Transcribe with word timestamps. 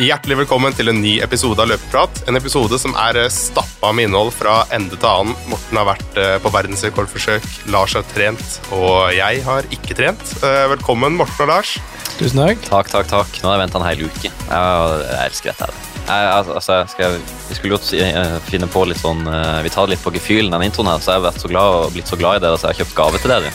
Hjertelig 0.00 0.38
velkommen 0.40 0.72
til 0.74 0.88
en 0.88 0.98
ny 1.04 1.18
episode 1.22 1.60
av 1.60 1.68
Løpeprat. 1.68 2.22
En 2.30 2.38
episode 2.38 2.78
som 2.80 2.94
er 2.98 3.18
eh, 3.20 3.28
stappa 3.32 3.90
med 3.94 4.08
innhold 4.08 4.30
fra 4.34 4.62
ende 4.72 4.96
til 4.96 5.08
annen. 5.08 5.34
Morten 5.50 5.78
har 5.78 5.84
vært 5.90 6.16
eh, 6.18 6.36
på 6.42 6.52
verdensrekordforsøk, 6.54 7.44
Lars 7.74 7.92
har 7.98 8.06
trent, 8.14 8.56
og 8.72 9.12
jeg 9.14 9.42
har 9.44 9.68
ikke 9.74 9.96
trent. 9.98 10.22
Eh, 10.40 10.64
Velkommen, 10.72 11.18
Morten 11.20 11.44
og 11.44 11.52
Lars. 11.52 11.74
Tusen 12.16 12.40
takk. 12.40 12.64
Takk, 12.70 12.88
takk, 12.94 13.10
takk. 13.12 13.36
Nå 13.44 13.50
har 13.52 13.58
jeg 13.58 13.64
venta 13.66 13.82
en 13.82 13.86
hel 13.90 14.04
uke. 14.08 14.30
Jeg, 14.32 15.02
jeg 15.12 15.26
elsker 15.28 15.52
dette. 15.52 15.68
her. 15.68 15.90
Jeg, 16.02 16.30
al- 16.38 16.54
altså, 16.56 16.78
jeg 16.80 16.92
skal, 16.96 17.18
vi 17.50 17.58
skulle 17.60 17.76
godt 17.76 17.86
si- 17.92 18.00
finne 18.48 18.66
på 18.72 18.80
litt 18.90 18.98
sånn 18.98 19.20
Vi 19.62 19.70
tar 19.70 19.86
det 19.86 19.92
litt 19.94 20.02
på 20.02 20.10
gefühlen, 20.16 20.50
den 20.56 20.64
introen 20.66 20.88
her, 20.90 21.04
så 21.04 21.12
jeg 21.14 21.20
har 21.20 21.28
vært 21.28 21.44
så 21.44 21.52
glad 21.52 21.76
og 21.84 21.92
blitt 21.94 22.10
så 22.10 22.18
glad 22.18 22.40
i 22.40 22.42
dere, 22.46 22.58
så 22.58 22.70
jeg 22.72 22.74
har 22.74 22.80
kjøpt 22.86 22.96
gave 22.98 23.20
til 23.22 23.34
dere. 23.36 23.52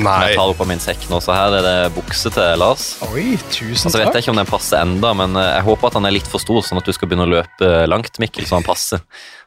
Nei, 0.00 0.32
Jeg 0.32 0.38
tar 0.40 0.50
opp 0.50 0.62
av 0.64 0.66
min 0.66 0.80
sekk 0.82 1.04
nå, 1.10 1.20
så 1.22 1.34
her 1.36 1.54
er 1.60 1.62
det 1.66 1.74
bukse 1.94 2.30
til 2.34 2.58
Lars. 2.58 2.86
Oi, 3.12 3.36
tusen 3.52 3.86
Altså, 3.86 4.00
vet 4.00 4.08
takk. 4.08 4.16
jeg 4.18 4.24
ikke 4.24 4.34
om 4.34 4.40
den 4.40 4.50
passer 4.50 4.80
enda, 4.82 5.12
men 5.14 5.38
eh, 5.38 5.52
jeg 5.60 5.66
håper 5.68 5.90
at 5.90 5.98
han 6.00 6.08
er 6.08 6.16
litt 6.16 6.30
for 6.30 6.42
stor, 6.42 6.60
sånn 6.66 6.80
at 6.82 6.88
du 6.88 6.92
skal 6.96 7.10
begynne 7.10 7.28
å 7.28 7.32
løpe 7.36 7.70
langt, 7.90 8.18
Mikkel, 8.22 8.48
så 8.48 8.58
han 8.58 8.66
passer. 8.66 9.04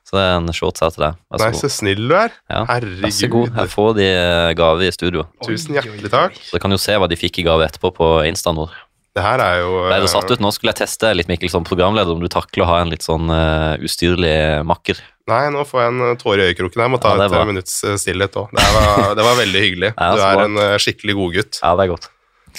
Så 0.07 0.15
det 0.15 0.23
er 0.23 0.37
en 0.37 0.47
shorts 0.55 0.79
her 0.79 0.93
til 0.95 1.03
deg. 1.03 1.17
Vær 1.35 1.41
nei, 1.43 1.49
så 1.51 1.67
så 1.67 1.73
snill 1.81 2.05
du 2.07 2.13
er. 2.15 2.31
Ja, 2.47 2.61
Vær 2.69 3.11
så 3.11 3.27
god. 3.33 3.49
Her 3.57 3.67
får 3.73 3.89
de 3.97 4.05
eh, 4.07 4.51
gave 4.55 4.87
i 4.87 4.91
studio. 4.95 5.25
Tusen 5.43 5.75
hjertelig 5.75 6.11
takk. 6.13 6.37
Så 6.39 6.55
dere 6.55 6.63
kan 6.63 6.71
jo 6.71 6.79
se 6.79 6.95
hva 6.95 7.09
de 7.11 7.19
fikk 7.19 7.41
i 7.41 7.47
gave 7.49 7.67
etterpå 7.67 7.91
på 7.97 8.07
instaen 8.29 8.55
vår. 8.61 8.71
Det 9.17 9.23
her 9.25 9.41
er 9.41 9.59
jo 9.63 9.71
Ble 9.89 9.99
det 10.03 10.09
satt 10.13 10.29
ut? 10.29 10.41
Nå 10.43 10.51
skulle 10.53 10.73
jeg 10.75 10.83
teste 10.83 11.09
litt 11.17 11.29
Mikkel 11.31 11.49
som 11.49 11.65
programleder, 11.67 12.13
om 12.13 12.21
du 12.21 12.29
takler 12.29 12.65
å 12.65 12.67
ha 12.69 12.81
en 12.83 12.91
litt 12.93 13.05
sånn 13.05 13.25
uh, 13.33 13.73
ustyrlig 13.81 14.35
makker. 14.69 14.99
Nei, 15.27 15.41
nå 15.51 15.65
får 15.67 15.81
jeg 15.81 15.91
en 15.91 16.03
eh, 16.05 16.11
tåre 16.21 16.43
i 16.45 16.51
øyekroken. 16.53 16.79
Jeg 16.85 16.91
må 16.93 16.99
ta 17.03 17.09
Ja, 17.17 17.25
et 17.25 17.33
eh, 17.35 17.47
minutts 17.49 17.73
eh, 17.83 17.97
stillhet 17.99 18.37
òg. 18.39 18.53
Det, 18.55 18.63
var- 18.77 19.15
det 19.19 19.25
var 19.25 19.35
veldig 19.41 19.63
hyggelig. 19.65 19.89
Ja, 19.99 20.13
Du 20.15 20.21
er 20.23 20.43
en 20.45 20.61
eh, 20.61 20.75
skikkelig 20.79 21.17
godgutt. 21.17 21.59
Ja, 21.59 21.73
det 21.75 21.83
er 21.87 21.91
godt. 21.97 22.07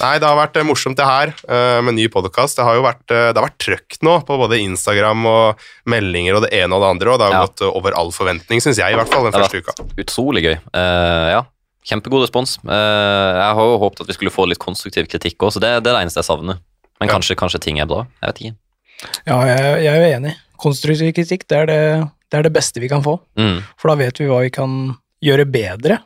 Nei, 0.02 0.10
det 0.20 0.28
har 0.28 0.36
vært 0.36 0.58
eh, 0.60 0.66
morsomt 0.68 0.98
det 1.00 1.06
her 1.08 1.32
eh, 1.48 1.78
med 1.86 1.96
ny 1.96 2.04
podkast. 2.12 2.58
Det 2.60 2.66
har 2.68 2.76
jo 2.76 2.82
vært, 2.84 3.06
eh, 3.08 3.30
det 3.32 3.40
har 3.40 3.46
vært 3.48 3.56
trøkk 3.64 3.96
nå 4.04 4.18
på 4.28 4.36
både 4.42 4.58
Instagram 4.66 5.24
og 5.32 5.64
meldinger 5.88 6.36
og 6.38 6.44
det 6.44 6.52
ene 6.60 6.76
og 6.76 6.84
det 6.84 6.90
andre, 6.92 7.14
og 7.14 7.22
det 7.22 7.30
har 7.30 7.38
Ja. 7.38 7.46
gått 7.48 7.64
eh, 7.64 7.72
over 7.80 7.96
all 8.02 8.12
forventning, 8.14 8.60
syns 8.60 8.82
jeg 8.82 8.92
i 8.94 8.98
hvert 9.00 9.08
fall, 9.14 9.24
den 9.30 9.38
første 9.38 9.62
uka. 9.64 9.74
Utrolig 10.04 10.44
gøy. 10.44 10.54
Uh, 10.76 11.26
ja, 11.38 11.40
Kjempegod 11.88 12.22
respons. 12.26 12.58
Eh, 12.68 13.32
jeg 13.38 13.54
har 13.58 13.64
jo 13.70 13.78
håpet 13.80 14.02
at 14.04 14.10
vi 14.10 14.16
skulle 14.18 14.32
få 14.34 14.44
litt 14.50 14.60
konstruktiv 14.60 15.08
kritikk 15.08 15.38
òg, 15.46 15.54
så 15.54 15.62
det, 15.62 15.70
det 15.84 15.90
er 15.92 15.96
det 15.96 16.02
eneste 16.04 16.20
jeg 16.22 16.28
savner. 16.28 16.58
Men 17.00 17.08
Ja. 17.08 17.14
kanskje, 17.14 17.36
kanskje 17.38 17.60
ting 17.64 17.78
er 17.80 17.86
bra. 17.88 18.02
Jeg 18.20 18.28
vet 18.32 18.40
ikke. 18.42 18.56
Ja, 19.30 19.38
jeg, 19.46 19.82
jeg 19.86 19.92
er 19.94 19.98
jo 20.02 20.14
enig. 20.18 20.34
Konstruktiv 20.58 21.12
kritikk, 21.14 21.46
det 21.48 21.58
er 21.62 21.66
det, 21.70 21.80
det 22.30 22.38
er 22.40 22.46
det 22.48 22.52
beste 22.52 22.82
vi 22.82 22.88
kan 22.90 23.02
få. 23.04 23.16
Mm. 23.38 23.60
For 23.78 23.92
da 23.92 23.98
vet 24.02 24.18
vi 24.20 24.26
hva 24.28 24.40
vi 24.44 24.50
kan 24.52 24.74
gjøre 25.24 25.46
bedre. 25.48 26.00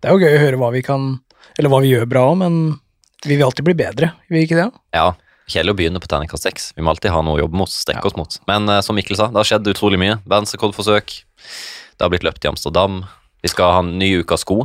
Det 0.00 0.08
er 0.10 0.12
jo 0.14 0.20
gøy 0.22 0.36
å 0.36 0.42
høre 0.44 0.58
hva 0.60 0.68
vi 0.74 0.82
kan 0.84 1.06
Eller 1.58 1.70
hva 1.72 1.78
vi 1.80 1.88
gjør 1.94 2.04
bra, 2.10 2.24
men 2.36 2.76
vi 3.24 3.34
vil 3.38 3.46
alltid 3.46 3.64
bli 3.64 3.72
bedre, 3.78 4.10
vil 4.28 4.36
vi 4.38 4.44
ikke 4.44 4.58
det? 4.60 4.66
Ja, 4.92 5.14
Kjedelig 5.48 5.72
å 5.72 5.76
begynne 5.78 6.00
på 6.02 6.08
terningkast 6.10 6.42
seks. 6.42 6.64
Vi 6.76 6.82
må 6.82 6.90
alltid 6.90 7.12
ha 7.14 7.20
noe 7.22 7.38
å 7.38 7.40
jobbe 7.44 7.56
mot. 7.56 7.70
strekke 7.70 8.04
oss 8.10 8.16
mot. 8.18 8.34
Men 8.50 8.68
eh, 8.68 8.80
som 8.82 8.96
Mikkel 8.98 9.16
sa, 9.16 9.28
det 9.30 9.38
har 9.38 9.46
skjedd 9.46 9.68
utrolig 9.70 9.96
mye. 10.02 10.16
Verdensrekordforsøk. 10.26 11.12
Det 11.96 12.02
har 12.02 12.10
blitt 12.12 12.26
løpt 12.26 12.44
i 12.44 12.50
Amsterdam. 12.50 13.04
Vi 13.46 13.48
skal 13.52 13.70
ha 13.72 13.78
en 13.84 13.92
ny 14.00 14.08
uke 14.20 14.34
av 14.34 14.42
sko. 14.42 14.56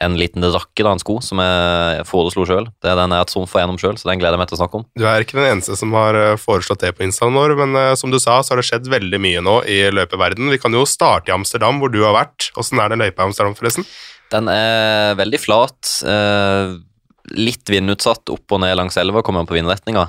En 0.00 0.14
liten 0.16 0.44
rakke 0.48 0.84
da, 0.84 0.94
en 0.94 1.00
sko 1.02 1.18
som 1.20 1.40
jeg 1.42 2.04
foreslo 2.08 2.46
sjøl. 2.48 2.70
Det 2.80 2.88
er 2.88 2.96
den 2.96 3.12
jeg 3.12 3.20
har 3.20 3.28
trumfa 3.28 3.60
gjennom 3.60 3.80
sjøl, 3.80 3.98
så 4.00 4.08
den 4.08 4.20
gleder 4.22 4.38
jeg 4.38 4.40
meg 4.40 4.48
til 4.48 4.56
å 4.56 4.60
snakke 4.62 4.78
om. 4.80 4.86
Du 4.96 5.04
er 5.04 5.24
ikke 5.24 5.36
den 5.36 5.48
eneste 5.50 5.76
som 5.76 5.92
har 5.92 6.16
eh, 6.16 6.38
foreslått 6.40 6.80
det 6.86 6.94
på 6.96 7.04
Instaen 7.04 7.36
vår, 7.36 7.52
men 7.58 7.76
uh, 7.76 7.92
som 8.00 8.12
du 8.12 8.16
sa, 8.16 8.38
så 8.40 8.54
har 8.54 8.62
det 8.62 8.68
skjedd 8.70 8.88
veldig 8.88 9.20
mye 9.20 9.42
nå 9.44 9.58
i 9.68 9.82
løpeverden. 9.92 10.48
Vi 10.54 10.60
kan 10.62 10.72
jo 10.72 10.86
starte 10.88 11.28
i 11.28 11.36
Amsterdam, 11.36 11.82
hvor 11.82 11.92
du 11.92 12.00
har 12.06 12.16
vært. 12.16 12.48
Åssen 12.60 12.80
er 12.80 12.92
det 12.92 13.00
løypa 13.02 13.26
i 13.26 13.28
Amsterdam, 13.28 13.58
forresten? 13.58 13.84
Den 14.32 14.48
er 14.48 15.20
veldig 15.20 15.42
flat. 15.42 15.92
Uh, 16.00 16.80
litt 17.36 17.68
vindutsatt 17.68 18.32
opp 18.32 18.56
og 18.56 18.64
ned 18.64 18.72
langs 18.80 18.96
elva, 18.98 19.20
kommer 19.26 19.44
an 19.44 19.50
på 19.50 19.54
vindretninga. 19.58 20.08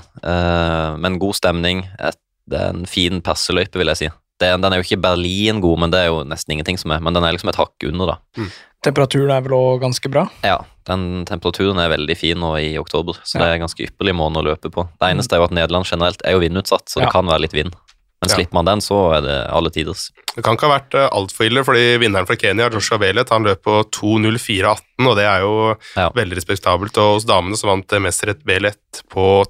Men 1.03 1.19
god 1.21 1.35
stemning. 1.37 1.83
Et, 1.99 2.17
det 2.49 2.57
er 2.57 2.71
en 2.73 2.87
fin 2.89 3.19
perseløype, 3.21 3.77
vil 3.77 3.91
jeg 3.91 3.99
si. 3.99 4.09
Det, 4.41 4.49
er- 4.49 4.57
den 4.57 4.73
er 4.73 4.81
jo 4.81 4.87
ikke 4.87 5.01
Berlin-god, 5.05 5.79
men 5.85 5.93
det 5.93 5.99
er 6.01 6.09
jo 6.09 6.23
nesten 6.25 6.55
ingenting 6.57 6.79
som 6.81 6.91
er. 6.95 6.99
Men 7.05 7.13
den 7.17 7.23
er 7.27 7.35
liksom 7.37 7.51
et 7.53 7.59
hakk 7.61 7.85
under, 7.91 8.15
da. 8.15 8.49
Temperaturen 8.81 9.29
er 9.35 9.43
vel 9.45 9.53
òg 9.53 9.83
ganske 9.83 10.09
bra. 10.09 10.23
Ja, 10.43 10.57
den 10.89 11.23
temperaturen 11.29 11.77
er 11.77 11.91
veldig 11.93 12.15
fin 12.17 12.39
nå 12.41 12.55
i 12.57 12.71
oktober, 12.81 13.13
så 13.21 13.37
det 13.37 13.47
er 13.51 13.61
ganske 13.61 13.85
ypperlig 13.85 14.15
måned 14.17 14.41
å 14.41 14.47
løpe 14.49 14.71
på. 14.73 14.87
Det 14.97 15.11
eneste 15.13 15.37
er 15.37 15.43
jo 15.43 15.49
at 15.51 15.53
Nederland 15.53 15.85
generelt 15.85 16.23
er 16.25 16.33
jo 16.33 16.41
vindutsatt, 16.41 16.89
så 16.89 17.03
det 17.03 17.11
kan 17.13 17.29
være 17.29 17.43
litt 17.45 17.53
vind. 17.53 17.75
Men 18.21 18.29
Ja. 18.29 18.35
slipper 18.37 18.53
man 18.53 18.65
den, 18.65 18.81
så 18.85 18.97
er 19.17 19.21
det 19.25 19.35
alle 19.49 19.69
tiders. 19.73 20.11
Det 20.35 20.43
kan 20.45 20.53
ikke 20.57 20.67
ha 20.69 20.77
vært 20.79 20.93
altfor 21.11 21.45
ille, 21.47 21.63
fordi 21.65 21.97
vinneren 21.97 22.27
fra 22.29 22.35
Kenya, 22.37 22.69
Joshua 22.69 22.99
Velet, 23.01 23.29
han 23.33 23.43
løp 23.43 23.63
på 23.65 23.79
2.04,18, 23.89 25.07
og 25.09 25.15
det 25.17 25.25
er 25.25 25.39
jo 25.41 25.75
Ja. 25.97 26.09
veldig 26.09 26.37
respektabelt. 26.37 26.97
Og 27.01 27.15
hos 27.17 27.25
damene 27.25 27.57
så 27.57 27.65
vant 27.69 27.87
Mesteret 28.01 28.43
Velet 28.45 29.01
på 29.09 29.45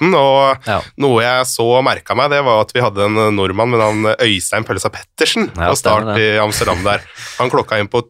2.18,19, 0.00 0.14
og 0.18 0.66
Ja. 0.66 0.80
noe 0.98 1.22
jeg 1.22 1.46
så 1.46 1.82
merka 1.84 2.14
meg, 2.16 2.30
det 2.30 2.42
var 2.44 2.60
at 2.64 2.72
vi 2.74 2.80
hadde 2.80 3.04
en 3.06 3.36
nordmann 3.36 3.70
med 3.70 3.78
navn 3.78 4.14
Øystein 4.18 4.64
Pølsa 4.64 4.90
Pettersen 4.90 5.50
Ja, 5.56 5.70
på 5.70 5.76
start 5.76 6.18
i 6.18 6.36
Amsterdam 6.38 6.82
der. 6.84 7.00
Han 7.38 7.50
klokka 7.50 7.78
inn 7.78 7.88
på 7.88 8.02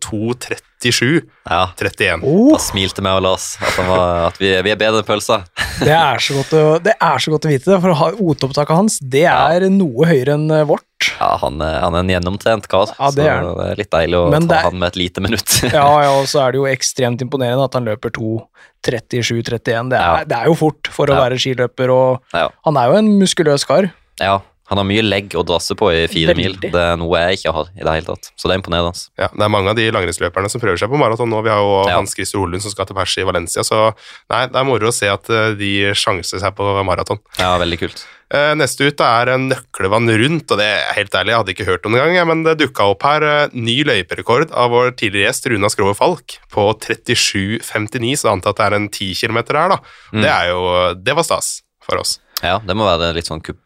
2.37,31. 0.84 2.05
Ja, 2.05 2.19
Oh, 2.25 2.53
da 2.55 2.59
smilte 2.62 3.03
vi 3.05 3.11
og 3.11 3.22
Lars 3.25 3.47
at, 3.61 3.75
han 3.78 3.89
var, 3.91 4.27
at 4.28 4.39
vi, 4.41 4.50
vi 4.65 4.72
er 4.72 4.78
bedre 4.81 5.00
enn 5.03 5.09
pølsa. 5.09 5.41
det, 5.84 5.91
er 5.93 6.21
så 6.22 6.37
godt 6.39 6.53
å, 6.59 6.65
det 6.84 6.95
er 7.00 7.19
så 7.25 7.33
godt 7.34 7.47
å 7.49 7.53
vite 7.53 7.71
det, 7.72 7.78
for 7.84 8.21
OT-opptaket 8.25 8.77
hans, 8.78 8.99
det 9.00 9.25
er 9.31 9.67
noe 9.72 10.09
høyere 10.11 10.37
enn 10.39 10.47
eh, 10.55 10.65
vårt. 10.69 10.84
Ja, 11.19 11.34
han 11.43 11.59
er, 11.61 11.81
han 11.84 11.95
er 11.99 12.05
en 12.05 12.12
gjennomtrent 12.15 12.69
kar, 12.72 12.93
Ja, 12.97 13.11
det 13.12 13.27
er 13.28 13.43
så 13.45 13.53
det 13.59 13.67
er 13.75 13.81
litt 13.83 13.91
deilig 13.93 14.17
å 14.19 14.25
Men 14.33 14.47
ta 14.47 14.55
det 14.55 14.59
er- 14.61 14.69
han 14.71 14.78
med 14.81 14.89
et 14.95 15.00
lite 15.03 15.21
minutt. 15.25 15.59
Ja, 15.75 15.84
ja, 16.06 16.11
og 16.21 16.28
så 16.31 16.41
er 16.47 16.55
det 16.55 16.62
jo 16.62 16.69
ekstremt 16.77 17.21
imponerende 17.27 17.66
at 17.69 17.77
han 17.77 17.84
løper 17.89 18.15
2.37,31. 18.16 19.91
Det, 19.93 19.99
er- 20.01 20.01
Ja. 20.01 20.25
det 20.25 20.39
er 20.39 20.49
jo 20.53 20.56
fort 20.59 20.89
for 20.93 21.06
å 21.12 21.16
Ja. 21.19 21.27
være 21.27 21.39
skiløper, 21.41 21.93
og 21.93 22.37
ja. 22.37 22.49
han 22.65 22.77
er 22.81 22.89
jo 22.93 22.99
en 23.03 23.12
muskuløs 23.21 23.66
kar. 23.69 23.91
ja, 24.22 24.41
han 24.71 24.81
har 24.81 24.87
mye 24.89 25.03
legg 25.05 25.35
å 25.37 25.43
drasse 25.45 25.75
på 25.77 25.91
i 25.93 26.07
fire 26.09 26.33
mil. 26.39 26.55
Det 26.63 26.73
er 26.81 26.97
noe 26.97 27.21
jeg 27.27 27.41
ikke 27.41 27.53
har 27.53 27.69
i 27.75 27.83
det 27.85 27.95
hele 27.99 28.07
tatt, 28.09 28.31
så 28.33 28.49
det 28.49 28.55
er 28.57 28.63
imponerende. 28.63 28.97
Ja, 29.21 29.29
det 29.35 29.45
er 29.45 29.53
mange 29.53 29.75
av 29.75 29.77
de 29.77 29.91
langrennsløperne 29.93 30.49
som 30.49 30.63
prøver 30.63 30.81
seg 30.81 30.89
på 30.93 31.01
maraton 31.01 31.29
nå. 31.29 31.43
Vi 31.45 31.53
har 31.53 31.61
jo 31.61 31.75
Ja. 31.89 31.99
Hans 31.99 32.15
Christer 32.17 32.41
Olund 32.41 32.65
som 32.65 32.73
skal 32.73 32.89
til 32.89 32.97
pers 32.97 33.17
i 33.21 33.27
Valencia, 33.29 33.61
så 33.67 33.93
nei, 34.33 34.47
det 34.49 34.57
er 34.57 34.65
moro 34.65 34.89
å 34.89 34.95
se 34.97 35.11
at 35.13 35.29
eh, 35.29 35.53
de 35.61 35.73
sjanser 35.93 36.41
seg 36.41 36.57
på 36.57 36.65
maraton. 36.89 37.21
Ja, 37.39 37.59
veldig 37.61 37.79
kult. 37.83 38.07
Eh, 38.35 38.55
Neste 38.57 38.89
ut 38.89 39.01
er 39.05 39.35
Nøklevann 39.39 40.09
rundt, 40.09 40.49
og 40.51 40.59
det 40.59 40.65
er 40.65 40.97
helt 40.97 41.13
ærlig, 41.15 41.35
jeg 41.35 41.43
hadde 41.43 41.53
ikke 41.55 41.69
hørt 41.69 41.85
om 41.87 41.93
det 41.93 42.01
engang, 42.01 42.29
men 42.33 42.43
det 42.47 42.57
dukka 42.65 42.89
opp 42.95 43.05
her 43.05 43.23
eh, 43.29 43.53
ny 43.53 43.83
løyperekord 43.85 44.49
av 44.57 44.73
vår 44.73 44.95
tidligere 44.97 45.29
gjest 45.29 45.47
Runa 45.53 45.69
Skrove 45.71 45.95
Falk 45.99 46.39
på 46.51 46.65
37,59, 46.81 48.17
så 48.17 48.31
jeg 48.31 48.33
antar 48.33 48.55
at 48.57 48.63
det 48.63 48.67
er 48.71 48.79
en 48.81 48.89
10 48.89 49.13
km 49.21 49.39
her, 49.45 49.77
da. 49.77 49.79
Mm. 50.15 50.23
Det 50.25 50.33
er 50.33 50.49
jo 50.55 50.65
Det 51.05 51.17
var 51.21 51.29
stas 51.29 51.53
for 51.85 52.01
oss. 52.01 52.17
Ja, 52.43 52.59
det 52.65 52.75
må 52.77 52.89
være 52.89 53.13
litt 53.17 53.29
sånn 53.29 53.45
kup 53.45 53.61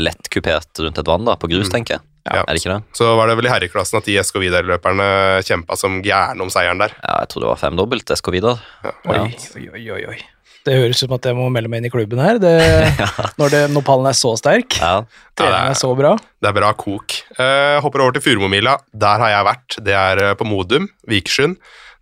lett 0.00 0.30
kupert 0.32 0.80
rundt 0.84 0.98
et 0.98 1.06
vann, 1.08 1.24
da, 1.24 1.34
på 1.40 1.48
grus, 1.50 1.68
Mm. 1.68 1.72
tenker 1.78 1.94
jeg. 1.98 2.00
Ja. 2.30 2.42
Er 2.44 2.52
det 2.52 2.60
ikke 2.60 2.74
det? 2.76 2.82
Så 2.94 3.06
var 3.16 3.26
det 3.30 3.36
vel 3.38 3.46
i 3.46 3.52
herreklassen 3.54 3.96
at 3.98 4.04
de 4.04 4.18
SK 4.22 4.36
Vidar-løperne 4.42 5.06
kjempa 5.46 5.76
som 5.80 6.02
gærne 6.04 6.40
om 6.44 6.50
seieren 6.52 6.78
der. 6.78 6.92
Ja, 7.00 7.20
jeg 7.24 7.28
tror 7.32 7.40
det 7.46 7.48
var 7.48 7.56
femdobbelt 7.62 8.12
SK 8.16 8.28
Vidar. 8.34 8.60
Ja. 8.84 8.92
Oi, 9.08 9.16
Ja. 9.16 9.72
oi, 9.72 9.90
oi, 9.96 10.04
oi. 10.14 10.18
Det 10.62 10.74
høres 10.76 10.98
ut 11.00 11.08
som 11.08 11.14
at 11.16 11.24
jeg 11.24 11.34
må 11.34 11.46
melde 11.50 11.70
meg 11.72 11.78
inn 11.80 11.86
i 11.88 11.90
klubben 11.94 12.20
her, 12.20 12.36
det, 12.38 12.52
når, 13.40 13.48
det, 13.54 13.60
når 13.72 13.82
pallen 13.86 14.06
er 14.10 14.12
så 14.18 14.34
sterk. 14.36 14.76
Ja, 14.76 15.04
Treningen 15.34 15.56
Ja, 15.56 15.64
er- 15.64 15.70
er 15.72 15.78
så 15.80 15.94
bra. 15.96 16.10
Det 16.20 16.48
er 16.50 16.52
bra 16.60 16.72
kok. 16.76 17.14
Uh, 17.38 17.80
hopper 17.80 18.02
over 18.04 18.12
til 18.12 18.20
Furumomila. 18.26 18.76
Der 18.92 19.18
har 19.24 19.30
jeg 19.32 19.46
vært. 19.48 19.78
Det 19.88 19.94
er 19.96 20.22
eh, 20.28 20.34
på 20.36 20.44
Modum, 20.44 20.90
Vikersund. 21.08 21.56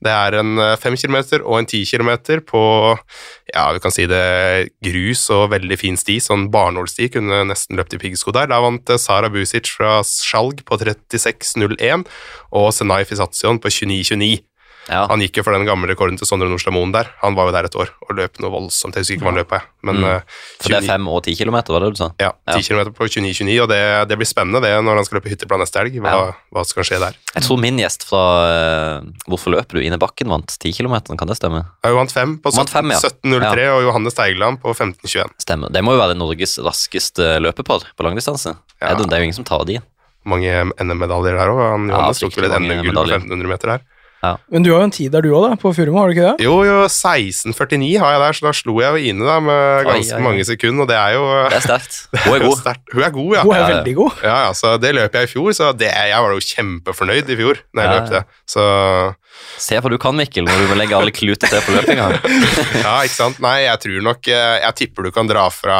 Det 0.05 0.13
er 0.13 0.37
en 0.39 0.59
eh, 0.63 0.77
fem 0.79 0.95
kilometer 0.99 1.43
og 1.43 1.59
en 1.59 1.69
ti 1.69 1.81
kilometer 1.89 2.43
på 2.47 2.61
ja, 3.51 3.65
vi 3.75 3.81
kan 3.83 3.95
si 3.95 4.05
det 4.11 4.69
grus 4.85 5.25
og 5.35 5.49
veldig 5.55 5.79
fin 5.81 5.99
sti, 5.99 6.19
sånn 6.23 6.49
barnålsti. 6.55 7.09
Kunne 7.17 7.43
nesten 7.49 7.79
løpt 7.79 7.97
i 7.97 8.03
piggsko 8.03 8.35
der. 8.37 8.51
Da 8.53 8.61
vant 8.63 8.93
eh, 8.93 9.01
Sara 9.01 9.31
Busic 9.33 9.71
fra 9.75 9.99
Skjalg 10.07 10.63
på 10.69 10.79
36,01 10.79 12.07
og 12.59 12.71
Senai 12.77 13.03
Fisatsion 13.09 13.61
på 13.63 13.73
29,29. 13.75 14.48
Ja. 14.89 15.07
Han 15.11 15.21
gikk 15.21 15.37
jo 15.39 15.43
for 15.45 15.53
den 15.53 15.67
gamle 15.69 15.89
rekorden 15.91 16.17
til 16.19 16.27
Sondre 16.29 16.49
Nordstadmoen 16.49 16.93
der. 16.95 17.11
Han 17.23 17.35
var 17.37 17.47
jo 17.49 17.53
der 17.53 17.69
et 17.69 17.77
år 17.77 17.91
og 18.09 18.15
løp 18.17 18.41
noe 18.41 18.51
voldsomt. 18.51 18.95
Jeg 18.97 19.05
husker 19.05 19.15
ikke 19.19 19.27
hva 19.27 19.33
han 19.35 19.41
løp 19.43 19.49
på, 19.53 19.59
jeg. 19.61 19.69
Men 19.89 19.97
Mm. 19.99 20.05
eh, 20.05 20.21
For 20.61 20.69
det 20.73 20.79
er 20.83 20.87
fem 20.89 21.09
og 21.09 21.23
ti 21.25 21.35
kilometer, 21.39 21.73
var 21.73 21.81
det 21.85 21.91
du 21.95 21.97
sa? 22.01 22.09
ja, 22.19 22.31
ti 22.53 22.59
ja. 22.59 22.65
kilometer 22.67 22.91
på 22.97 23.05
29-29, 23.09 23.63
og 23.63 23.69
det, 23.69 24.09
det 24.09 24.19
blir 24.19 24.27
spennende 24.27 24.61
det 24.65 24.73
når 24.85 24.97
han 24.97 25.05
skal 25.05 25.21
løpe 25.21 25.31
hytteplan 25.31 25.61
neste 25.61 25.79
helg. 25.83 26.01
Hva, 26.01 26.11
Ja. 26.17 26.33
hva 26.53 26.65
skal 26.67 26.83
skje 26.89 26.99
der? 27.01 27.15
Jeg 27.35 27.43
tror 27.45 27.59
min 27.61 27.77
gjest 27.79 28.05
fra 28.09 28.23
eh, 28.49 29.03
Hvorfor 29.29 29.53
løper 29.55 29.79
du? 29.79 29.81
Ine 29.85 29.99
Bakken 29.99 30.29
vant 30.29 30.57
ti 30.59 30.73
kilometer, 30.73 31.15
kan 31.17 31.29
det 31.29 31.37
stemme? 31.37 31.65
Ja, 31.85 31.91
hun 31.93 32.01
vant 32.03 32.13
fem 32.13 32.39
på 32.39 32.51
Vant 32.57 32.71
fem, 32.71 32.91
ja. 32.91 32.99
og 33.77 33.83
Johannes 33.85 34.15
Teigeland 34.15 34.61
på 34.63 34.73
15,21. 34.75 35.29
Stemmer. 35.39 35.71
Det 35.71 35.85
må 35.85 35.93
jo 35.93 36.01
være 36.01 36.17
Norges 36.17 36.59
raskeste 36.59 37.39
løpepar 37.45 37.85
på 37.97 38.03
langdistanse. 38.07 38.57
Ja. 38.81 38.95
Det, 38.95 39.05
er- 39.05 39.09
det 39.09 39.13
er 39.13 39.23
jo 39.23 39.29
ingen 39.31 39.35
som 39.39 39.45
tar 39.45 39.65
de. 39.69 39.79
Mange 40.29 40.51
NM-medaljer 40.81 41.37
der 41.39 41.49
òg. 41.53 41.61
Ja, 41.63 41.77
Johannes 41.95 42.19
tok 42.21 42.35
vel 42.37 42.45
et 42.51 42.59
NM-gull 42.61 42.93
på 42.93 43.05
1500 43.07 43.49
meter 43.49 43.79
her. 44.23 44.37
Men 44.51 44.65
du 44.67 44.71
har 44.73 44.81
jo 44.83 44.89
en 44.89 44.95
tid 44.95 45.13
der 45.15 45.23
du 45.23 45.31
òg, 45.39 45.55
på 45.63 45.71
Furumo, 45.77 45.99
har 46.01 46.09
du 46.11 46.15
ikke 46.17 46.27
det? 46.33 46.45
Jo, 46.47 46.57
jo, 46.67 46.79
16,49 46.91 47.99
har 48.03 48.13
jeg 48.17 48.21
der, 48.25 48.33
så 48.39 48.47
da 48.49 48.53
slo 48.57 48.75
jeg 48.83 48.91
jo 48.97 49.03
Ine 49.13 49.27
da 49.29 49.37
med 49.41 49.87
ganske 49.89 50.15
oi, 50.15 50.19
oi. 50.19 50.25
mange 50.27 50.45
sekunder, 50.49 50.83
og 50.83 50.89
det 50.91 50.97
er 50.99 51.15
jo 51.19 51.25
Det 51.49 51.59
er 51.61 51.65
sterkt. 51.69 51.99
Hun 52.27 52.35
er 52.35 52.45
god. 52.47 52.65
Er 52.67 52.81
Hun 52.95 53.03
er 53.07 53.11
god, 53.15 53.31
ja. 53.37 53.43
Hun 53.47 53.53
er 53.55 53.59
Ja, 53.59 53.69
ja. 53.69 53.75
veldig 53.77 53.95
god. 54.01 54.11
Ja, 54.25 54.37
ja, 54.47 54.53
så 54.59 54.75
Det 54.83 54.95
løp 54.95 55.15
jeg 55.15 55.23
i 55.29 55.33
fjor, 55.35 55.53
så 55.53 55.73
det, 55.73 55.93
jeg 55.95 56.23
var 56.27 56.35
jo 56.35 56.41
kjempefornøyd 56.51 57.31
i 57.31 57.39
fjor 57.43 57.63
når 57.75 57.83
jeg 57.83 57.91
Ja, 57.93 57.99
løp 58.01 58.11
det. 58.17 58.23
Så 58.49 58.65
Se 59.59 59.79
hva 59.83 59.91
du 59.91 59.97
kan, 59.99 60.15
Mikkel, 60.19 60.45
når 60.47 60.61
du 60.63 60.67
må 60.71 60.77
legge 60.79 60.95
alle 60.97 61.11
kluter 61.15 61.51
til 61.51 61.63
på 61.67 61.75
løpinga. 61.75 62.09
Ja, 62.85 62.93
ikke 63.05 63.15
sant? 63.17 63.41
Nei, 63.43 63.65
jeg 63.65 63.81
tror 63.83 64.05
nok 64.07 64.29
eh, 64.31 64.59
Jeg 64.63 64.77
tipper 64.79 65.09
du 65.09 65.11
kan 65.15 65.27
dra 65.31 65.47
fra 65.53 65.79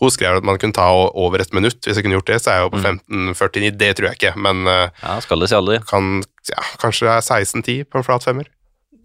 Hun 0.00 0.12
skrev 0.14 0.38
at 0.38 0.46
man 0.46 0.58
kunne 0.62 0.76
ta 0.76 0.86
over 0.94 1.42
et 1.42 1.52
minutt. 1.56 1.80
Hvis 1.84 1.98
jeg 1.98 2.06
kunne 2.06 2.18
gjort 2.20 2.30
det, 2.30 2.38
så 2.44 2.52
er 2.52 2.60
jeg 2.60 2.68
jo 2.68 2.72
på 2.76 2.82
15,49. 2.84 3.72
Det 3.80 3.90
tror 3.98 4.10
jeg 4.10 4.20
ikke, 4.20 4.34
men 4.38 4.62
eh, 4.70 4.86
Ja, 5.02 5.16
skal 5.24 5.42
det 5.42 5.50
si 5.50 5.58
aldri. 5.58 5.80
kan 5.90 6.22
ja, 6.50 6.62
Kanskje 6.82 7.08
det 7.08 7.16
er 7.16 7.26
16,10 7.44 7.88
på 7.90 8.00
en 8.00 8.06
flat 8.06 8.26
femmer? 8.26 8.48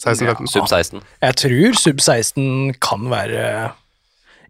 16-15? 0.04 0.52
Sub 0.52 0.68
16. 0.68 1.02
Jeg 1.24 1.36
tror 1.40 1.78
sub 1.80 2.02
16 2.04 2.76
kan 2.84 3.10
være 3.12 3.72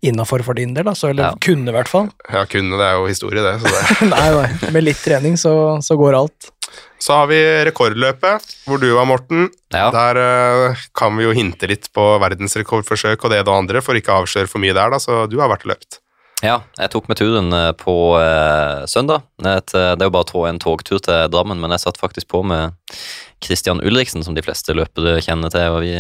innafor 0.06 0.44
for 0.46 0.54
din 0.58 0.74
del, 0.76 0.88
altså, 0.90 1.10
eller 1.10 1.32
Ja. 1.32 1.36
kunne 1.42 1.70
i 1.72 1.74
hvert 1.74 1.88
fall. 1.90 2.10
Ja, 2.30 2.44
kunne, 2.46 2.78
det 2.78 2.86
er 2.86 2.98
jo 3.00 3.06
historie, 3.10 3.42
det. 3.42 3.56
Så, 3.62 3.72
det. 3.74 4.08
nei, 4.14 4.26
nei, 4.36 4.72
med 4.76 4.84
litt 4.86 5.00
trening 5.02 5.38
så, 5.40 5.54
så 5.86 5.98
går 5.98 6.18
alt. 6.20 6.50
Så 7.02 7.20
har 7.20 7.30
vi 7.30 7.40
rekordløpet, 7.68 8.56
hvor 8.66 8.82
du 8.82 8.88
var, 8.96 9.06
Morten. 9.10 9.50
Ja. 9.74 9.90
Der 9.94 10.20
eh, 10.22 10.86
kan 10.98 11.16
vi 11.18 11.28
jo 11.28 11.36
hinte 11.36 11.70
litt 11.70 11.92
på 11.96 12.08
verdensrekordforsøk 12.24 13.26
og 13.26 13.34
det 13.34 13.42
ene 13.42 13.52
og 13.52 13.62
andre, 13.66 13.84
for 13.86 13.98
ikke 13.98 14.14
å 14.14 14.24
avsløre 14.24 14.50
for 14.52 14.64
mye 14.64 14.76
der, 14.76 14.96
da, 14.96 15.02
så 15.02 15.26
du 15.30 15.38
har 15.42 15.52
vært 15.52 15.68
og 15.68 15.76
løpt. 15.76 16.02
Ja, 16.44 16.60
jeg 16.78 16.92
tok 16.92 17.08
med 17.10 17.20
turen 17.20 17.54
eh, 17.56 17.72
på 17.80 17.96
eh, 18.20 18.84
søndag. 18.92 19.24
Et, 19.42 19.76
eh, 19.78 19.94
det 19.96 20.04
er 20.04 20.10
jo 20.10 20.16
bare 20.18 20.30
tog, 20.30 20.48
en 20.50 20.62
togtur 20.62 21.00
til 21.04 21.32
Drammen, 21.32 21.62
men 21.62 21.74
jeg 21.76 21.86
satt 21.86 22.02
faktisk 22.02 22.30
på 22.34 22.44
med 22.46 22.76
Christian 23.44 23.82
Ulriksen, 23.84 24.24
som 24.26 24.36
de 24.36 24.44
fleste 24.46 24.76
løpere 24.76 25.20
kjenner 25.24 25.54
til. 25.54 25.76
og 25.76 25.84
Vi 25.86 25.96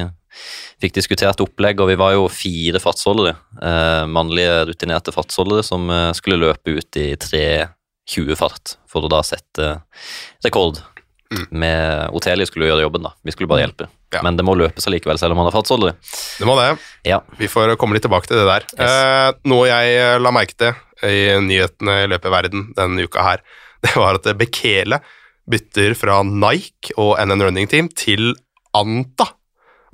fikk 0.83 0.97
diskutert 0.97 1.41
opplegg, 1.43 1.79
og 1.79 1.89
vi 1.91 1.97
var 1.99 2.15
jo 2.15 2.27
fire 2.31 2.81
fartsholdere. 2.83 3.35
Eh, 3.61 4.03
mannlige, 4.11 4.65
rutinerte 4.71 5.13
fartsholdere 5.15 5.65
som 5.65 5.89
eh, 5.89 6.11
skulle 6.17 6.41
løpe 6.41 6.77
ut 6.77 6.99
i 6.99 7.07
3.20 8.09 8.35
fart 8.39 8.75
for 8.91 9.05
å 9.05 9.09
da 9.11 9.21
sette 9.25 9.69
rekord. 10.45 10.79
Mm. 11.33 11.45
Med 11.57 12.13
Otelie 12.15 12.45
skulle 12.47 12.67
jo 12.67 12.73
gjøre 12.75 12.85
jobben, 12.85 13.05
da. 13.07 13.11
Vi 13.25 13.33
skulle 13.33 13.49
bare 13.49 13.63
hjelpe. 13.65 13.87
Ja. 14.13 14.21
Men 14.23 14.37
det 14.37 14.45
må 14.45 14.53
løpes 14.55 14.85
allikevel, 14.87 15.17
selv 15.19 15.33
om 15.33 15.41
han 15.41 15.49
har 15.49 15.55
fartsholdere. 15.55 15.95
Det 16.39 16.45
må 16.47 16.53
det. 16.59 16.67
Ja. 17.09 17.17
Vi 17.39 17.49
får 17.51 17.73
komme 17.81 17.97
litt 17.97 18.05
tilbake 18.05 18.29
til 18.29 18.37
det 18.39 18.45
der. 18.47 18.67
Yes. 18.77 18.93
Eh, 18.93 19.29
noe 19.49 19.65
jeg 19.67 19.95
eh, 19.97 20.17
la 20.21 20.31
merke 20.35 20.55
til 20.61 21.09
i 21.09 21.23
nyhetene 21.43 21.97
i 22.05 22.09
løpet 22.13 22.29
av 22.29 22.35
verden 22.37 22.67
denne 22.77 23.03
uka 23.09 23.25
her, 23.25 23.41
det 23.83 23.95
var 23.97 24.19
at 24.21 24.29
Bekele 24.39 25.01
bytter 25.49 25.93
fra 25.97 26.21
Nike 26.25 26.93
og 27.01 27.17
NN 27.21 27.43
Running 27.49 27.67
Team 27.69 27.89
til 27.91 28.31
Anta. 28.77 29.27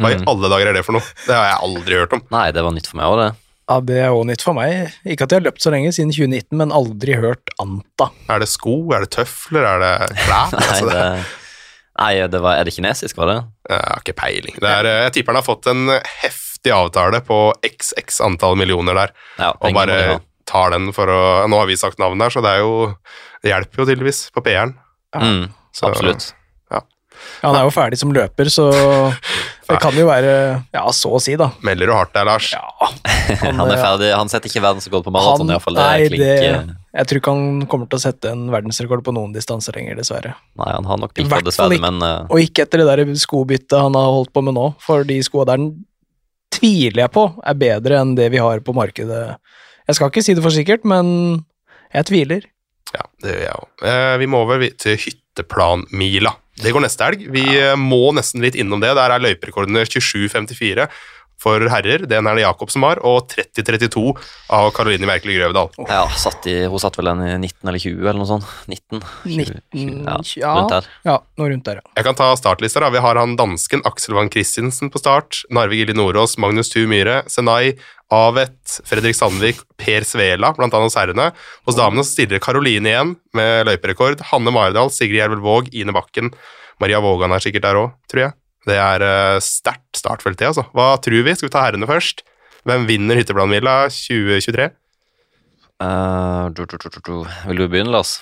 Hva 0.01 0.11
i 0.13 0.17
Mm. 0.19 0.23
alle 0.31 0.49
dager 0.49 0.67
er 0.71 0.73
det 0.77 0.83
for 0.85 0.95
noe? 0.97 1.03
Det 1.27 1.33
har 1.35 1.47
jeg 1.51 1.59
aldri 1.67 1.97
hørt 1.99 2.13
om. 2.15 2.21
Nei, 2.33 2.47
det 2.55 2.61
var 2.65 2.71
nytt 2.73 2.87
for 2.89 2.97
meg 2.97 3.05
òg, 3.11 3.19
det. 3.21 3.31
Ja, 3.69 3.79
Det 3.79 3.97
er 4.03 4.09
òg 4.11 4.25
nytt 4.27 4.41
for 4.43 4.53
meg. 4.57 4.91
Ikke 5.05 5.23
at 5.27 5.31
jeg 5.31 5.39
har 5.41 5.45
løpt 5.45 5.61
så 5.63 5.71
lenge, 5.71 5.91
siden 5.95 6.11
2019, 6.11 6.57
men 6.57 6.71
aldri 6.75 7.13
hørt 7.15 7.53
Anta. 7.61 8.09
Er 8.29 8.39
det 8.43 8.49
sko, 8.51 8.73
er 8.95 9.05
det 9.05 9.11
tøfler, 9.15 9.63
er 9.63 9.79
det 9.83 9.93
klær? 10.25 10.51
Nei, 10.57 10.65
Altså, 10.71 10.89
det, 10.89 11.05
nei 12.01 12.11
det 12.33 12.41
var, 12.41 12.57
er 12.57 12.65
det 12.67 12.73
kinesisk, 12.75 13.17
var 13.21 13.29
det? 13.31 13.37
jeg 13.69 13.79
har 13.85 14.01
ikke 14.03 14.17
peiling. 14.17 14.57
Det 14.59 14.71
er, 14.79 14.89
jeg 15.05 15.13
tipper 15.19 15.31
han 15.35 15.39
har 15.41 15.47
fått 15.47 15.69
en 15.71 15.85
heftig 16.23 16.73
avtale 16.75 17.21
på 17.27 17.37
xx 17.69 18.19
antall 18.25 18.57
millioner 18.59 18.97
der, 18.97 19.13
Ja, 19.39 19.51
og 19.53 19.73
bare 19.77 20.19
tar 20.49 20.73
den 20.73 20.89
for 20.95 21.07
å 21.07 21.19
Nå 21.47 21.59
har 21.61 21.67
vi 21.69 21.77
sagt 21.79 21.99
navnet 22.01 22.25
der, 22.25 22.33
så 22.33 22.41
det 22.43 22.49
er 22.57 22.63
jo 22.65 22.73
Det 23.43 23.51
hjelper 23.53 23.83
jo 23.83 23.85
tydeligvis 23.87 24.23
på 24.35 24.43
PR-en. 24.43 24.73
Mm, 25.15 25.45
Så- 25.73 25.87
absolutt. 25.93 26.33
Ja, 27.41 27.49
Han 27.49 27.57
er 27.59 27.63
jo 27.67 27.73
ferdig 27.73 27.97
som 28.01 28.11
løper, 28.13 28.49
så 28.53 28.65
det 29.69 29.77
kan 29.81 29.95
jo 29.97 30.05
være 30.09 30.31
Ja, 30.73 30.83
så 30.95 31.13
å 31.17 31.21
si, 31.23 31.33
da. 31.39 31.49
Melder 31.65 31.89
du 31.89 31.93
hardt 31.95 32.13
der, 32.15 32.27
Lars? 32.27 32.51
Ja, 32.53 32.63
Han 33.47 33.61
er 33.71 33.79
ferdig, 33.81 34.11
han 34.13 34.29
setter 34.31 34.51
ikke 34.51 34.63
verdensrekord 34.65 35.05
på 35.07 35.13
maraton, 35.15 35.45
Han- 35.47 35.55
iallfall. 35.55 35.79
Nei, 35.79 36.07
klink 36.09 36.23
det- 36.23 36.75
Jeg 36.91 37.07
tror 37.07 37.21
ikke 37.21 37.33
han 37.37 37.67
kommer 37.71 37.87
til 37.91 38.01
å 38.01 38.03
sette 38.03 38.31
en 38.35 38.47
verdensrekord 38.51 39.03
på 39.05 39.13
noen 39.15 39.31
distanser 39.35 39.77
lenger, 39.77 39.95
dessverre. 40.01 40.33
Nei, 40.59 40.71
han 40.75 40.89
har 40.89 40.99
nok 40.99 41.13
pikka, 41.15 41.39
dessverre, 41.47 41.77
men 41.79 42.01
uh... 42.03 42.25
Og 42.29 42.41
ikke 42.43 42.65
etter 42.67 42.83
det 42.83 42.89
der 42.91 43.13
skobyttet 43.21 43.77
han 43.79 43.95
har 43.95 44.11
holdt 44.11 44.33
på 44.35 44.43
med 44.43 44.57
nå, 44.59 44.65
for 44.83 45.07
de 45.07 45.21
skoa 45.23 45.47
der 45.53 45.69
tviler 46.51 47.05
jeg 47.05 47.13
på 47.15 47.23
er 47.47 47.55
bedre 47.57 48.01
enn 48.03 48.11
det 48.17 48.27
vi 48.33 48.41
har 48.43 48.59
på 48.65 48.75
markedet. 48.75 49.21
Jeg 49.87 49.97
skal 49.97 50.11
ikke 50.11 50.23
si 50.25 50.35
det 50.35 50.43
for 50.43 50.51
sikkert, 50.53 50.83
men 50.87 51.45
jeg 51.95 52.09
tviler. 52.11 52.43
Ja, 52.91 53.05
det 53.23 53.31
gjør 53.37 53.43
jeg 53.45 53.55
òg. 53.55 53.67
Eh, 53.87 54.13
vi 54.19 54.27
må 54.27 54.41
over 54.43 54.65
til 54.83 54.97
hytteplanmila. 54.99 56.33
Det 56.59 56.73
går 56.75 56.83
neste 56.83 57.07
helg. 57.07 57.25
Vi 57.31 57.45
ja. 57.55 57.73
må 57.79 58.11
nesten 58.17 58.43
litt 58.43 58.57
innom 58.59 58.83
det. 58.83 58.91
Der 58.97 59.15
er 59.15 59.23
løyperekordene 59.23 59.85
27,54 59.87 60.89
for 61.41 61.63
herrer. 61.73 62.05
Den 62.09 62.27
er 62.29 62.37
det 62.37 62.43
Jakob 62.43 62.71
som 62.73 62.85
har, 62.85 63.01
og 63.07 63.31
30,32 63.31 64.03
av 64.53 64.69
Karoline 64.75 65.09
Merkelig 65.09 65.39
Grøvedal. 65.39 65.71
ja, 65.89 66.03
satt 66.21 66.45
i, 66.51 66.57
hun 66.69 66.81
satt 66.81 66.99
vel 66.99 67.11
den 67.11 67.23
i 67.25 67.31
19 67.39 67.71
eller 67.71 67.81
20, 67.81 68.03
eller 68.03 68.19
noe 68.21 68.29
sånt. 68.29 68.49
19? 68.69 69.01
20, 69.25 69.61
20, 69.73 70.03
ja, 70.05 70.19
ja. 70.43 70.53
rundt 70.59 70.75
der. 70.75 70.91
Ja, 71.07 71.17
noe 71.41 71.53
rundt 71.53 71.69
der, 71.69 71.81
ja. 71.81 71.95
Jeg 71.97 72.07
kan 72.09 72.19
ta 72.19 72.29
startlista. 72.37 72.83
da. 72.85 72.91
Vi 72.93 73.03
har 73.03 73.19
han 73.19 73.37
dansken 73.39 73.85
Aksel 73.89 74.17
Van 74.17 74.29
Christensen 74.33 74.93
på 74.93 75.01
start. 75.01 75.43
Narve 75.53 75.79
Gilje 75.79 75.97
Nordås, 75.97 76.37
Magnus 76.41 76.69
Tu 76.73 76.83
Myhre, 76.89 77.21
Senai, 77.31 77.73
Avet, 78.11 78.79
Fredrik 78.87 79.15
Sandvik, 79.15 79.61
Per 79.79 80.03
Svela, 80.07 80.49
blant 80.57 80.73
annet 80.75 80.89
hos 80.89 80.97
herrene. 80.99 81.29
Hos 81.67 81.77
damene 81.77 82.03
stiller 82.07 82.41
Karoline 82.43 82.91
igjen 82.91 83.13
med 83.37 83.69
løyperekord. 83.69 84.19
Hanne 84.33 84.51
Maridal, 84.51 84.91
Sigrid 84.91 85.21
Jervel 85.21 85.39
Våg, 85.45 85.69
Ine 85.73 85.95
Bakken. 85.95 86.31
Maria 86.83 86.99
Vågan 87.03 87.31
er 87.31 87.43
sikkert 87.43 87.63
der 87.69 87.79
òg, 87.79 87.93
tror 88.11 88.25
jeg. 88.25 88.35
Det 88.67 88.75
er 88.77 89.05
uh, 89.05 89.39
sterkt 89.41 89.97
startfelt, 89.97 90.37
det, 90.41 90.49
altså. 90.51 90.67
Hva 90.75 90.91
tror 91.01 91.23
vi? 91.25 91.33
Skal 91.37 91.47
vi 91.47 91.53
ta 91.55 91.63
herrene 91.65 91.87
først? 91.89 92.21
Hvem 92.67 92.83
vinner 92.89 93.17
Hytteplanmila 93.17 93.77
2023? 93.89 94.67
Uh, 95.81 96.49
du, 96.53 96.65
du, 96.69 96.77
du, 96.77 96.89
du. 96.99 97.13
Vil 97.47 97.63
du 97.63 97.65
begynne, 97.71 97.93
Lars? 97.95 98.17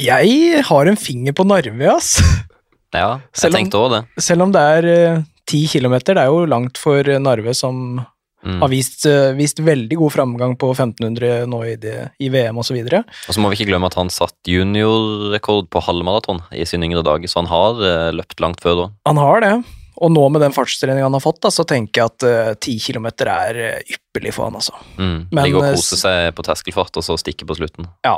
Jeg 0.00 0.62
har 0.68 0.88
en 0.88 0.96
finger 1.00 1.34
på 1.36 1.48
Narve, 1.48 1.90
ass. 1.96 2.18
Ja, 2.90 3.20
jeg 3.22 3.38
Selv 3.38 3.54
om- 3.54 3.60
tenkte 3.60 3.78
òg 3.78 3.92
det. 3.92 3.98
Selv 4.18 4.42
om 4.42 4.50
det 4.54 4.60
er 4.76 4.86
ti 4.90 5.26
ti 5.46 5.58
kilometer, 5.70 6.16
det 6.18 6.24
er 6.24 6.30
jo 6.34 6.40
langt 6.50 6.78
for 6.78 7.06
eh, 7.06 7.20
Narve, 7.22 7.52
som 7.54 8.00
Mm. 8.40 8.60
har 8.62 8.70
vist, 8.72 9.04
eh, 9.04 9.32
vist 9.36 9.58
veldig 9.60 9.96
god 10.00 10.12
framgang 10.14 10.54
på 10.56 10.70
1500 10.72 11.44
nå 11.50 11.58
i, 11.68 11.74
det, 11.76 11.96
i 12.18 12.30
VM 12.32 12.56
osv. 12.62 12.78
Og 12.80 13.34
så 13.34 13.40
må 13.42 13.50
vi 13.52 13.58
ikke 13.58 13.68
glemme 13.72 13.90
at 13.90 13.98
han 14.00 14.08
satt 14.08 14.36
juniorrekord 14.48 15.68
på 15.68 15.82
halvmaraton 15.84 16.40
i 16.56 16.64
sin 16.64 16.82
yngre 16.86 17.02
dager, 17.04 17.28
så 17.28 17.42
han 17.42 17.50
har 17.52 17.82
uh, 17.82 18.08
løpt 18.16 18.40
langt 18.40 18.62
før 18.64 18.78
da. 18.78 18.86
Han 19.10 19.20
har 19.20 19.44
det. 19.44 19.52
Og 20.00 20.08
nå 20.14 20.22
med 20.32 20.40
den 20.40 20.54
fartstreninga 20.56 21.04
han 21.04 21.12
har 21.18 21.20
fått, 21.20 21.42
da, 21.44 21.50
så 21.52 21.66
tenker 21.68 22.00
jeg 22.00 22.08
at 22.14 22.24
eh, 22.24 22.52
ti 22.64 22.78
kilometer 22.80 23.28
er 23.28 23.58
eh, 23.60 23.96
ypperlig 23.98 24.32
for 24.32 24.46
han, 24.48 24.56
altså. 24.56 24.72
Mm. 24.96 25.26
Men, 25.28 25.42
Ligge 25.44 25.60
og 25.60 25.74
kose 25.76 25.98
seg 26.00 26.30
på 26.38 26.44
terskelfart, 26.46 26.96
og 26.96 27.04
så 27.04 27.18
stikke 27.20 27.44
på 27.44 27.58
slutten. 27.58 27.90
Ja, 28.06 28.14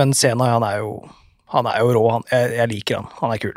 Men 0.00 0.14
Senai, 0.16 0.48
han 0.48 0.64
er 0.64 0.78
jo, 0.80 0.94
han 1.52 1.68
er 1.68 1.82
jo 1.82 1.90
rå. 1.92 2.06
Han, 2.14 2.24
jeg, 2.32 2.54
jeg 2.56 2.72
liker 2.72 2.96
han. 3.02 3.10
Han 3.20 3.34
er 3.34 3.42
kul. 3.42 3.52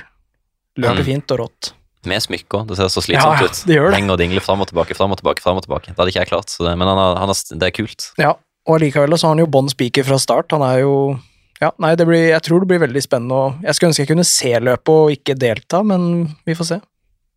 Løper 0.76 1.00
Mm. 1.00 1.08
fint 1.08 1.32
og 1.32 1.40
rått. 1.46 1.72
Med 2.10 2.24
smykker. 2.24 2.66
Det 2.68 2.76
ser 2.80 2.90
så 2.92 3.02
slitsomt 3.04 3.40
Ja, 3.40 3.46
ja, 3.46 3.50
ut. 3.52 3.62
det 3.68 3.76
gjør 3.78 3.90
det. 3.92 3.98
Henger 4.00 4.16
og 4.16 4.20
dingler 4.20 4.44
fram 4.44 4.62
og 4.64 4.68
tilbake, 4.72 4.96
fram 4.98 5.12
og 5.16 5.20
tilbake. 5.22 5.42
frem 5.46 5.56
og 5.60 5.64
tilbake. 5.64 5.92
Det 5.94 5.98
hadde 5.98 6.12
ikke 6.12 6.20
jeg 6.24 6.32
klart, 6.34 6.50
så 6.52 6.66
det, 6.68 6.78
men 6.78 6.88
han 6.88 6.98
har, 7.00 7.16
han 7.22 7.32
har, 7.32 7.38
det 7.60 7.70
er 7.70 7.76
kult. 7.78 8.10
Ja, 8.20 8.34
og 8.68 8.80
likevel 8.84 9.16
så 9.18 9.28
har 9.30 9.36
han 9.38 9.44
jo 9.44 9.48
bånn 9.52 9.70
spiker 9.72 10.04
fra 10.08 10.18
start. 10.20 10.52
Han 10.52 10.62
er 10.68 10.82
jo 10.84 11.20
Ja, 11.62 11.70
nei, 11.80 11.94
det 11.96 12.06
blir, 12.10 12.26
jeg 12.34 12.42
tror 12.44 12.60
det 12.60 12.68
blir 12.74 12.82
veldig 12.84 13.02
spennende. 13.06 13.56
Jeg 13.64 13.76
skulle 13.78 13.92
ønske 13.94 14.04
jeg 14.04 14.10
kunne 14.10 14.26
se 14.28 14.52
løpet 14.60 14.90
og 14.90 15.12
ikke 15.16 15.36
delta, 15.40 15.80
men 15.84 16.36
vi 16.46 16.56
får 16.60 16.66
se. 16.74 16.80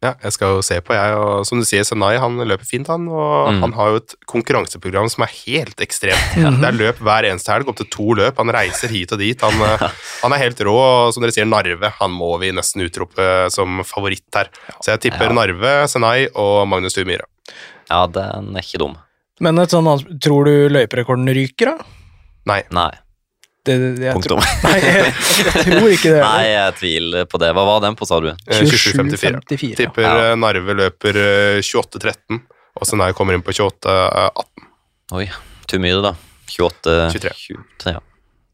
Ja, 0.04 0.10
jeg 0.22 0.32
skal 0.36 0.50
jo 0.58 0.62
se 0.62 0.76
på, 0.84 0.92
jeg. 0.92 1.14
Og 1.16 1.46
som 1.48 1.58
du 1.58 1.64
sier, 1.64 1.82
Senai 1.88 2.18
han 2.20 2.36
løper 2.44 2.66
fint, 2.68 2.86
han. 2.92 3.06
Og 3.08 3.48
Mm. 3.54 3.60
han 3.62 3.72
har 3.78 3.88
jo 3.94 3.96
et 4.02 4.14
konkurranseprogram 4.28 5.08
som 5.10 5.24
er 5.24 5.32
helt 5.46 5.80
ekstremt. 5.80 6.34
Det 6.36 6.68
er 6.68 6.76
løp 6.76 6.98
hver 7.00 7.24
eneste 7.24 7.48
helg, 7.54 7.66
opptil 7.72 7.88
to 7.90 8.14
løp. 8.14 8.36
Han 8.36 8.52
reiser 8.52 8.88
hit 8.92 9.12
og 9.12 9.18
dit. 9.18 9.40
Han, 9.40 9.54
eh, 9.64 9.86
han 10.22 10.32
er 10.36 10.42
helt 10.44 10.60
rå. 10.60 10.74
Og 10.76 11.14
som 11.16 11.22
dere 11.24 11.32
sier, 11.32 11.48
Narve 11.48 11.90
han 11.98 12.10
må 12.12 12.38
vi 12.38 12.52
nesten 12.52 12.84
utrope 12.84 13.50
som 13.50 13.80
favoritt 13.88 14.28
her. 14.36 14.48
Så 14.84 14.92
jeg 14.92 15.00
tipper 15.08 15.30
Ja. 15.32 15.32
Narve, 15.32 15.74
Senai 15.88 16.28
og 16.34 16.68
Magnus 16.68 16.92
Tuur 16.94 17.08
Myhre. 17.08 17.24
Ja, 17.90 18.06
den 18.06 18.52
er 18.54 18.60
ikke 18.62 18.78
dum. 18.84 18.96
Men 19.40 19.58
et 19.58 19.70
sånt, 19.70 20.04
tror 20.20 20.44
du 20.44 20.68
løyperekorden 20.76 21.28
ryker, 21.32 21.72
da? 21.76 21.84
Nei. 22.46 22.62
Nei. 22.70 22.90
Det, 23.66 23.74
det, 23.82 24.04
jeg 24.06 24.14
Punktum. 24.14 24.38
Tror, 24.38 24.52
nei, 24.66 24.76
jeg, 24.84 25.12
jeg 25.42 25.64
tror 25.66 25.88
ikke 25.96 26.12
det. 26.14 26.20
Nei, 26.22 26.44
jeg 26.52 26.74
tviler 26.80 27.24
på 27.32 27.40
det. 27.42 27.48
Hva 27.56 27.64
var 27.66 27.80
den 27.84 27.96
på, 27.98 28.06
sa 28.08 28.20
du? 28.22 28.28
eh, 28.30 28.60
27,54. 28.62 29.40
27,54. 29.50 29.76
Tipper 29.80 30.06
Ja. 30.06 30.12
eh, 30.30 30.36
Narve 30.38 30.76
løper 30.78 31.18
eh, 31.22 31.58
28,13, 31.66 32.40
og 32.78 32.86
Senai 32.86 33.10
kommer 33.18 33.34
inn 33.38 33.42
på 33.46 33.54
28,18. 33.56 34.68
Oi, 35.18 35.26
Too 35.66 35.82
mye 35.82 35.98
da. 36.04 36.14
28 36.46 36.96
23. 37.16 37.32
23 37.82 37.96
ja. 37.96 38.00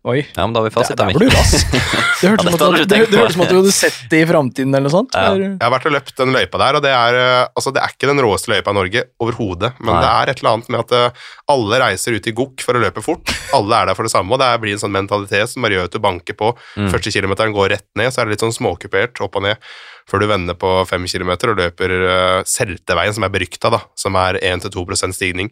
Oi, 0.03 0.19
ja, 0.35 0.43
men 0.43 0.51
da 0.51 0.59
har 0.59 0.67
vi 0.67 0.71
der, 0.73 0.83
fasit. 0.83 0.99
der 0.99 1.13
var 1.15 1.23
du 1.23 1.29
rask. 1.31 1.75
Det 2.23 2.31
hørtes 2.31 2.47
Ja, 2.47 2.57
som 2.59 3.19
hørtes 3.19 3.35
som 3.35 3.43
at 3.45 3.51
du 3.51 3.57
hadde 3.61 3.73
sett 3.75 3.99
det 4.11 4.19
i 4.23 4.27
framtiden 4.27 4.75
eller 4.75 4.87
noe 4.87 4.95
sånt. 4.95 5.15
Ja. 5.15 5.31
eller? 5.31 5.53
Jeg 5.55 5.63
har 5.63 5.73
vært 5.75 5.87
og 5.87 5.95
løpt 5.95 6.13
den 6.19 6.35
løypa 6.35 6.59
der, 6.63 6.79
og 6.79 6.83
det 6.85 6.91
er, 6.95 7.19
eh, 7.19 7.43
altså, 7.59 7.73
det 7.75 7.83
er 7.83 7.95
ikke 7.95 8.09
den 8.11 8.23
råeste 8.23 8.51
løypa 8.51 8.75
i 8.75 8.79
Norge 8.79 9.03
overhodet, 9.23 9.73
men 9.79 9.91
Nei. 9.93 10.01
det 10.03 10.11
er 10.11 10.33
et 10.33 10.43
eller 10.43 10.57
annet 10.57 10.71
med 10.75 10.81
at 10.85 10.95
eh, 10.99 11.25
alle 11.55 11.81
reiser 11.83 12.19
ut 12.19 12.29
i 12.31 12.35
gokk 12.43 12.63
for 12.67 12.79
å 12.79 12.83
løpe 12.83 13.03
fort. 13.03 13.35
Alle 13.59 13.79
er 13.79 13.91
der 13.91 13.99
for 13.99 14.07
det 14.07 14.15
samme, 14.15 14.35
og 14.35 14.43
det 14.43 14.51
blir 14.63 14.75
en 14.75 14.83
sånn 14.83 14.95
mentalitet 14.95 15.51
som 15.51 15.67
bare 15.67 15.79
gjør 15.79 15.91
at 15.91 15.99
du 15.99 16.03
banker 16.03 16.39
på. 16.39 16.51
Mm. 16.79 16.91
Første 16.95 17.15
kilometeren 17.15 17.55
går 17.59 17.75
rett 17.77 17.89
ned, 17.99 18.11
så 18.15 18.23
er 18.23 18.31
det 18.31 18.37
litt 18.37 18.47
sånn 18.47 18.55
småkupert 18.59 19.23
opp 19.23 19.39
og 19.39 19.47
ned, 19.47 19.71
før 20.11 20.23
du 20.23 20.31
vender 20.31 20.59
på 20.59 20.73
fem 20.91 21.07
kilometer 21.11 21.53
og 21.53 21.63
løper 21.63 21.95
uh, 22.03 22.41
Selteveien, 22.49 23.15
som 23.15 23.27
er 23.27 23.35
berykta, 23.35 23.71
da, 23.71 23.85
som 23.99 24.19
er 24.19 24.39
1-2% 24.43 25.15
stigning. 25.15 25.51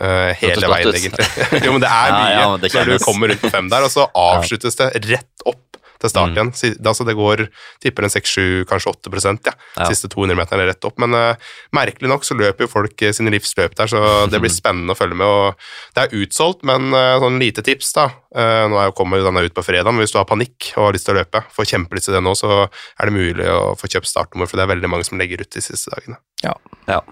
Eh, 0.00 0.34
hele 0.42 0.70
veien, 0.72 0.94
egentlig. 0.94 1.28
jo, 1.66 1.72
men 1.76 1.84
det 1.84 1.90
er 1.92 2.12
Ja, 2.12 2.18
mye 2.18 2.34
ja, 2.34 2.50
det 2.62 2.74
når 2.74 2.92
du 2.94 3.04
kommer 3.04 3.32
rundt 3.32 3.42
på 3.44 3.50
fem 3.54 3.70
der, 3.72 3.86
og 3.88 3.94
så 3.94 4.08
avsluttes 4.28 4.78
det 4.80 4.92
rett 5.08 5.48
opp 5.48 5.64
til 5.98 6.10
start 6.12 6.30
Mm. 6.30 6.34
igjen. 6.36 6.50
Mm. 6.78 6.86
Altså 6.86 7.04
det 7.04 7.14
går, 7.18 7.40
tipper 7.82 8.06
en 8.06 8.12
6-7, 8.12 8.64
kanskje 8.70 8.92
8 8.92 9.10
ja. 9.48 9.52
Ja. 9.76 9.86
Siste 9.90 10.08
200 10.08 10.36
meterne 10.38 10.66
rett 10.68 10.84
opp. 10.86 10.98
Men 10.98 11.14
uh, 11.14 11.34
merkelig 11.74 12.08
nok 12.08 12.24
så 12.24 12.36
løper 12.38 12.66
jo 12.66 12.70
folk 12.70 13.02
eh, 13.02 13.12
sine 13.12 13.32
livsløp 13.34 13.74
der, 13.74 13.90
så 13.90 14.26
det 14.30 14.40
blir 14.40 14.52
spennende 14.60 14.94
å 14.94 14.98
følge 14.98 15.18
med. 15.18 15.26
og 15.26 15.54
Det 15.96 16.04
er 16.04 16.16
utsolgt, 16.22 16.62
men 16.62 16.92
uh, 16.94 17.18
sånn 17.18 17.40
lite 17.42 17.64
tips, 17.66 17.92
da. 17.98 18.08
Uh, 18.30 18.68
Nå 18.70 18.78
er 18.78 18.90
jo 18.90 18.96
kommer 18.98 19.22
denne 19.24 19.42
ut 19.42 19.54
på 19.56 19.64
fredag, 19.66 19.90
men 19.90 20.04
hvis 20.04 20.14
du 20.14 20.20
har 20.20 20.28
panikk 20.28 20.72
og 20.76 20.90
har 20.90 20.98
lyst 20.98 21.08
til 21.08 21.16
å 21.16 21.20
løpe, 21.22 21.42
får 21.54 21.70
kjempelyst 21.74 22.10
til 22.10 22.18
det 22.18 22.22
nå, 22.22 22.34
så 22.38 22.66
er 22.68 23.10
det 23.10 23.16
mulig 23.18 23.48
å 23.50 23.74
få 23.78 23.90
kjøpt 23.90 24.10
startnummer, 24.10 24.46
for 24.50 24.60
det 24.60 24.68
er 24.68 24.74
veldig 24.76 24.92
mange 24.94 25.08
som 25.08 25.18
legger 25.18 25.42
ut 25.42 25.50
de 25.50 25.64
siste 25.64 25.90
dagene. 25.96 26.20
Ja, 26.46 26.54
Ja. 26.86 27.02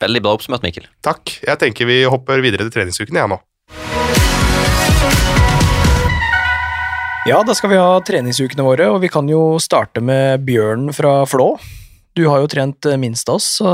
Veldig 0.00 0.22
bra 0.24 0.32
oppsummert, 0.32 0.64
Mikkel. 0.64 0.86
Takk. 1.04 1.34
Jeg 1.44 1.60
tenker 1.60 1.88
vi 1.88 2.02
hopper 2.08 2.40
videre 2.40 2.64
til 2.64 2.72
treningsuken, 2.72 3.18
jeg 3.20 3.28
nå. 3.28 3.36
Ja, 7.28 7.42
da 7.44 7.52
skal 7.52 7.74
vi 7.74 7.76
ha 7.76 7.98
treningsukene 8.00 8.64
våre, 8.64 8.88
og 8.94 9.02
vi 9.02 9.10
kan 9.12 9.28
jo 9.28 9.58
starte 9.60 10.00
med 10.00 10.46
Bjørn 10.46 10.88
fra 10.96 11.20
Flå. 11.28 11.52
Du 12.16 12.24
har 12.30 12.40
jo 12.40 12.48
trent 12.50 12.88
eh, 12.88 12.96
minst 12.98 13.28
av 13.28 13.36
oss, 13.36 13.58
så 13.60 13.72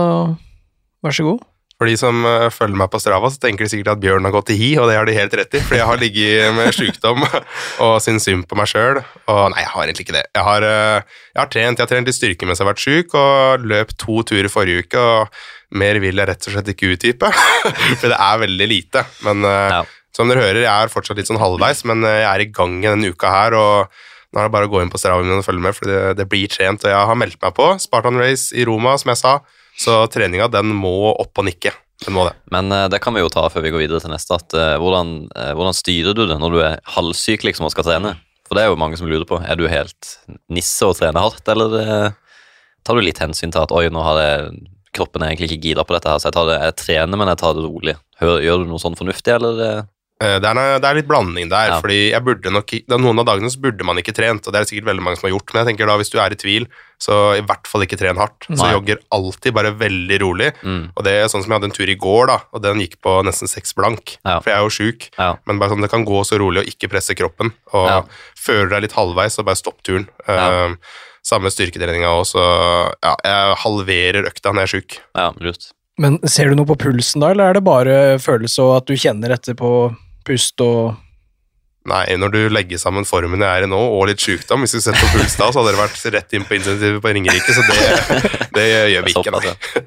vær 1.06 1.14
så 1.14 1.28
god. 1.28 1.45
For 1.76 1.88
de 1.90 1.95
som 2.00 2.25
eh, 2.25 2.49
følger 2.50 2.78
meg 2.80 2.88
på 2.90 2.99
Strava, 3.00 3.28
så 3.30 3.40
tenker 3.40 3.66
de 3.66 3.71
sikkert 3.71 3.92
at 3.95 4.02
Bjørn 4.02 4.25
har 4.26 4.33
gått 4.35 4.50
i 4.54 4.56
hi, 4.59 4.71
og 4.80 4.90
det 4.90 4.97
har 4.97 5.06
de 5.06 5.14
helt 5.14 5.35
rett 5.37 5.54
i, 5.54 5.61
fordi 5.61 5.78
jeg 5.78 5.88
har 5.90 6.00
ligget 6.00 6.54
med 6.56 6.73
sykdom 6.75 7.23
og 7.85 7.97
syns 8.02 8.26
synd 8.26 8.47
på 8.49 8.59
meg 8.59 8.71
sjøl. 8.73 9.02
Og 9.30 9.42
nei, 9.52 9.61
jeg 9.62 9.73
har 9.75 9.85
egentlig 9.85 10.06
ikke 10.09 10.16
det. 10.16 10.25
Jeg 10.35 10.47
har, 10.49 10.66
eh, 10.66 11.18
jeg 11.37 11.42
har 11.42 11.52
trent 11.52 11.76
jeg 11.76 11.85
har 11.85 11.92
trent 11.92 12.11
litt 12.11 12.18
styrke 12.18 12.49
mens 12.49 12.59
jeg 12.59 12.66
har 12.66 12.73
vært 12.73 12.85
syk, 12.87 13.14
og 13.21 13.68
løp 13.68 13.92
to 14.00 14.25
turer 14.26 14.50
forrige 14.52 14.87
uke, 14.87 15.04
og 15.04 15.45
mer 15.78 16.00
vil 16.02 16.18
jeg 16.18 16.28
rett 16.30 16.49
og 16.49 16.56
slett 16.56 16.73
ikke 16.73 16.90
utdype, 16.95 17.30
for 18.00 18.09
det 18.12 18.18
er 18.18 18.42
veldig 18.42 18.68
lite. 18.73 19.04
Men 19.26 19.45
eh, 19.47 19.76
Ja. 19.76 19.80
som 20.16 20.28
dere 20.33 20.45
hører, 20.45 20.62
jeg 20.64 20.73
er 20.73 20.92
fortsatt 20.92 21.18
litt 21.21 21.28
sånn 21.30 21.40
halvveis, 21.42 21.85
men 21.88 22.04
eh, 22.04 22.23
jeg 22.25 22.30
er 22.33 22.45
i 22.47 22.50
gang 22.59 22.76
i 22.83 22.88
denne 22.90 23.12
uka 23.12 23.33
her, 23.33 23.56
og 23.61 23.90
nå 24.35 24.40
er 24.42 24.49
det 24.49 24.54
bare 24.56 24.68
å 24.68 24.73
gå 24.73 24.83
inn 24.83 24.90
på 24.92 24.99
Strava 25.00 25.23
min 25.25 25.38
og 25.38 25.47
følge 25.47 25.64
med, 25.64 25.76
for 25.76 25.88
det, 25.88 26.00
det 26.18 26.28
blir 26.33 26.50
trent, 26.52 26.85
og 26.85 26.92
jeg 26.92 27.09
har 27.12 27.18
meldt 27.21 27.40
meg 27.42 27.54
på 27.56 27.71
Spartan 27.80 28.18
Race 28.21 28.50
i 28.56 28.64
Roma, 28.68 28.97
som 29.00 29.12
jeg 29.14 29.21
sa, 29.23 29.35
så 29.76 30.02
treninga 30.12 30.49
den 30.52 30.73
må 30.76 31.12
opp 31.14 31.37
og 31.40 31.47
nikke. 31.49 31.73
Den 32.04 32.12
må 32.12 32.26
det. 32.28 32.35
Men 32.52 32.68
uh, 32.73 32.87
det 32.92 32.99
kan 33.04 33.14
vi 33.16 33.23
jo 33.23 33.30
ta 33.33 33.47
før 33.49 33.62
vi 33.64 33.71
går 33.73 33.83
videre 33.87 34.02
til 34.04 34.12
neste. 34.12 34.37
At, 34.37 34.52
uh, 34.52 34.75
hvordan, 34.83 35.14
uh, 35.33 35.52
hvordan 35.56 35.76
styrer 35.76 36.16
du 36.16 36.26
det 36.28 36.37
når 36.40 36.52
du 36.52 36.59
er 36.61 36.75
halvsyk 36.92 37.47
liksom, 37.49 37.64
og 37.68 37.73
skal 37.73 37.87
trene? 37.87 38.12
For 38.45 38.56
det 38.56 38.66
er 38.66 38.68
jo 38.68 38.76
mange 38.80 38.99
som 39.00 39.09
lurer 39.09 39.25
på. 39.28 39.38
Er 39.40 39.56
du 39.56 39.64
helt 39.68 40.11
nisse 40.52 40.85
og 40.85 40.97
trener 40.99 41.25
hardt, 41.25 41.49
eller 41.49 42.12
tar 42.87 42.99
du 42.99 43.02
litt 43.02 43.18
hensyn 43.18 43.50
til 43.50 43.64
at 43.64 43.73
oi, 43.75 43.87
nå 43.90 44.04
har 44.04 44.21
jeg 44.21 44.50
kroppen 44.96 45.22
er 45.22 45.34
egentlig 45.34 45.52
ikke 45.52 45.62
gira 45.68 45.84
på 45.86 45.94
dette 45.96 46.08
her, 46.10 46.18
så 46.22 46.30
jeg, 46.30 46.36
tar 46.38 46.48
det, 46.50 46.60
jeg 46.64 46.76
trener, 46.84 47.16
men 47.20 47.28
jeg 47.34 47.38
tar 47.44 47.54
det 47.58 47.66
rolig. 47.68 47.96
Hør, 48.22 48.40
gjør 48.42 48.64
du 48.64 48.72
noe 48.72 48.82
sånn 48.82 48.96
fornuftig, 48.98 49.36
eller? 49.36 49.60
eh? 49.68 49.84
Eh, 50.16 50.38
Det 50.40 50.48
er, 50.48 50.78
det 50.80 50.88
er 50.88 50.94
litt 50.96 51.08
blanding 51.10 51.50
der, 51.52 51.68
Ja. 51.74 51.80
fordi 51.84 52.08
jeg 52.08 52.24
burde 52.24 52.48
nok, 52.50 52.70
noen 52.88 53.18
av 53.20 53.26
dagene 53.28 53.50
så 53.52 53.60
burde 53.60 53.84
man 53.84 53.98
ikke 54.00 54.14
trent, 54.16 54.46
og 54.46 54.52
det 54.54 54.56
er 54.56 54.64
det 54.64 54.70
sikkert 54.72 54.86
veldig 54.88 55.02
mange 55.04 55.18
som 55.20 55.28
har 55.28 55.34
gjort, 55.36 55.52
men 55.52 55.60
jeg 55.60 55.68
tenker 55.76 55.86
da 55.90 55.96
hvis 56.00 56.08
du 56.08 56.16
er 56.18 56.32
i 56.32 56.38
tvil, 56.40 56.64
så 56.98 57.36
i 57.36 57.42
hvert 57.44 57.68
fall 57.68 57.84
ikke 57.84 57.98
tren 58.00 58.16
hardt. 58.16 58.46
Så 58.48 58.56
Nei. 58.62 58.70
jogger 58.72 59.02
alltid 59.12 59.52
bare 59.52 59.74
veldig 59.76 60.18
rolig, 60.24 60.48
Mm, 60.64 60.88
og 60.96 61.04
det 61.04 61.12
er 61.12 61.28
sånn 61.28 61.44
som 61.44 61.52
jeg 61.52 61.58
hadde 61.60 61.68
en 61.68 61.76
tur 61.76 61.92
i 61.92 61.98
går 62.00 62.26
da, 62.32 62.38
og 62.56 62.62
den 62.64 62.80
gikk 62.80 62.96
på 63.04 63.18
nesten 63.28 63.46
seks 63.52 63.74
blank, 63.76 64.16
Ja. 64.24 64.40
for 64.40 64.48
jeg 64.48 64.56
er 64.56 64.64
jo 64.64 64.72
syk, 64.72 65.10
ja. 65.18 65.34
men 65.44 65.58
bare 65.60 65.74
sånn, 65.76 65.82
det 65.84 65.90
kan 65.92 66.06
gå 66.08 66.24
så 66.24 66.40
rolig 66.40 66.64
og 66.64 66.72
ikke 66.72 66.88
presse 66.96 67.12
kroppen, 67.14 67.52
og 67.74 67.86
Ja. 67.86 68.00
fører 68.40 68.70
deg 68.72 68.82
litt 68.88 68.96
halvveis, 68.96 69.36
så 69.36 69.44
bare 69.44 69.60
stopp 69.60 69.82
turen. 69.84 70.08
Ja. 70.26 70.72
Samme 71.26 71.50
styrketreninga 71.50 72.12
også, 72.21 72.42
ja, 73.02 73.14
jeg 73.26 73.56
halverer 73.64 74.28
økta 74.28 74.52
når 74.52 74.62
jeg 74.62 74.68
er 74.68 74.75
syk. 74.76 75.00
ja, 75.18 75.30
lurt. 75.42 75.73
Men 75.99 76.18
ser 76.28 76.52
du 76.52 76.59
noe 76.59 76.68
på 76.68 76.76
pulsen 76.76 77.23
da, 77.25 77.33
eller 77.33 77.50
er 77.50 77.56
det 77.56 77.64
bare 77.64 77.97
følelse 78.21 78.62
og 78.62 78.75
at 78.76 78.90
du 78.90 78.99
kjenner 79.00 79.33
etter 79.33 79.56
på 79.59 79.71
pust 80.28 80.61
og 80.64 80.95
Nei, 81.87 82.02
når 82.18 82.33
du 82.35 82.38
legger 82.50 82.80
sammen 82.83 83.06
formen 83.06 83.42
jeg 83.45 83.47
er 83.47 83.62
i 83.62 83.71
nå, 83.71 83.78
og 83.78 84.09
litt 84.09 84.18
sykdom, 84.18 84.64
hvis 84.64 84.75
du 84.75 84.80
setter 84.83 84.99
på 84.99 85.21
puls 85.21 85.37
da, 85.38 85.52
så 85.54 85.62
hadde 85.62 85.75
det 85.76 85.78
vært 85.78 86.00
rett 86.16 86.35
inn 86.35 86.47
på 86.49 86.56
intensivet 86.56 86.99
på 86.99 87.12
Ringerike, 87.14 87.54
så 87.54 87.62
det, 87.62 87.76
det 88.56 88.64
gjør 88.90 89.06
vi 89.06 89.14
ikke. 89.14 89.35
Nei. 89.37 89.85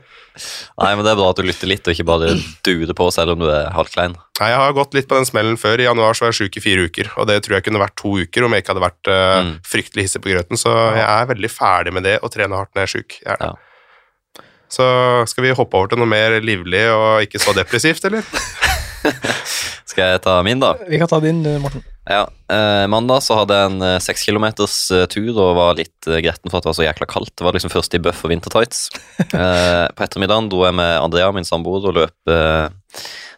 Nei, 0.80 0.92
men 0.96 1.04
det 1.06 1.12
er 1.12 1.18
bra 1.20 1.30
at 1.34 1.40
du 1.40 1.44
lytter 1.48 1.68
litt, 1.72 1.88
og 1.88 1.96
ikke 1.96 2.06
bare 2.08 2.32
durer 2.66 2.96
på 2.96 3.08
selv 3.16 3.34
om 3.36 3.42
du 3.44 3.48
er 3.52 3.72
halvklein. 3.76 4.16
Nei, 4.40 4.50
jeg 4.54 4.60
har 4.62 4.76
gått 4.78 4.94
litt 4.96 5.10
på 5.10 5.18
den 5.20 5.28
smellen 5.28 5.58
før. 5.60 5.82
I 5.82 5.88
januar 5.90 6.16
så 6.16 6.26
var 6.26 6.32
jeg 6.34 6.40
syk 6.50 6.60
i 6.62 6.64
fire 6.64 6.86
uker, 6.88 7.10
og 7.20 7.28
det 7.28 7.40
tror 7.44 7.58
jeg 7.58 7.66
kunne 7.68 7.82
vært 7.82 7.98
to 8.00 8.14
uker 8.22 8.46
om 8.48 8.56
jeg 8.56 8.64
ikke 8.64 8.76
hadde 8.76 8.86
vært 8.88 9.12
uh, 9.12 9.40
Mm. 9.40 9.52
fryktelig 9.68 10.06
hissig 10.08 10.22
på 10.24 10.32
grøten, 10.34 10.60
så 10.60 10.72
jeg 10.96 11.06
er 11.06 11.28
veldig 11.34 11.52
ferdig 11.52 11.94
med 11.96 12.04
det 12.08 12.18
å 12.24 12.30
trene 12.32 12.56
hardt 12.60 12.74
når 12.76 12.88
jeg 12.88 13.06
er 13.26 13.40
det. 13.40 13.50
Ja. 13.50 14.46
Så 14.70 14.86
skal 15.26 15.48
vi 15.48 15.56
hoppe 15.58 15.78
over 15.80 15.90
til 15.90 15.98
noe 16.02 16.10
mer 16.10 16.36
livlig 16.46 16.84
og 16.94 17.24
ikke 17.26 17.42
så 17.42 17.56
depressivt, 17.58 18.06
eller? 18.06 18.22
Skal 19.90 20.14
jeg 20.14 20.22
ta 20.26 20.40
min, 20.46 20.62
da? 20.62 20.76
Vi 20.90 21.00
kan 21.02 21.10
ta 21.10 21.20
din, 21.24 21.42
Morten. 21.64 21.84
Ja, 22.10 22.24
eh, 22.50 22.86
Mandag 22.90 23.22
så 23.22 23.38
hadde 23.38 23.54
jeg 23.54 23.70
en 23.70 23.84
eh, 23.86 24.00
seks 24.02 24.24
kilometers 24.26 24.76
eh, 24.96 25.06
tur 25.12 25.30
og 25.36 25.58
var 25.60 25.78
litt 25.78 26.08
eh, 26.10 26.22
gretten 26.26 26.50
for 26.50 26.58
at 26.58 26.66
det 26.66 26.72
var 26.72 26.78
så 26.80 26.86
jækla 26.88 27.08
kaldt. 27.10 27.36
Det 27.38 27.46
var 27.46 27.54
liksom 27.54 27.74
først 27.74 27.94
i 27.94 28.02
buff 28.02 28.24
og 28.26 28.34
vintertights. 28.34 28.88
Eh, 29.40 29.86
på 29.94 30.04
ettermiddagen 30.04 30.48
dro 30.50 30.64
jeg 30.66 30.74
med 30.76 30.90
Andrea, 30.98 31.30
min 31.36 31.46
samboer, 31.46 31.84
og 31.86 31.96
løp 31.96 32.32
eh, 32.34 32.72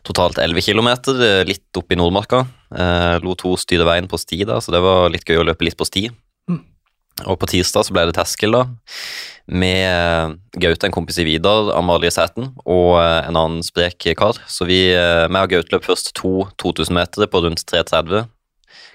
totalt 0.08 0.40
11 0.40 0.64
km, 0.64 0.88
eh, 1.20 1.42
litt 1.46 1.78
opp 1.78 1.92
i 1.92 1.98
Nordmarka. 2.00 2.46
Eh, 2.72 3.18
lot 3.26 3.44
hun 3.44 3.60
styre 3.60 3.86
veien 3.90 4.08
på 4.10 4.20
sti 4.22 4.46
da, 4.48 4.62
så 4.64 4.74
det 4.74 4.82
var 4.84 5.12
litt 5.12 5.28
gøy 5.28 5.42
å 5.42 5.46
løpe 5.50 5.68
litt 5.68 5.78
på 5.78 5.88
sti. 5.90 6.06
Mm. 6.50 6.62
Og 7.28 7.38
på 7.42 7.50
tirsdag 7.52 7.86
så 7.88 7.96
ble 7.98 8.08
det 8.10 8.16
terskel, 8.18 8.56
da. 8.56 8.64
Med 9.48 9.86
eh, 9.88 10.36
Gaute, 10.62 10.88
en 10.88 10.94
kompis 10.96 11.18
i 11.22 11.26
Vidar, 11.28 11.72
Amalie 11.78 12.12
Sæten 12.14 12.52
og 12.66 13.00
eh, 13.02 13.30
en 13.30 13.40
annen 13.40 13.64
sprek 13.66 14.12
kar. 14.20 14.38
Så 14.48 14.68
vi, 14.70 14.84
har 14.94 15.32
meg 15.34 15.48
og 15.48 15.56
Gaute 15.56 15.76
løp 15.76 15.88
først 15.88 16.14
to 16.18 16.46
2000 16.62 16.96
meter 17.00 17.32
på 17.32 17.44
rundt 17.46 17.66
3.30 17.66 18.30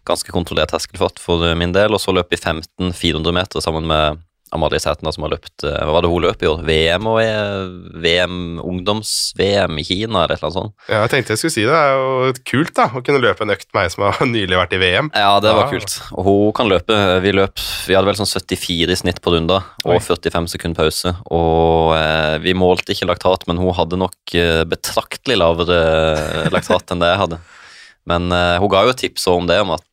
ganske 0.07 0.33
kontrollert 0.33 0.71
terskelfart 0.73 1.21
for 1.23 1.45
eh, 1.47 1.57
min 1.59 1.75
del, 1.75 1.95
og 1.95 2.03
så 2.03 2.15
løp 2.15 2.33
vi 2.33 2.39
15 2.39 2.95
400 2.95 3.35
meter 3.35 3.65
sammen 3.65 3.89
med 3.91 4.23
Amalie 4.57 4.81
Sætna 4.83 5.13
som 5.15 5.27
har 5.27 5.35
løpt 5.37 5.65
eh, 5.69 5.77
Hva 5.85 5.95
var 5.95 6.05
det 6.07 6.11
hun 6.11 6.25
løp 6.25 6.43
i 6.43 6.49
år? 6.51 6.63
VM 6.67 7.07
og 7.13 7.21
eh, 7.23 7.69
VM, 8.03 8.37
ungdoms-VM 8.65 9.79
i 9.81 9.85
Kina, 9.87 10.25
eller 10.25 10.35
et 10.35 10.41
eller 10.41 10.49
annet 10.49 10.57
sånt? 10.59 10.75
Ja, 10.89 11.01
jeg 11.05 11.13
tenkte 11.13 11.35
jeg 11.35 11.41
skulle 11.43 11.55
si 11.55 11.65
det. 11.67 11.73
Det 11.73 11.79
er 11.79 11.95
jo 11.95 12.35
kult 12.51 12.73
da, 12.79 12.87
å 12.97 13.03
kunne 13.07 13.21
løpe 13.23 13.45
en 13.47 13.53
økt 13.55 13.69
med 13.71 13.81
meg 13.83 13.93
som 13.95 14.05
har 14.09 14.21
nylig 14.37 14.59
vært 14.61 14.75
i 14.77 14.81
VM. 14.83 15.11
Ja, 15.15 15.33
det 15.45 15.53
var 15.55 15.67
Ja. 15.67 15.71
kult. 15.77 15.97
Og 16.17 16.29
hun 16.31 16.53
kan 16.57 16.71
løpe. 16.71 16.97
Vi 17.25 17.33
løp 17.37 17.63
Vi 17.87 17.95
hadde 17.97 18.09
vel 18.11 18.19
sånn 18.19 18.31
74 18.31 18.93
i 18.95 18.99
snitt 18.99 19.21
på 19.25 19.33
runda, 19.35 19.61
og 19.85 19.97
Oi. 19.97 20.01
45 20.03 20.49
sekund 20.57 20.77
pause. 20.79 21.13
Og 21.31 21.93
eh, 21.99 22.37
vi 22.45 22.55
målte 22.59 22.95
ikke 22.97 23.09
laktat, 23.11 23.47
men 23.51 23.61
hun 23.63 23.75
hadde 23.77 23.99
nok 24.01 24.35
eh, 24.39 24.65
betraktelig 24.69 25.39
lavere 25.41 25.81
eh, 26.17 26.49
laktat 26.55 26.91
enn 26.95 27.03
det 27.05 27.13
jeg 27.13 27.23
hadde. 27.25 27.41
Men 28.07 28.31
eh, 28.33 28.57
hun 28.63 28.71
ga 28.73 28.85
jo 28.87 28.93
et 28.95 29.01
tips 29.03 29.27
om 29.33 29.47
det, 29.51 29.61
om 29.65 29.73
at 29.77 29.85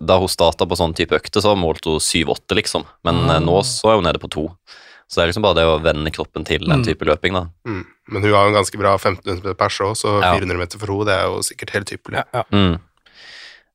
da 0.00 0.18
hun 0.18 0.28
starta 0.28 0.66
på 0.68 0.76
sånn 0.78 0.94
type 0.96 1.16
økte, 1.16 1.40
så 1.42 1.56
målte 1.58 1.90
hun 1.92 2.00
7-8, 2.00 2.54
liksom. 2.58 2.84
Men 3.04 3.24
Ah. 3.30 3.38
nå 3.40 3.60
så 3.64 3.90
er 3.92 3.94
hun 4.00 4.04
nede 4.04 4.20
på 4.22 4.28
2. 4.30 4.46
Så 5.10 5.16
det 5.18 5.22
er 5.24 5.32
liksom 5.32 5.42
bare 5.42 5.54
det 5.58 5.64
å 5.66 5.80
vende 5.82 6.12
kroppen 6.14 6.44
til 6.46 6.60
den 6.60 6.82
Mm. 6.82 6.84
type 6.86 7.02
løping, 7.04 7.32
da. 7.34 7.48
Mm. 7.66 7.84
Men 8.10 8.22
hun 8.22 8.32
har 8.32 8.44
jo 8.46 8.54
en 8.54 8.62
ganske 8.62 8.78
bra 8.78 8.94
1500 8.96 9.42
meter 9.42 9.54
pers 9.54 9.78
òg, 9.80 9.96
så 9.96 10.20
Ja. 10.22 10.34
400 10.38 10.58
meter 10.58 10.78
for 10.78 10.86
henne, 10.86 11.04
det 11.06 11.14
er 11.18 11.24
jo 11.26 11.38
sikkert 11.42 11.70
helt 11.70 11.90
ypperlig. 11.90 12.22
Ja, 12.22 12.24
ja. 12.34 12.42
Mm. 12.52 12.80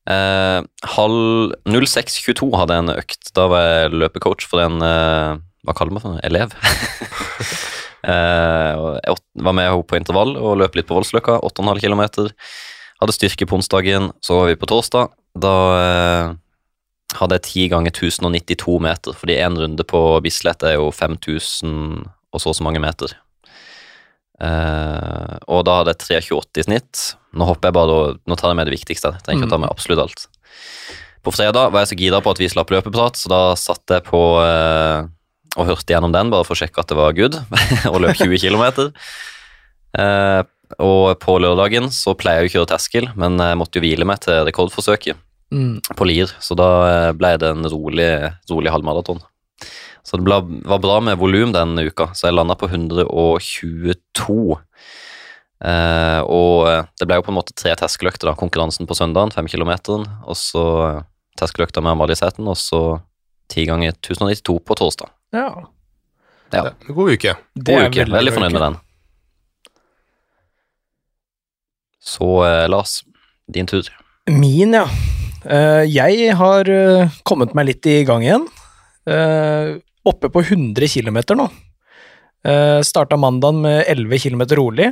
Eh, 0.07 0.61
halv 0.95 1.53
06.22 1.65 2.55
hadde 2.55 2.73
jeg 2.75 2.83
en 2.83 2.95
økt. 2.95 3.33
Da 3.33 3.47
var 3.47 3.61
jeg 3.61 3.91
løpecoach 3.91 4.45
for 4.45 4.61
en 4.61 4.81
eh, 4.81 5.37
Hva 5.65 5.73
kaller 5.73 5.91
man 5.93 6.01
for 6.03 6.13
en 6.13 6.21
elev? 6.23 6.53
eh, 8.05 8.99
jeg 9.01 9.17
var 9.41 9.53
med 9.57 9.65
henne 9.67 9.83
på 9.89 9.97
intervall 9.97 10.35
og 10.37 10.59
løp 10.61 10.75
litt 10.77 10.87
på 10.87 10.93
Voldsløkka, 10.95 11.39
8,5 11.41 11.81
km. 11.81 12.29
Hadde 13.01 13.15
styrke 13.15 13.47
på 13.49 13.57
onsdagen, 13.59 14.11
så 14.23 14.39
var 14.39 14.49
vi 14.51 14.59
på 14.59 14.69
torsdag. 14.71 15.11
Da 15.35 15.55
eh, 15.79 16.33
hadde 17.19 17.39
jeg 17.39 17.45
10 17.45 17.71
ganger 17.73 17.93
1092 17.93 18.77
meter, 18.83 19.17
fordi 19.17 19.39
én 19.43 19.57
runde 19.59 19.85
på 19.87 20.01
Bislett 20.23 20.63
er 20.63 20.77
jo 20.77 20.91
5000 20.95 22.05
og 22.35 22.41
så 22.43 22.51
og 22.51 22.57
så 22.57 22.65
mange 22.67 22.81
meter. 22.83 23.13
Eh, 24.43 25.35
og 25.47 25.63
da 25.67 25.79
hadde 25.79 25.93
jeg 25.95 26.23
3,28 26.27 26.63
i 26.63 26.65
snitt. 26.67 27.03
Nå 27.35 27.47
hopper 27.47 27.69
jeg 27.69 27.77
bare 27.77 27.99
nå 28.19 28.39
tar 28.39 28.51
jeg 28.51 28.59
med 28.59 28.67
det 28.69 28.75
viktigste. 28.75 29.13
Jeg 29.15 29.27
trenger 29.27 29.43
ikke 29.43 29.51
å 29.51 29.55
ta 29.55 29.61
med 29.63 29.71
absolutt 29.71 30.03
alt. 30.03 30.25
På 31.25 31.33
fredag 31.33 31.71
var 31.73 31.83
jeg 31.83 31.93
så 31.93 31.99
gira 31.99 32.21
på 32.21 32.33
at 32.35 32.41
vi 32.41 32.51
slapp 32.51 32.71
løpeprat, 32.73 33.17
så 33.17 33.31
da 33.31 33.41
satt 33.59 33.95
jeg 33.95 34.05
på 34.07 34.23
eh, 34.43 35.07
og 35.55 35.69
hørte 35.69 35.95
gjennom 35.95 36.11
den 36.11 36.31
bare 36.33 36.43
for 36.43 36.55
å 36.55 36.59
sjekke 36.59 36.83
at 36.83 36.91
det 36.91 36.99
var 36.99 37.15
good, 37.15 37.39
og 37.91 38.01
løp 38.03 38.19
20 38.19 38.43
km. 38.43 38.91
Eh, 39.95 40.41
og 40.79 41.19
på 41.19 41.37
lørdagen 41.39 41.89
så 41.93 42.13
pleier 42.17 42.43
jeg 42.43 42.49
å 42.49 42.53
kjøre 42.57 42.71
terskel, 42.73 43.07
men 43.15 43.37
jeg 43.39 43.57
måtte 43.59 43.79
jo 43.79 43.85
hvile 43.85 44.05
meg 44.07 44.19
til 44.25 44.43
rekordforsøket 44.47 45.21
Mm. 45.53 45.77
på 45.95 46.05
Lier, 46.09 46.31
så 46.41 46.55
da 46.57 46.67
eh, 46.89 47.11
ble 47.13 47.29
det 47.37 47.51
en 47.53 47.67
rolig, 47.69 48.07
rolig 48.49 48.71
halvmaraton. 48.73 49.19
Så 50.03 50.17
det 50.17 50.25
ble, 50.25 50.39
var 50.65 50.79
bra 50.81 50.95
med 51.05 51.19
volum 51.21 51.51
den 51.53 51.77
uka, 51.85 52.07
så 52.17 52.27
jeg 52.27 52.33
landa 52.35 52.55
på 52.57 52.65
122. 52.67 54.57
Eh, 55.65 56.21
og 56.25 56.67
eh, 56.67 56.81
det 56.99 57.07
ble 57.07 57.19
jo 57.19 57.25
på 57.25 57.31
en 57.31 57.37
måte 57.37 57.55
tre 57.57 57.75
terskeløkter, 57.77 58.27
da. 58.31 58.35
Konkurransen 58.37 58.89
på 58.89 58.97
søndagen, 58.97 59.31
fem 59.33 59.47
kilometeren, 59.49 60.03
og 60.25 60.35
så 60.37 60.65
terskeløkta 61.39 61.81
med 61.85 61.93
Amalie 61.93 62.17
Sæten, 62.19 62.49
og 62.51 62.57
så 62.59 62.81
ti 63.51 63.67
ganger 63.69 63.93
1092 64.01 64.59
på 64.65 64.77
torsdag. 64.81 65.13
ja. 65.35 65.49
Ja. 66.53 66.61
Det 66.61 66.69
er 66.71 66.89
en 66.89 66.95
God 66.95 67.09
uke. 67.17 67.31
God 67.57 67.87
uke. 67.89 68.03
Veldig 68.13 68.31
fornøyd 68.31 68.53
med 68.53 68.61
den. 68.61 68.75
Så 72.05 72.29
eh, 72.45 72.65
Lars, 72.69 72.99
din 73.51 73.67
tur. 73.69 73.89
Min, 74.29 74.75
ja. 74.77 74.85
Eh, 75.45 75.83
jeg 75.89 76.33
har 76.37 76.69
eh, 76.69 77.19
kommet 77.25 77.55
meg 77.57 77.69
litt 77.71 77.89
i 77.89 78.03
gang 78.07 78.25
igjen. 78.25 78.47
Eh, 79.09 79.77
oppe 80.05 80.29
på 80.29 80.45
100 80.45 80.89
km 80.93 81.21
nå. 81.37 81.49
Uh, 82.45 82.77
Starta 82.85 83.17
mandagen 83.17 83.63
med 83.63 83.87
11 83.89 84.19
km 84.21 84.43
rolig. 84.59 84.91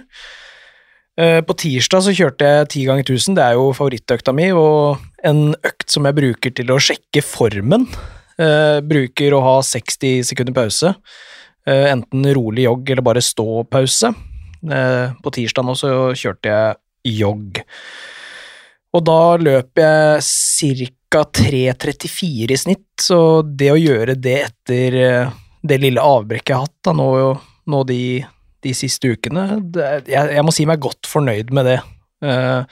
Eh, 1.14 1.42
på 1.46 1.54
tirsdag 1.54 2.02
så 2.02 2.14
kjørte 2.18 2.48
jeg 2.48 2.70
10 2.72 2.86
ganger 2.90 3.06
1000, 3.06 3.36
det 3.38 3.44
er 3.46 3.58
jo 3.60 3.68
favorittøkta 3.78 4.34
mi, 4.34 4.48
og 4.58 5.04
en 5.22 5.54
økt 5.54 5.94
som 5.94 6.08
jeg 6.10 6.18
bruker 6.18 6.54
til 6.58 6.74
å 6.74 6.80
sjekke 6.82 7.22
formen. 7.26 7.86
Eh, 8.42 8.80
bruker 8.82 9.36
å 9.38 9.44
ha 9.46 9.56
60 9.62 10.26
sekunder 10.26 10.56
pause. 10.58 10.96
Eh, 11.70 11.86
enten 11.92 12.26
rolig 12.34 12.66
jogg 12.66 12.90
eller 12.90 13.06
bare 13.06 13.22
ståpause. 13.24 14.14
Uh, 14.64 15.12
på 15.20 15.28
tirsdag 15.36 15.66
nå 15.68 15.74
så 15.76 15.90
kjørte 16.16 16.48
jeg 16.48 16.76
jogg. 17.08 17.62
Og 18.94 19.06
da 19.08 19.22
løper 19.42 19.86
jeg 19.88 20.24
ca. 20.24 21.24
3.34 21.30 22.54
i 22.54 22.58
snitt, 22.58 22.88
så 23.02 23.18
det 23.46 23.68
å 23.70 23.78
gjøre 23.78 24.16
det 24.18 24.38
etter 24.48 24.96
eh, 24.98 25.34
det 25.62 25.78
lille 25.78 26.02
avbrekket 26.02 26.50
jeg 26.50 26.58
har 26.58 26.66
hatt 26.66 26.88
da, 26.88 26.94
nå, 26.98 27.10
nå 27.70 27.82
de, 27.86 28.00
de, 28.66 28.74
siste 28.74 29.12
ukene 29.14 29.60
det, 29.62 29.92
jeg, 30.10 30.32
jeg, 30.34 30.46
må 30.46 30.54
si 30.56 30.66
meg 30.66 30.82
godt 30.82 31.06
fornøyd 31.10 31.54
med 31.54 31.70
det. 31.70 31.78
Uh, 32.24 32.66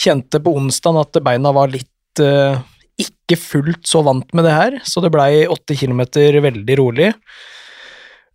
kjente 0.00 0.40
på 0.40 0.54
onsdag 0.56 1.02
at 1.02 1.20
beina 1.26 1.52
var 1.52 1.68
litt 1.72 2.22
uh, 2.24 2.56
ikke 2.96 3.36
fullt 3.38 3.84
så 3.88 4.00
vant 4.06 4.32
med 4.36 4.46
det 4.48 4.54
her, 4.56 4.78
så 4.86 5.02
det 5.04 5.12
blei 5.14 5.44
åtte 5.50 5.76
kilometer 5.76 6.40
veldig 6.44 6.78
rolig. 6.80 7.10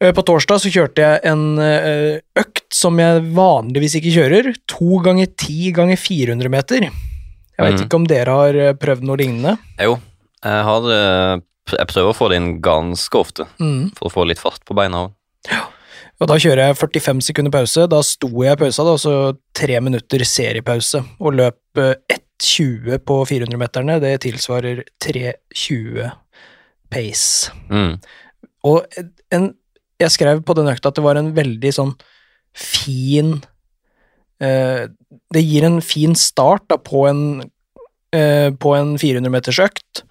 Uh, 0.01 0.09
på 0.17 0.25
torsdag 0.25 0.63
så 0.63 0.73
kjørte 0.73 1.05
jeg 1.05 1.21
en 1.29 1.61
økt 1.61 2.65
som 2.73 2.97
jeg 2.99 3.21
vanligvis 3.35 3.99
ikke 3.99 4.15
kjører, 4.15 4.51
to 4.69 4.99
ganger 5.05 5.29
ti 5.37 5.71
ganger 5.75 5.99
400 5.99 6.53
meter. 6.53 6.91
Jeg 7.61 7.67
vet 7.67 7.77
mm. 7.77 7.85
ikke 7.85 7.99
om 7.99 8.07
dere 8.09 8.37
har 8.39 8.57
eh, 8.57 8.77
prøvd 8.79 9.05
noe 9.05 9.19
lignende? 9.19 9.53
Jo, 9.77 9.97
jeg, 10.41 10.63
har, 10.65 10.87
eh, 10.95 11.33
jeg 11.75 11.89
prøver 11.91 12.09
å 12.09 12.17
få 12.17 12.29
det 12.31 12.39
inn 12.41 12.55
ganske 12.63 13.19
ofte, 13.19 13.45
mm. 13.61 13.91
for 13.99 14.09
å 14.09 14.13
få 14.15 14.25
litt 14.29 14.41
fart 14.41 14.63
på 14.65 14.77
beina 14.77 15.05
òg. 15.05 15.13
Ja. 15.51 15.67
Og 16.21 16.29
da 16.29 16.37
kjører 16.37 16.69
jeg 16.69 16.77
45 16.77 17.21
sekunder 17.25 17.53
pause. 17.53 17.87
Da 17.89 17.99
sto 18.05 18.29
jeg 18.45 18.53
i 18.53 18.59
pausa, 18.61 18.83
da, 18.85 18.93
så 19.01 19.13
tre 19.57 19.79
minutter 19.81 20.21
seriepause, 20.25 21.01
og 21.17 21.37
løp 21.37 21.81
1,20 21.81 22.91
eh, 22.95 23.01
på 23.01 23.21
400-meterne. 23.29 23.97
Det 24.01 24.15
tilsvarer 24.25 24.83
3,20 25.01 26.11
pace. 26.93 27.53
Mm. 27.73 27.95
Og 28.69 29.01
en, 29.33 29.49
jeg 30.01 30.13
skrev 30.13 30.41
på 30.45 30.55
den 30.57 30.69
økta 30.71 30.91
at 30.91 30.97
det 30.97 31.05
var 31.05 31.19
en 31.19 31.31
veldig 31.37 31.71
sånn 31.77 31.95
fin 32.57 33.37
Eh, 34.41 34.89
det 35.33 35.43
gir 35.45 35.67
en 35.67 35.79
fin 35.85 36.15
start 36.17 36.65
da, 36.71 36.79
på 36.81 37.05
en, 37.09 37.43
eh, 38.15 38.49
på 38.51 38.73
en 38.75 38.97
400 38.97 39.33
meters 39.33 39.59
økt, 39.61 40.03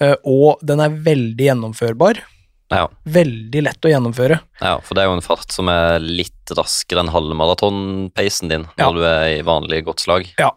eh, 0.00 0.16
og 0.24 0.58
den 0.66 0.82
er 0.82 0.96
veldig 1.06 1.46
gjennomførbar. 1.46 2.22
Ja. 2.70 2.86
Veldig 3.04 3.62
lett 3.66 3.86
å 3.86 3.90
gjennomføre. 3.90 4.38
Ja, 4.60 4.76
for 4.82 4.94
det 4.94 5.02
er 5.02 5.10
jo 5.10 5.16
en 5.18 5.26
fart 5.26 5.50
som 5.50 5.70
er 5.70 5.98
litt 5.98 6.52
raskere 6.54 7.02
enn 7.02 7.10
halvmaraton-peisen 7.10 8.50
din 8.50 8.68
når 8.78 8.78
ja. 8.78 8.90
du 8.94 9.06
er 9.06 9.24
i 9.38 9.42
vanlig 9.46 9.82
godt 9.88 10.04
slag. 10.04 10.28
Ja, 10.38 10.52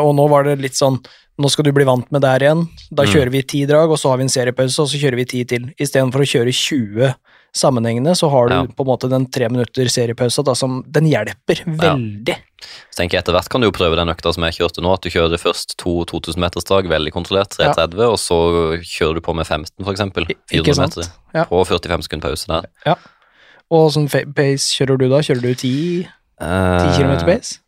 og 0.00 0.14
nå 0.16 0.24
var 0.32 0.46
det 0.46 0.60
litt 0.62 0.78
sånn 0.78 1.00
nå 1.36 1.50
skal 1.52 1.66
du 1.66 1.72
bli 1.76 1.84
vant 1.84 2.08
med 2.14 2.22
det 2.24 2.30
her 2.32 2.44
igjen. 2.46 2.62
Da 2.88 3.04
mm. 3.04 3.10
kjører 3.12 3.30
vi 3.34 3.42
ti 3.44 3.58
drag, 3.68 3.90
og 3.92 3.98
så 4.00 4.08
har 4.08 4.16
vi 4.16 4.24
en 4.24 4.32
seriepause, 4.32 4.78
og 4.80 4.88
så 4.88 4.96
kjører 4.96 5.18
vi 5.20 5.26
ti 5.28 5.42
til. 5.44 5.66
Istedenfor 5.76 6.24
å 6.24 6.28
kjøre 6.30 6.54
20 6.56 7.10
sammenhengende, 7.56 8.14
så 8.18 8.28
har 8.32 8.50
du 8.50 8.54
ja. 8.54 8.62
på 8.68 8.84
en 8.84 8.90
måte 8.90 9.10
den 9.10 9.26
tre 9.32 9.48
minutter 9.52 9.88
seriepausa 9.92 10.44
da, 10.46 10.54
som 10.58 10.82
den 10.92 11.08
hjelper 11.10 11.62
veldig. 11.66 12.36
Ja. 12.36 12.66
Så 12.90 13.00
tenker 13.00 13.18
jeg 13.18 13.24
Etter 13.24 13.36
hvert 13.36 13.50
kan 13.52 13.62
du 13.62 13.68
jo 13.68 13.74
prøve 13.76 13.98
den 13.98 14.10
økta 14.12 14.32
som 14.32 14.46
jeg 14.46 14.56
kjørte 14.58 14.84
nå, 14.84 14.94
at 14.96 15.04
du 15.04 15.12
kjører 15.12 15.40
først 15.40 15.76
to 15.80 15.98
2000 16.08 16.40
meters 16.42 16.68
drag, 16.68 16.88
veldig 16.90 17.12
kontrollert, 17.14 17.52
330, 17.56 18.00
ja. 18.00 18.08
og 18.12 18.20
så 18.20 18.38
kjører 18.80 19.20
du 19.20 19.24
på 19.26 19.36
med 19.36 19.48
15 19.48 19.74
for 19.82 19.92
eksempel, 19.92 20.30
400 20.52 20.82
meter, 20.86 21.12
på 21.50 21.62
45 21.72 22.08
sekunder 22.08 22.32
pause 22.32 22.50
der. 22.52 22.72
Ja. 22.88 22.96
Og 23.76 23.88
sånn 23.94 24.08
pace 24.08 24.72
kjører 24.78 25.00
du 25.00 25.08
da? 25.10 25.22
Kjører 25.26 25.42
du 25.42 25.52
10, 25.52 25.70
10 26.40 26.98
km 26.98 27.14
pace? 27.26 27.62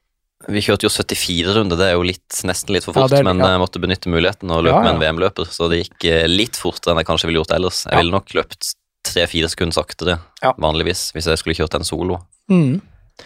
Vi 0.46 0.60
kjørte 0.62 0.86
jo 0.86 0.90
74 0.94 1.56
runder, 1.56 1.76
det 1.76 1.88
er 1.90 1.96
jo 1.98 2.04
litt, 2.06 2.36
nesten 2.46 2.70
litt 2.72 2.86
for 2.86 2.94
fort, 2.94 3.10
ja, 3.10 3.20
er, 3.20 3.26
men 3.26 3.42
jeg 3.42 3.58
måtte 3.60 3.80
benytte 3.82 4.10
muligheten 4.12 4.52
og 4.54 4.62
løpe 4.64 4.78
ja, 4.78 4.84
ja. 4.86 4.86
med 4.86 4.94
en 4.94 5.00
VM-løper, 5.02 5.48
så 5.50 5.66
det 5.68 5.80
gikk 5.82 6.06
eh, 6.06 6.26
litt 6.30 6.56
fortere 6.56 6.94
enn 6.94 7.02
jeg 7.02 7.08
kanskje 7.08 7.28
ville 7.28 7.42
gjort 7.42 7.56
ellers. 7.56 7.82
Jeg 7.88 7.98
ville 7.98 8.14
nok 8.14 8.30
løpt 8.38 8.70
tre-fire 9.08 9.48
sekunder 9.50 9.76
saktere 9.76 10.18
ja. 10.42 10.52
vanligvis 10.60 11.08
hvis 11.14 11.28
jeg 11.30 11.40
skulle 11.40 11.56
kjørt 11.58 11.76
en 11.78 11.86
solo. 11.86 12.20
Mm. 12.52 12.78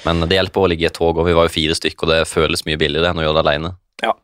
Men 0.06 0.24
det 0.26 0.38
hjelper 0.38 0.64
å 0.64 0.70
ligge 0.70 0.86
i 0.86 0.90
et 0.90 0.96
tog, 0.96 1.18
og 1.18 1.28
vi 1.28 1.36
var 1.36 1.46
jo 1.46 1.54
fire 1.54 1.76
stykker, 1.76 2.06
og 2.06 2.12
det 2.12 2.30
føles 2.30 2.64
mye 2.66 2.80
billigere 2.80 3.12
enn 3.12 3.20
å 3.20 3.26
gjøre 3.26 3.38
det 3.38 3.44
alene. 3.44 3.72
Ja. 4.02 4.14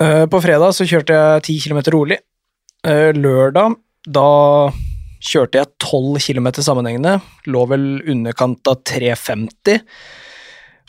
Uh, 0.00 0.24
på 0.30 0.40
fredag 0.44 0.74
så 0.76 0.88
kjørte 0.88 1.16
jeg 1.16 1.46
ti 1.46 1.58
kilometer 1.62 1.94
rolig. 1.94 2.20
Uh, 2.86 3.12
lørdag, 3.16 3.76
da 4.06 4.28
kjørte 5.26 5.60
jeg 5.60 5.74
tolv 5.82 6.20
kilometer 6.22 6.64
sammenhengende. 6.64 7.18
Lå 7.50 7.64
vel 7.70 7.86
underkant 8.04 8.72
av 8.72 8.80
3,50. 8.88 9.82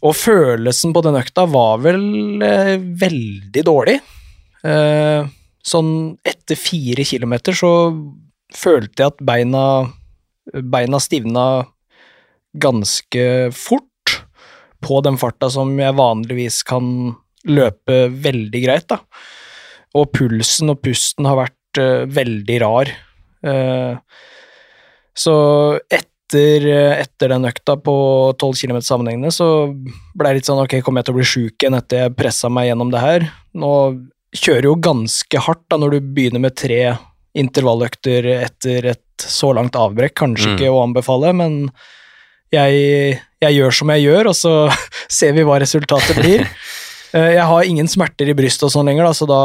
Og 0.08 0.14
følelsen 0.14 0.94
på 0.94 1.02
den 1.06 1.18
økta 1.20 1.48
var 1.50 1.82
vel 1.86 2.02
uh, 2.44 2.78
veldig 2.78 3.66
dårlig. 3.66 4.00
sånn 5.68 5.92
etter 6.28 6.58
fire 6.60 7.04
kilometer 7.06 7.56
så 7.56 7.70
følte 8.56 9.04
jeg 9.04 9.14
at 9.14 9.24
beina, 9.26 9.64
beina 10.54 11.00
stivna 11.04 11.48
ganske 12.58 13.26
fort 13.56 13.84
på 14.84 15.00
den 15.06 15.18
farta 15.20 15.50
som 15.52 15.74
jeg 15.80 15.98
vanligvis 15.98 16.62
kan 16.68 17.16
løpe 17.48 18.08
veldig 18.12 18.62
greit, 18.64 18.88
da. 18.92 19.02
Og 19.98 20.12
pulsen 20.14 20.74
og 20.74 20.82
pusten 20.84 21.28
har 21.28 21.40
vært 21.40 21.82
uh, 21.82 22.04
veldig 22.12 22.60
rar. 22.64 22.92
Uh, 23.46 23.98
så 25.18 25.36
etter, 25.88 26.68
etter, 27.00 27.32
den 27.32 27.48
økta 27.50 27.78
på 27.82 27.96
12 28.38 28.52
km 28.62 28.82
sammenhengende, 28.86 29.32
så 29.34 29.72
ble 30.18 30.30
jeg 30.30 30.40
litt 30.40 30.50
sånn 30.50 30.62
ok, 30.62 30.78
kommer 30.86 31.02
jeg 31.02 31.10
til 31.10 31.16
å 31.16 31.18
bli 31.18 31.30
sjuk 31.32 31.56
igjen 31.64 31.78
etter 31.78 32.04
jeg 32.04 32.18
pressa 32.20 32.52
meg 32.54 32.70
gjennom 32.70 32.92
det 32.94 33.02
her? 33.02 33.26
Nå 33.58 33.72
kjører 34.38 34.68
jo 34.70 34.76
ganske 34.84 35.42
hardt 35.48 35.64
da 35.72 35.80
når 35.82 35.96
du 35.96 36.12
begynner 36.14 36.44
med 36.44 36.58
tre 36.60 36.82
intervalløkter 37.38 38.32
etter 38.40 38.92
et 38.94 39.28
så 39.28 39.54
langt 39.58 39.78
avbrekk. 39.78 40.18
Kanskje 40.24 40.52
mm. 40.52 40.58
ikke 40.58 40.74
å 40.74 40.82
anbefale, 40.84 41.34
men 41.38 41.62
jeg, 42.54 43.22
jeg, 43.44 43.56
gjør 43.60 43.80
som 43.82 43.96
jeg 43.96 44.08
gjør, 44.08 44.32
og 44.32 44.38
så 44.38 44.58
ser 45.20 45.38
vi 45.38 45.48
hva 45.48 45.62
resultatet 45.64 46.20
blir. 46.22 46.46
Eh, 47.16 47.38
jeg 47.38 47.44
har 47.48 47.64
ingen 47.64 47.88
smerter 47.88 48.28
i 48.28 48.36
brystet 48.36 48.66
og 48.68 48.72
sånn 48.74 48.90
lenger, 48.90 49.08
da, 49.08 49.16
så 49.16 49.28
da, 49.30 49.42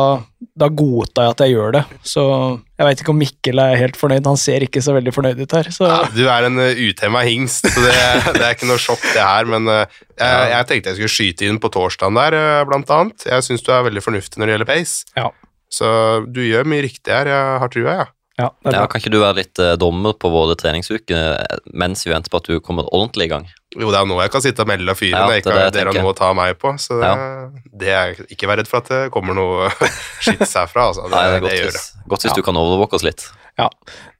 da 0.58 0.66
godtar 0.66 1.28
jeg 1.28 1.34
at 1.34 1.42
jeg 1.44 1.52
gjør 1.54 1.76
det. 1.76 1.82
Så 2.10 2.24
jeg 2.26 2.88
veit 2.88 3.02
ikke 3.04 3.12
om 3.12 3.20
Mikkel 3.22 3.62
er 3.62 3.78
helt 3.78 3.98
fornøyd, 4.00 4.26
han 4.26 4.40
ser 4.40 4.66
ikke 4.66 4.82
så 4.82 4.96
veldig 4.96 5.14
fornøyd 5.14 5.42
ut 5.44 5.54
her. 5.54 5.70
Ja, 5.70 6.00
du 6.10 6.22
er 6.24 6.48
en 6.48 6.58
uh, 6.58 6.82
uthemma 6.88 7.22
hingst, 7.26 7.68
så 7.70 7.84
det, 7.84 7.94
det, 8.34 8.42
er 8.42 8.56
ikke 8.56 8.70
noe 8.70 8.82
sjokk 8.82 9.06
det 9.12 9.22
her. 9.22 9.48
Men 9.54 9.70
uh, 9.70 9.84
jeg, 10.18 10.50
jeg, 10.56 10.68
tenkte 10.72 10.90
jeg 10.90 11.00
skulle 11.00 11.14
skyte 11.14 11.48
inn 11.48 11.62
på 11.62 11.70
torsdagen 11.72 12.18
der, 12.18 12.38
blant 12.66 12.90
annet. 12.98 13.28
Jeg 13.30 13.46
syns 13.46 13.62
du 13.62 13.70
er 13.74 13.86
veldig 13.86 14.04
fornuftig 14.04 14.42
når 14.42 14.50
det 14.50 14.58
gjelder 14.58 14.72
pace. 14.74 15.06
Ja. 15.18 15.30
Så 15.72 15.88
du 16.28 16.42
gjør 16.44 16.68
mye 16.68 16.84
riktig 16.84 17.14
her, 17.14 17.30
jeg 17.32 17.62
har 17.62 17.72
trua, 17.72 17.94
jeg. 18.02 18.10
Ja. 18.40 18.48
Ja, 18.64 18.72
ja, 18.72 18.84
kan 18.88 19.02
ikke 19.02 19.12
du 19.12 19.18
være 19.20 19.42
litt 19.42 19.60
eh, 19.60 19.74
dommer 19.78 20.14
på 20.16 20.30
våre 20.32 20.54
treningsuker 20.58 21.34
eh, 21.36 21.58
mens 21.76 22.06
vi 22.06 22.14
venter 22.14 22.32
på 22.32 22.40
at 22.40 22.48
du 22.48 22.62
kommer 22.64 22.88
ordentlig 22.88 23.26
i 23.28 23.30
gang? 23.30 23.44
Jo, 23.76 23.90
det 23.92 23.98
er 24.00 24.08
nå 24.08 24.16
jeg 24.22 24.32
kan 24.32 24.44
sitte 24.44 24.64
og 24.64 24.70
melde 24.70 24.88
og 24.88 24.98
fyre 24.98 25.20
ja, 25.20 25.26
det, 25.28 25.42
ikke 25.42 25.52
det, 25.52 25.66
dere 25.76 25.92
har 25.92 25.98
noe 26.00 26.14
å 26.14 26.16
ta 26.16 26.30
meg 26.36 26.56
på. 26.60 26.72
Så 26.80 26.96
det, 27.00 27.10
ja. 27.10 27.68
det 27.82 27.92
er 27.98 28.22
ikke 28.32 28.48
vær 28.48 28.60
redd 28.60 28.70
for 28.70 28.80
at 28.80 28.90
det 28.92 29.02
kommer 29.14 29.36
noe 29.36 29.68
skits 30.24 30.56
herfra. 30.58 30.88
Altså. 30.90 31.06
Det, 31.06 31.14
Nei, 31.14 31.22
det 31.28 31.36
er 31.36 31.44
godt, 31.44 31.52
det 31.52 31.68
hvis, 31.68 31.86
godt 32.14 32.26
hvis 32.26 32.36
du 32.38 32.42
kan 32.48 32.60
overvåke 32.60 32.98
oss 32.98 33.06
litt. 33.06 33.26
Ja, 33.60 33.68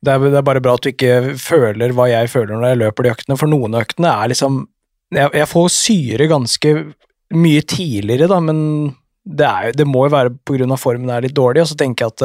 det 0.04 0.12
er, 0.12 0.26
det 0.28 0.40
er, 0.42 0.44
bare 0.44 0.62
bra 0.64 0.76
at 0.76 0.84
du 0.84 0.92
ikke 0.92 1.38
føler 1.40 1.96
hva 1.96 2.10
jeg 2.12 2.28
føler 2.32 2.52
når 2.52 2.68
jeg 2.68 2.82
løper 2.84 3.06
de 3.06 3.14
øktene, 3.14 3.40
for 3.40 3.52
noen 3.52 3.76
av 3.78 3.86
øktene 3.86 4.12
er 4.12 4.32
liksom 4.34 4.64
jeg, 5.12 5.28
jeg, 5.36 5.48
får 5.48 5.72
syre 5.72 6.28
ganske 6.28 6.74
mye 7.32 7.64
tidligere, 7.64 8.28
da, 8.28 8.38
men 8.44 8.58
det, 9.24 9.46
er, 9.46 9.72
det 9.76 9.86
må 9.88 10.06
jo 10.06 10.14
være 10.16 10.34
pga. 10.46 10.76
formen 10.80 11.10
er 11.10 11.26
litt 11.26 11.36
dårlig, 11.36 11.64
og 11.64 11.72
så 11.72 11.78
tenker 11.78 12.06
jeg 12.06 12.14
at 12.14 12.22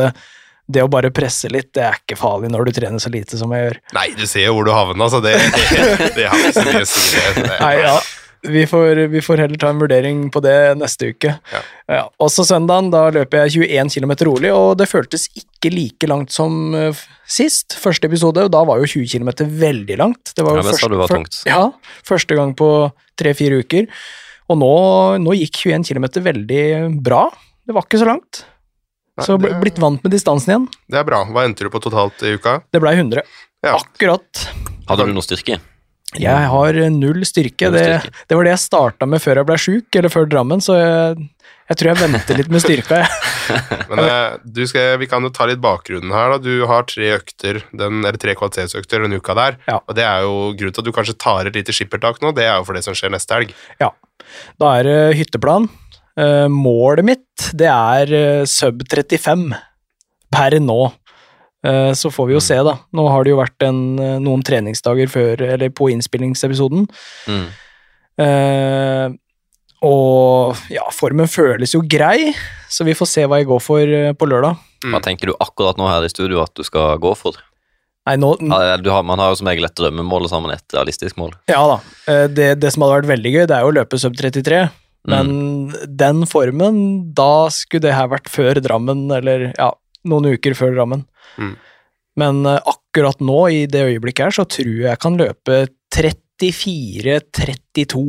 det, 0.67 0.81
eh, 0.81 0.85
å 0.85 0.91
bare 0.91 1.13
presse 1.15 1.49
litt, 1.53 1.71
det 1.77 1.85
er 1.85 1.99
ikke 2.01 2.19
farlig 2.19 2.51
når 2.53 2.67
du 2.67 2.77
trener 2.79 3.01
så 3.01 3.11
lite 3.13 3.39
som 3.39 3.53
jeg 3.53 3.67
gjør. 3.67 3.81
Nei, 3.97 4.07
du 4.17 4.25
ser 4.27 4.47
jo 4.47 4.57
hvor 4.57 4.67
du 4.67 4.73
havner, 4.75 5.11
så 5.13 5.21
det, 5.23 5.35
det, 5.37 6.13
det 6.17 6.29
har 6.29 6.39
ikke 6.41 6.55
så 6.57 6.65
mye 6.67 6.85
å 6.85 6.89
si. 6.93 7.27
Nei, 7.65 7.75
ja. 7.85 7.97
Vi 8.47 8.63
får, 8.69 8.99
vi 9.11 9.21
får, 9.21 9.41
heller 9.41 9.59
ta 9.59 9.71
en 9.73 9.79
vurdering 9.81 10.27
på 10.31 10.39
det 10.45 10.55
neste 10.77 11.09
uke. 11.11 11.33
Ja. 11.51 11.61
Ja, 11.89 12.03
også 12.21 12.45
søndagen, 12.47 12.91
da 12.93 13.07
løper 13.13 13.45
jeg 13.45 13.65
21 13.65 13.89
km 13.95 14.13
rolig, 14.29 14.51
og 14.53 14.77
det 14.79 14.87
føltes 14.91 15.25
ikke 15.39 15.71
like 15.73 16.09
langt 16.09 16.35
som 16.35 16.75
uh, 16.75 17.01
sist. 17.27 17.75
Første 17.81 18.07
episode, 18.07 18.45
og 18.45 18.53
da 18.53 18.61
var 18.67 18.79
jo 18.83 18.89
20 18.93 19.09
km 19.09 19.33
veldig 19.57 19.97
langt. 19.99 20.35
Det 20.37 20.45
var 20.45 20.59
jo 20.59 20.63
ja, 20.63 20.69
første, 20.69 21.01
var 21.01 21.11
tungt. 21.11 21.41
Ja, 21.49 21.63
første 22.07 22.37
gang 22.37 22.53
på 22.57 22.69
tre-fire 23.19 23.63
uker. 23.65 23.89
Og 24.47 24.59
nå, 24.61 24.71
nå 25.23 25.33
gikk 25.41 25.63
21 25.65 25.87
km 25.89 26.05
veldig 26.23 26.61
bra. 27.03 27.25
Det 27.67 27.75
var 27.75 27.83
ikke 27.87 27.99
så 27.99 28.07
langt. 28.07 28.43
Nei, 29.17 29.25
så 29.25 29.35
det, 29.41 29.49
blitt 29.63 29.79
vant 29.81 30.03
med 30.05 30.13
distansen 30.13 30.53
igjen. 30.53 30.67
Det 30.93 30.99
er 31.01 31.07
bra. 31.07 31.23
Hva 31.33 31.43
endte 31.47 31.65
du 31.65 31.71
på 31.73 31.81
totalt 31.83 32.21
i 32.23 32.35
uka? 32.37 32.59
Det 32.71 32.79
blei 32.83 32.93
100. 32.99 33.23
Ja. 33.65 33.75
Akkurat. 33.79 34.45
Hadde 34.87 35.07
du 35.09 35.15
noe 35.17 35.25
styrke? 35.25 35.57
Jeg 36.17 36.49
har 36.53 36.77
null 36.93 37.25
styrke. 37.27 37.67
Null 37.67 37.75
Det, 37.75 37.87
styrke. 37.97 38.25
det 38.29 38.37
var 38.39 38.47
det 38.47 38.53
jeg 38.53 38.63
starta 38.63 39.07
med 39.09 39.19
før 39.23 39.41
jeg 39.41 39.47
ble 39.49 39.57
sjuk, 39.59 39.87
eller 39.99 40.13
før 40.13 40.29
Drammen, 40.31 40.61
så 40.63 40.77
jeg, 40.79 41.25
jeg 41.67 41.79
tror 41.81 41.89
jeg 41.91 41.99
venter 42.05 42.39
litt 42.39 42.53
med 42.53 42.63
styrka. 42.63 43.01
Jeg. 43.47 43.83
Men 43.87 44.01
eh, 44.03 44.33
du 44.43 44.61
skal, 44.67 44.97
vi 44.99 45.07
kan 45.07 45.23
jo 45.23 45.29
ta 45.31 45.45
litt 45.47 45.59
bakgrunnen 45.63 46.11
her. 46.11 46.33
da. 46.33 46.37
Du 46.43 46.65
har 46.67 46.83
tre 46.87 47.13
økter, 47.15 47.61
den, 47.71 48.01
eller 48.03 48.17
tre 48.19 48.33
kvalitetsøkter 48.35 49.05
den 49.05 49.15
uka 49.15 49.35
der. 49.39 49.55
Ja. 49.69 49.77
Og 49.87 49.95
det 49.95 50.03
er 50.03 50.25
jo 50.25 50.33
grunnen 50.59 50.75
til 50.75 50.83
at 50.83 50.87
du 50.89 50.91
kanskje 50.95 51.15
tar 51.19 51.47
et 51.47 51.55
lite 51.55 51.71
skippertak 51.75 52.19
nå. 52.23 52.33
Det 52.35 52.43
er 52.43 52.57
jo 52.59 52.65
for 52.67 52.75
det 52.75 52.83
som 52.83 52.95
skjer 52.97 53.13
neste 53.15 53.37
helg. 53.39 53.53
Ja. 53.79 53.93
Da 54.61 54.77
er 54.79 54.87
det 54.87 55.01
hytteplan. 55.19 55.67
Eh, 56.17 56.47
målet 56.49 57.05
mitt, 57.05 57.49
det 57.53 57.69
er 57.69 58.13
eh, 58.15 58.47
sub 58.49 58.81
35 58.89 59.51
per 60.33 60.57
nå. 60.63 60.79
Eh, 61.67 61.91
så 61.97 62.09
får 62.13 62.29
vi 62.29 62.37
jo 62.37 62.41
se, 62.41 62.57
da. 62.65 62.73
Nå 62.97 63.05
har 63.11 63.25
det 63.25 63.35
jo 63.35 63.39
vært 63.41 63.67
en, 63.67 63.79
noen 64.23 64.43
treningsdager 64.45 65.11
før, 65.13 65.45
eller 65.53 65.73
på 65.73 65.91
innspillingsepisoden. 65.93 66.87
Mm. 67.29 67.47
Eh, 68.25 69.07
og 69.85 70.63
ja, 70.73 70.87
formen 70.95 71.29
føles 71.29 71.75
jo 71.75 71.83
grei, 71.85 72.33
så 72.73 72.87
vi 72.87 72.97
får 72.97 73.11
se 73.11 73.27
hva 73.29 73.37
jeg 73.37 73.51
går 73.51 73.61
for 73.61 73.97
på 74.17 74.29
lørdag. 74.29 74.57
Hva 74.89 75.01
tenker 75.05 75.29
du 75.29 75.37
akkurat 75.37 75.77
nå 75.77 75.85
her 75.89 76.05
i 76.05 76.09
studio 76.09 76.41
at 76.41 76.53
du 76.57 76.65
skal 76.65 76.97
gå 77.01 77.13
for? 77.17 77.37
Nei, 78.07 78.15
nå, 78.21 78.29
Ja, 78.47 78.77
Du 78.79 78.89
har, 78.93 79.03
man 79.03 79.19
har 79.19 79.33
jo 79.33 79.39
som 79.41 79.49
regel 79.49 79.67
et 79.67 79.75
drømmemål 79.77 80.29
man 80.31 80.53
et 80.55 80.75
realistisk 80.75 81.17
mål. 81.19 81.33
ja 81.51 81.61
da. 81.67 81.77
Eh, 82.07 82.27
det, 82.31 82.49
det 82.61 82.71
som 82.73 82.85
hadde 82.85 83.01
vært 83.01 83.11
veldig 83.13 83.31
gøy, 83.35 83.45
det 83.47 83.55
er 83.57 83.65
jo 83.65 83.71
å 83.73 83.77
løpe 83.81 83.99
sub 83.99 84.15
33. 84.17 84.67
Men 85.07 85.27
den 85.87 86.25
formen, 86.27 86.79
da 87.15 87.47
skulle 87.53 87.85
det 87.87 87.95
her 87.95 88.09
vært 88.11 88.27
før 88.31 88.59
Drammen, 88.63 89.05
eller 89.15 89.49
ja, 89.53 89.69
noen 90.07 90.33
uker 90.35 90.55
før 90.57 90.73
Drammen. 90.75 91.05
Mm. 91.39 91.53
Men 92.17 92.41
eh, 92.49 92.59
akkurat 92.73 93.19
nå, 93.23 93.39
i 93.53 93.61
det 93.71 93.85
øyeblikket 93.91 94.23
her, 94.27 94.33
så 94.35 94.43
tror 94.49 94.73
jeg 94.73 94.87
jeg 94.89 94.99
kan 95.03 95.19
løpe 95.19 95.61
34-32. 95.95 98.07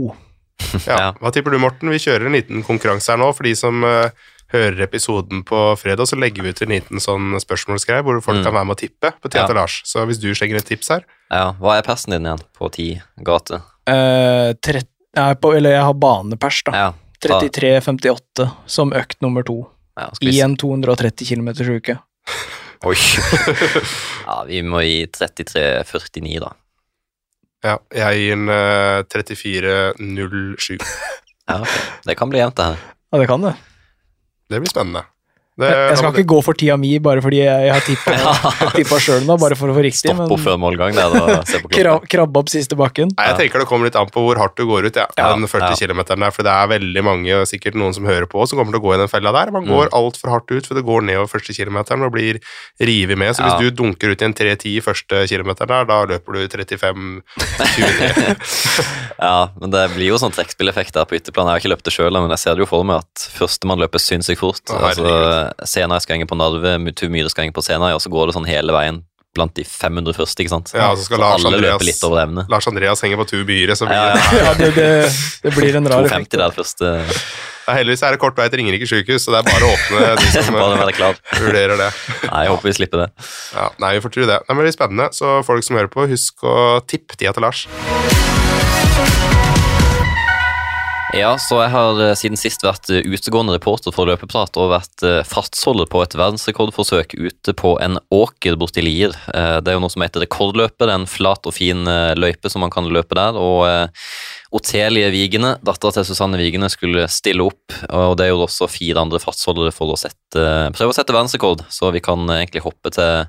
Ja. 0.88 0.96
Ja. 0.98 1.10
Hva 1.20 1.30
tipper 1.32 1.54
du, 1.54 1.58
Morten? 1.62 1.90
Vi 1.94 2.00
kjører 2.02 2.26
en 2.28 2.34
liten 2.36 2.64
konkurranse 2.66 3.12
her 3.14 3.20
nå. 3.20 3.28
For 3.36 3.46
de 3.46 3.54
som 3.56 3.84
eh, 3.86 4.10
hører 4.52 4.80
episoden 4.86 5.42
på 5.44 5.58
fredag, 5.76 6.06
så 6.08 6.16
legger 6.18 6.42
vi 6.42 6.48
ut 6.54 6.62
en 6.64 6.68
liten 6.72 7.00
sånn 7.04 7.34
spørsmålsgreie 7.40 8.02
hvor 8.02 8.20
folk 8.24 8.38
Mm. 8.38 8.44
kan 8.44 8.54
være 8.54 8.64
med 8.66 8.76
å 8.76 8.80
tippe 8.80 9.12
på 9.20 9.28
Teater 9.30 9.54
Ja. 9.54 9.60
Lars. 9.60 9.82
Så 9.84 10.06
hvis 10.06 10.18
du 10.20 10.30
slenger 10.34 10.56
et 10.56 10.64
tips 10.66 10.88
her 10.88 11.04
Ja, 11.30 11.52
Hva 11.60 11.76
er 11.78 11.82
persen 11.82 12.10
din 12.12 12.24
igjen 12.24 12.40
på 12.58 12.70
ti 12.72 13.02
gate? 13.22 13.60
Eh, 13.86 14.52
trett- 14.62 14.88
jeg 15.14 15.30
er 15.30 15.34
på, 15.36 15.54
eller 15.56 15.70
jeg 15.72 15.82
har 15.82 15.94
banepers, 15.94 16.62
da. 16.64 16.72
Ja, 16.72 16.92
33,58 17.20 18.52
som 18.66 18.90
økt 18.92 19.20
nummer 19.20 19.42
to. 19.44 19.66
ja, 19.98 20.08
I 20.22 20.40
en 20.40 20.56
230 20.56 21.26
km 21.26 21.48
uke. 21.76 21.98
Oi. 22.86 22.94
ja, 24.26 24.44
vi 24.46 24.62
må 24.62 24.80
gi 24.84 25.06
33,49, 25.10 26.38
da. 26.40 26.52
Ja, 27.64 27.78
jeg 27.90 28.20
gir 28.20 28.32
en 28.36 28.48
uh, 28.48 29.02
34,07. 29.10 30.78
Ja, 31.48 31.60
okay. 31.60 31.80
Det 32.06 32.16
kan 32.16 32.30
bli 32.30 32.38
jevnt, 32.38 32.54
det 32.60 32.64
her. 32.68 32.78
Ja, 33.12 33.18
det 33.18 33.26
kan 33.26 33.40
det. 33.42 33.54
Det 34.48 34.60
blir 34.60 34.70
spennende. 34.70 35.04
Det, 35.58 35.66
Jeg, 35.66 35.88
jeg 35.90 35.98
skal 35.98 36.12
ikke 36.14 36.30
gå 36.30 36.36
for 36.46 36.54
tida 36.58 36.76
mi 36.78 36.92
bare 37.02 37.22
fordi 37.24 37.40
jeg, 37.40 37.64
jeg 37.66 37.72
har 37.74 37.82
tippa 38.76 38.98
sjøl 39.02 39.24
nå, 39.28 39.34
bare 39.42 39.56
for 39.58 39.72
å 39.72 39.74
få 39.74 39.82
riktig. 39.82 40.12
Stopp 40.12 40.30
opp 40.30 40.42
før 40.44 40.58
målgang 40.62 40.94
krab, 40.94 42.04
krabbe 42.06 42.42
opp 42.42 42.52
siste 42.52 42.78
bakken. 42.78 43.10
Nei, 43.16 43.26
jeg 43.32 43.38
tenker 43.42 43.64
det 43.64 43.68
kommer 43.70 43.90
litt 43.90 43.98
an 43.98 44.10
på 44.14 44.22
hvor 44.22 44.38
hardt 44.38 44.54
du 44.58 44.64
går 44.68 44.86
ut, 44.88 44.96
ja. 45.00 45.08
Ja, 45.18 45.32
den 45.34 45.48
40 45.50 45.74
ja. 45.74 45.88
km 45.90 46.04
der. 46.14 46.30
For 46.34 46.46
det 46.46 46.52
er 46.54 46.70
veldig 46.70 47.02
mange, 47.06 47.32
og 47.40 47.48
sikkert 47.50 47.74
noen 47.78 47.94
som 47.96 48.06
hører 48.06 48.28
på, 48.30 48.46
som 48.46 48.60
kommer 48.60 48.74
til 48.76 48.80
å 48.80 48.84
gå 48.86 48.94
i 48.94 49.00
den 49.02 49.10
fella 49.10 49.34
der. 49.34 49.50
Man 49.54 49.66
Mm. 49.68 49.72
går 49.74 49.90
altfor 49.92 50.30
hardt 50.32 50.48
ut, 50.54 50.64
for 50.64 50.78
det 50.78 50.84
går 50.86 51.02
nedover 51.04 51.28
første 51.28 51.52
kilometeren 51.52 52.04
og 52.06 52.12
blir 52.14 52.38
revet 52.80 53.18
med. 53.18 53.34
Så 53.36 53.42
Ja. 53.42 53.58
hvis 53.58 53.58
du 53.66 53.82
dunker 53.82 54.14
ut 54.14 54.22
i 54.22 54.24
en 54.24 54.32
3.10 54.34 54.78
første 54.86 55.26
kilometer 55.28 55.66
der, 55.66 55.84
da 55.84 55.98
løper 56.06 56.32
du 56.38 56.46
35-23. 56.48 57.24
Ja, 59.18 59.50
men 59.58 59.72
det 59.74 59.82
blir 59.96 60.12
jo 60.12 60.18
sånn 60.20 60.30
trekkspilleffekt 60.30 60.94
der 60.94 61.04
på 61.08 61.16
ytterplan. 61.18 61.48
Jeg 61.50 61.56
har 61.56 61.62
ikke 61.64 61.72
løpt 61.74 61.88
det 61.88 61.92
sjøl, 61.96 62.14
men 62.14 62.30
jeg 62.30 62.38
ser 62.38 62.54
det 62.54 62.62
jo 62.62 62.68
for 62.70 62.86
meg 62.86 63.02
at 63.02 63.24
førstemann 63.34 63.80
løper 63.82 63.98
sinnssykt 63.98 64.38
fort. 64.38 64.62
Å, 64.70 64.78
altså, 64.92 65.47
Senere 65.68 66.00
skal 66.04 66.18
henge 66.18 66.28
på 66.30 66.36
Narve, 66.38 66.76
Mutu 66.82 67.06
Myhre 67.12 67.30
skal 67.32 67.46
henge 67.46 67.54
på 67.56 67.64
Senere, 67.64 67.94
og 67.96 68.02
så 68.04 68.10
går 68.12 68.30
det 68.30 68.36
sånn 68.38 68.48
hele 68.48 68.74
veien 68.76 69.02
blant 69.36 69.52
de 69.54 69.62
500 69.68 70.16
første, 70.16 70.42
ikke 70.42 70.50
sant? 70.50 70.70
Ja, 70.74 70.88
så 70.98 71.04
skal 71.04 71.20
Lars 71.22 71.44
alle 71.44 71.58
Andreas- 71.58 71.76
løper 71.76 71.86
litt 71.86 72.00
over 72.08 72.22
evne. 72.24 72.46
Lars 72.50 72.66
Andreas 72.66 73.02
henger 73.04 73.20
på 73.20 73.26
to 73.28 73.42
byre, 73.46 73.76
så 73.78 73.86
blir 73.86 73.94
Ja, 73.94 74.14
det 74.16 74.24
ja. 74.24 74.40
Ja, 74.48 74.54
det, 74.58 74.70
det, 74.74 74.88
det 75.44 75.52
blir 75.54 75.76
en 75.78 75.86
rar 75.92 76.08
effekt. 76.08 76.32
250 76.32 76.40
der 76.42 76.56
første. 76.56 76.90
Ja, 77.68 77.74
Heldigvis 77.76 78.02
er 78.08 78.16
det 78.16 78.20
kort 78.22 78.38
vei 78.40 78.48
til 78.48 78.62
Ringerike 78.62 78.88
sykehus, 78.88 79.26
så 79.28 79.34
det 79.36 79.42
er 79.42 79.46
bare 79.50 79.68
å 79.68 79.74
åpne 79.76 80.16
de 80.16 80.42
som 80.48 80.56
eh, 80.56 81.14
vurderer 81.44 81.76
det. 81.84 81.90
Nei, 82.32 82.42
jeg 82.48 82.54
håper 82.56 82.70
vi 82.70 82.76
slipper 82.80 83.04
det. 83.04 83.08
Ja, 83.52 83.68
nei, 83.84 83.92
vi 83.98 84.04
får 84.08 84.16
tro 84.16 84.26
det. 84.32 84.40
Det 84.48 84.58
blir 84.62 84.74
spennende, 84.74 85.10
så 85.14 85.38
folk 85.46 85.62
som 85.68 85.76
hører 85.78 85.92
på, 85.92 86.08
husk 86.10 86.48
å 86.48 86.58
tippe 86.88 87.14
tida 87.20 87.36
til 87.36 87.44
Lars. 87.46 87.66
Ja, 91.16 91.30
så 91.40 91.62
jeg 91.62 91.72
har 91.72 91.98
eh, 92.04 92.14
siden 92.20 92.36
sist 92.36 92.60
vært 92.66 92.90
eh, 92.92 93.06
utegående 93.08 93.54
reporter 93.54 93.94
for 93.96 94.04
Løpeprat 94.10 94.58
og 94.60 94.74
vært 94.74 95.04
fartsholder 95.24 95.88
på 95.88 96.02
et 96.04 96.16
verdensrekordforsøk 96.18 97.14
ute 97.16 97.54
på 97.56 97.70
en 97.80 97.96
åker 98.12 98.58
borti 98.60 98.84
Lier. 98.84 99.16
Eh, 99.32 99.56
Det 99.64 99.72
er 99.72 99.78
jo 99.78 99.84
noe 99.86 99.94
som 99.94 100.04
heter 100.04 100.26
rekordløpet. 100.26 100.84
Det 100.84 100.90
er 100.92 100.98
en 100.98 101.08
flat 101.08 101.48
og 101.48 101.56
fin 101.56 101.88
eh, 101.88 102.12
løype 102.12 102.52
som 102.52 102.60
man 102.60 102.74
kan 102.74 102.90
løpe 102.92 103.16
der. 103.16 103.40
og 103.40 103.64
eh, 103.70 103.88
Otelie 104.52 105.08
Vigene, 105.12 105.54
dattera 105.64 105.92
til 105.96 106.06
Susanne 106.08 106.38
Vigene, 106.40 106.68
skulle 106.72 107.08
stille 107.12 107.44
opp. 107.44 107.72
og 107.88 108.14
Det 108.20 108.28
er 108.28 108.30
jo 108.34 108.44
også 108.44 108.68
fire 108.68 109.00
andre 109.00 109.20
fartsholdere 109.20 109.72
for 109.76 109.92
å 109.92 109.98
sette, 110.00 110.44
prøve 110.76 110.92
å 110.92 110.96
sette 110.96 111.16
verdensrekord. 111.16 111.64
Så 111.72 111.88
vi 111.96 112.04
kan 112.04 112.28
eh, 112.28 112.44
egentlig 112.44 112.66
hoppe 112.68 112.92
til 112.92 113.28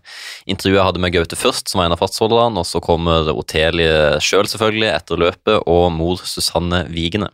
intervjuet 0.51 0.81
jeg 0.81 0.87
hadde 0.91 1.07
med 1.07 1.15
Gaute 1.15 1.39
først, 1.39 1.71
som 1.71 1.79
var 1.79 1.87
en 1.87 1.95
av 1.95 2.03
fartsholderne. 2.03 2.59
Og 2.59 2.67
så 2.67 2.83
kommer 2.83 3.31
Otelie 3.31 4.19
sjøl, 4.19 4.51
selvfølgelig, 4.51 4.91
etter 4.99 5.27
løpet, 5.27 5.63
og 5.63 5.91
mor 5.95 6.19
Susanne 6.27 6.83
Vigene. 6.91 7.31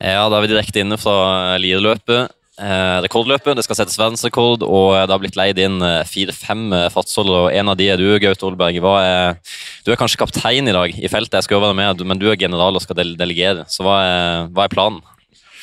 Ja, 0.00 0.28
da 0.32 0.38
er 0.38 0.46
vi 0.46 0.52
direkte 0.54 0.80
inne 0.80 0.96
fra 1.00 1.58
Lierløpet. 1.60 2.32
Eh, 2.60 2.96
rekordløpet, 3.04 3.56
det 3.56 3.64
skal 3.64 3.78
settes 3.78 3.96
verdensrekord, 3.96 4.64
og 4.66 4.92
det 4.96 5.14
har 5.14 5.20
blitt 5.22 5.36
leid 5.38 5.60
inn 5.62 5.78
eh, 5.84 6.02
fire-fem 6.08 6.66
eh, 6.76 6.88
fartsholdere. 6.92 7.46
og 7.46 7.56
En 7.56 7.72
av 7.72 7.78
de 7.80 7.86
er 7.88 8.00
du, 8.00 8.08
Gaute 8.20 8.44
Olberg. 8.48 8.76
Er, 9.00 9.38
du 9.86 9.92
er 9.92 10.00
kanskje 10.00 10.20
kaptein 10.20 10.68
i 10.68 10.74
dag 10.76 10.92
i 10.92 11.08
feltet, 11.08 11.38
jeg 11.38 11.48
skal 11.48 11.56
jo 11.56 11.64
være 11.64 11.78
med, 11.78 12.04
men 12.08 12.20
du 12.20 12.28
er 12.28 12.40
general 12.40 12.76
og 12.76 12.84
skal 12.84 13.00
delegere. 13.00 13.64
Så 13.72 13.84
hva 13.86 13.96
er, 14.04 14.50
hva 14.52 14.66
er 14.66 14.74
planen? 14.74 15.00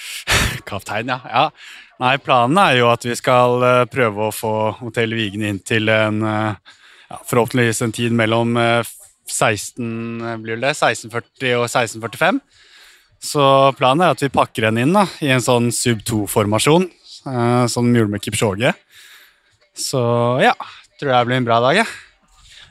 Kaptein, 0.70 1.14
ja. 1.14 1.20
ja. 1.30 1.46
Nei, 2.02 2.18
planen 2.22 2.58
er 2.62 2.80
jo 2.80 2.92
at 2.92 3.06
vi 3.06 3.18
skal 3.18 3.64
eh, 3.66 3.84
prøve 3.90 4.28
å 4.28 4.34
få 4.34 4.54
Hotell 4.84 5.18
Vigen 5.18 5.46
inn 5.46 5.62
til 5.66 5.90
en 5.94 6.22
eh, 6.22 6.76
ja, 7.10 7.20
forhåpentligvis 7.26 7.82
en 7.86 7.96
tid 7.96 8.14
mellom 8.14 8.58
eh, 8.62 8.82
16, 9.26 10.22
eh, 10.22 10.38
blir 10.44 10.62
det, 10.62 10.74
1640 10.76 11.58
og 11.58 11.66
1645. 11.70 12.42
Så 13.24 13.44
planen 13.78 14.06
er 14.06 14.16
at 14.16 14.24
vi 14.24 14.32
pakker 14.34 14.68
den 14.68 14.82
inn 14.84 14.96
da, 14.96 15.08
i 15.24 15.32
en 15.34 15.44
sånn 15.44 15.72
sub 15.74 16.04
2-formasjon, 16.06 16.86
eh, 17.30 17.64
sånn 17.72 17.90
mule 17.94 18.10
med 18.12 18.24
Kipchoge. 18.24 18.74
Så 19.78 20.02
ja, 20.42 20.54
tror 21.00 21.12
jeg 21.12 21.18
det 21.18 21.30
blir 21.30 21.42
en 21.42 21.48
bra 21.48 21.62
dag, 21.64 21.82
jeg. 21.82 21.90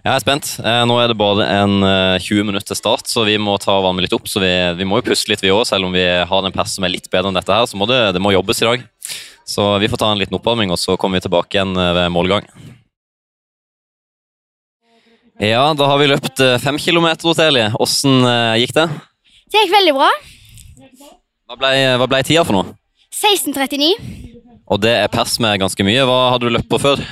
Jeg 0.07 0.15
er 0.15 0.23
spent. 0.23 0.53
Eh, 0.63 0.83
nå 0.87 0.97
er 1.03 1.11
det 1.11 1.19
bare 1.19 1.47
en 1.51 1.81
eh, 1.83 2.23
20 2.23 2.47
minutter 2.47 2.71
til 2.71 2.79
start, 2.79 3.11
så 3.11 3.25
vi 3.27 3.35
må 3.43 3.57
ta 3.59 3.75
varmen 3.83 4.05
litt 4.05 4.15
opp. 4.15 4.29
Så 4.31 4.39
vi, 4.43 4.53
vi 4.79 4.87
må 4.87 5.01
jo 5.01 5.09
puste 5.09 5.33
litt, 5.33 5.43
vi 5.43 5.51
òg, 5.51 5.65
selv 5.67 5.89
om 5.89 5.95
vi 5.97 6.05
har 6.07 6.47
en 6.47 6.55
pers 6.55 6.77
som 6.77 6.87
er 6.87 6.95
litt 6.95 7.11
bedre 7.11 7.33
enn 7.33 7.39
dette 7.39 7.51
her. 7.51 7.67
Så 7.67 7.79
må 7.81 7.91
det, 7.91 7.99
det 8.15 8.23
må 8.23 8.31
jobbes 8.31 8.63
i 8.63 8.69
dag. 8.69 8.87
Så 9.47 9.67
vi 9.83 9.91
får 9.91 10.03
ta 10.03 10.13
en 10.13 10.23
liten 10.23 10.39
oppvarming, 10.39 10.71
og 10.75 10.79
så 10.79 10.95
kommer 10.99 11.19
vi 11.19 11.27
tilbake 11.27 11.59
igjen 11.59 11.75
eh, 11.75 11.93
ved 11.99 12.15
målgang. 12.15 12.47
Ja, 15.43 15.75
da 15.77 15.91
har 15.91 15.99
vi 16.01 16.09
løpt 16.09 16.41
eh, 16.41 16.57
fem 16.63 16.79
kilometer, 16.81 17.29
Otelie. 17.35 17.69
Åssen 17.83 18.23
eh, 18.25 18.63
gikk 18.63 18.79
det? 18.79 18.87
Det 19.51 19.67
gikk 19.67 19.75
veldig 19.75 19.99
bra. 19.99 20.09
Hva 21.47 21.57
ble, 21.61 21.71
hva 22.01 22.07
ble 22.11 22.23
tida 22.27 22.43
for 22.47 22.57
noe? 22.57 22.73
16.39. 23.15 23.93
Og 24.67 24.81
det 24.83 24.93
er 24.99 25.11
pers 25.13 25.37
med 25.43 25.61
ganske 25.63 25.85
mye. 25.87 26.03
Hva 26.09 26.17
hadde 26.33 26.49
du 26.49 26.55
løpt 26.57 26.69
på 26.71 26.81
før? 26.83 27.03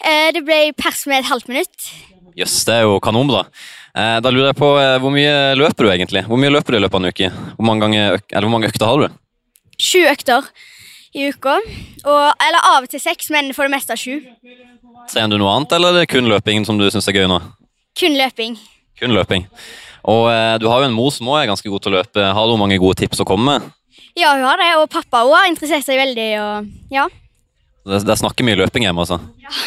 Eh, 0.00 0.30
Det 0.32 0.42
ble 0.46 0.72
pers 0.76 1.02
med 1.06 1.20
et 1.20 1.28
halvt 1.28 1.48
minutt. 1.52 1.90
Jøss, 2.36 2.56
det 2.68 2.74
er 2.78 2.86
jo 2.88 2.96
kanonbra. 3.04 3.44
Eh, 3.96 4.20
Da 4.20 4.30
lurer 4.32 4.50
jeg 4.52 4.56
på, 4.56 4.70
eh, 4.80 4.96
hvor 4.98 5.12
mye 5.12 5.54
løper 5.60 5.84
du 5.84 5.90
egentlig? 5.92 6.24
Hvor 6.24 6.40
mye 6.40 6.50
løper 6.56 6.72
du 6.72 6.78
i 6.78 6.80
løpet 6.84 6.94
av 6.94 7.04
en 7.04 7.12
uke? 7.12 7.30
Hvor 7.56 7.64
mange, 7.68 7.80
ganger, 7.84 8.20
eller 8.32 8.48
hvor 8.48 8.54
mange 8.56 8.68
økter 8.72 8.86
har 8.86 8.98
du? 8.98 9.08
Sju 9.78 10.00
økter 10.08 10.48
i 11.14 11.28
uka. 11.28 11.58
Og, 12.04 12.32
eller 12.40 12.60
av 12.72 12.82
og 12.84 12.88
til 12.88 13.00
seks, 13.00 13.28
men 13.30 13.52
for 13.52 13.64
det 13.68 13.72
meste 13.76 13.92
sju. 13.96 14.22
Trener 15.12 15.36
du 15.36 15.38
noe 15.44 15.52
annet, 15.54 15.72
eller 15.76 15.88
er 15.92 16.00
det 16.00 16.08
kun 16.08 16.28
løping 16.28 16.64
som 16.64 16.78
du 16.78 16.88
syns 16.90 17.08
er 17.08 17.12
gøy 17.12 17.28
nå? 17.28 17.42
Kun 17.96 18.16
løping. 18.16 18.56
Kun 18.98 19.12
løping. 19.12 19.46
Og 20.06 20.28
eh, 20.30 20.54
du 20.62 20.68
har 20.70 20.82
jo 20.82 20.88
en 20.88 20.96
mor 20.96 21.10
som 21.14 21.28
også 21.28 21.42
er 21.42 21.50
ganske 21.50 21.70
god 21.70 21.82
til 21.82 21.92
å 21.92 21.98
løpe. 21.98 22.26
Har 22.38 22.48
du 22.48 22.58
mange 22.60 22.78
gode 22.82 22.98
tips 23.00 23.22
å 23.22 23.26
komme 23.28 23.56
med? 23.56 23.70
Ja, 24.16 24.32
hun 24.36 24.46
har 24.46 24.60
det, 24.60 24.68
og 24.80 24.90
pappa 24.92 25.24
også 25.26 25.40
har 25.40 25.48
interessert 25.50 25.86
seg 25.86 25.98
veldig. 26.00 26.28
Og, 26.40 26.68
ja. 26.94 27.06
Det, 27.86 28.02
det 28.06 28.18
snakker 28.22 28.46
mye 28.46 28.60
løping 28.62 28.86
hjemme, 28.86 29.04
altså. 29.04 29.20
Ja. 29.42 29.52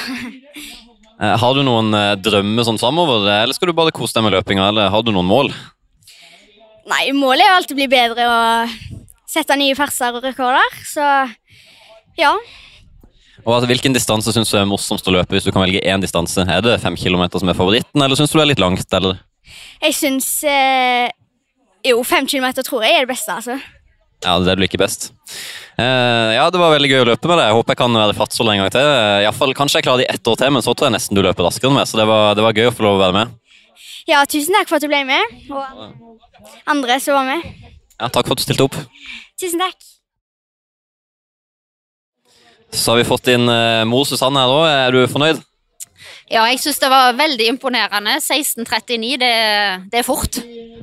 Har 1.19 1.51
du 1.51 1.65
noen 1.67 1.91
eh, 1.97 2.13
drømmer 2.15 2.63
sånn 2.63 2.79
framover, 2.79 3.25
eller 3.27 3.51
skal 3.51 3.67
du 3.67 3.75
bare 3.75 3.91
kose 3.91 4.15
deg 4.15 4.23
med 4.23 4.37
løpinga, 4.37 4.69
eller 4.71 4.87
har 4.87 5.03
du 5.03 5.09
noen 5.11 5.27
mål? 5.27 5.49
Nei, 6.87 7.09
målet 7.11 7.43
er 7.43 7.49
jo 7.49 7.57
alltid 7.57 7.75
å 7.75 7.79
bli 7.81 7.87
bedre 7.91 8.27
og 8.31 8.77
sette 9.27 9.57
nye 9.59 9.75
ferser 9.75 10.15
og 10.15 10.23
rekorder, 10.23 10.77
så 10.87 11.09
ja. 12.15 12.31
Og 13.43 13.51
altså, 13.51 13.67
Hvilken 13.67 13.95
distanse 13.95 14.31
syns 14.31 14.51
du 14.51 14.57
er 14.61 14.67
morsomst 14.69 15.11
å 15.11 15.13
løpe 15.13 15.35
hvis 15.35 15.47
du 15.47 15.51
kan 15.51 15.65
velge 15.65 15.83
én 15.83 15.99
distanse? 15.99 16.47
Er 16.47 16.63
det 16.63 16.79
fem 16.83 16.95
kilometer 16.99 17.43
som 17.43 17.51
er 17.51 17.59
favoritten, 17.59 17.99
eller 17.99 18.15
syns 18.15 18.31
du 18.31 18.39
det 18.39 18.45
er 18.45 18.51
litt 18.53 18.63
langt? 18.63 18.87
eller? 18.95 19.19
Jeg 19.79 19.95
syns 19.95 20.29
eh, 20.43 21.09
Jo, 21.87 22.01
fem 22.03 22.27
kilometer 22.27 22.65
tror 22.65 22.83
jeg 22.83 22.97
er 22.97 23.05
det 23.05 23.13
beste, 23.13 23.35
altså. 23.35 23.59
Ja, 24.19 24.35
det 24.35 24.43
er 24.43 24.47
det 24.49 24.57
du 24.59 24.63
liker 24.65 24.81
best. 24.81 25.13
Uh, 25.79 26.35
ja, 26.35 26.49
det 26.51 26.59
var 26.59 26.73
veldig 26.73 26.89
gøy 26.91 27.01
å 27.05 27.07
løpe 27.07 27.29
med 27.31 27.37
deg. 27.39 27.45
Jeg 27.47 27.55
håper 27.55 27.71
jeg 27.71 27.79
kan 27.79 27.93
være 27.95 28.15
fartsholder 28.17 28.55
en 28.55 28.61
gang 28.65 28.73
til. 28.73 28.87
Eh, 28.91 29.19
i 29.23 29.29
fall, 29.31 29.53
kanskje 29.55 29.79
jeg 29.79 29.85
klarer 29.87 30.01
det 30.03 30.09
i 30.09 30.15
ett 30.17 30.27
år 30.27 30.39
til, 30.41 30.51
men 30.51 30.65
så 30.65 30.73
tror 30.73 30.89
jeg 30.89 30.95
nesten 30.97 31.15
du 31.15 31.21
løper 31.23 31.47
raskere 31.47 31.71
enn 31.71 31.77
meg. 31.79 31.87
Så 31.87 32.01
det 32.01 32.07
var, 32.09 32.33
det 32.35 32.43
var 32.43 32.57
gøy 32.57 32.67
å 32.67 32.73
få 32.75 32.83
lov 32.83 32.97
å 32.97 33.03
være 33.05 33.15
med. 33.15 33.37
Ja, 34.09 34.25
tusen 34.27 34.57
takk 34.57 34.67
for 34.67 34.75
at 34.75 34.83
du 34.83 34.91
ble 34.91 35.05
med, 35.07 35.37
og 35.53 36.59
andre 36.67 36.99
som 36.99 37.15
var 37.15 37.29
med. 37.29 37.47
Ja, 37.99 38.09
Takk 38.11 38.27
for 38.27 38.35
at 38.35 38.41
du 38.41 38.43
stilte 38.43 38.67
opp. 38.67 38.75
Tusen 39.39 39.63
takk. 39.63 39.87
Så 42.75 42.91
har 42.91 42.99
vi 42.99 43.07
fått 43.07 43.31
inn 43.31 43.47
uh, 43.47 43.87
mor 43.87 44.03
Susanne 44.07 44.43
her 44.43 44.51
òg. 44.51 44.65
Er 44.67 44.95
du 44.95 44.99
fornøyd? 45.11 45.39
Ja, 46.29 46.43
jeg 46.51 46.59
syns 46.61 46.77
det 46.77 46.89
var 46.91 47.15
veldig 47.17 47.47
imponerende. 47.55 48.19
16.39, 48.21 49.15
det, 49.17 49.31
det 49.89 50.01
er 50.01 50.05
fort. 50.05 50.37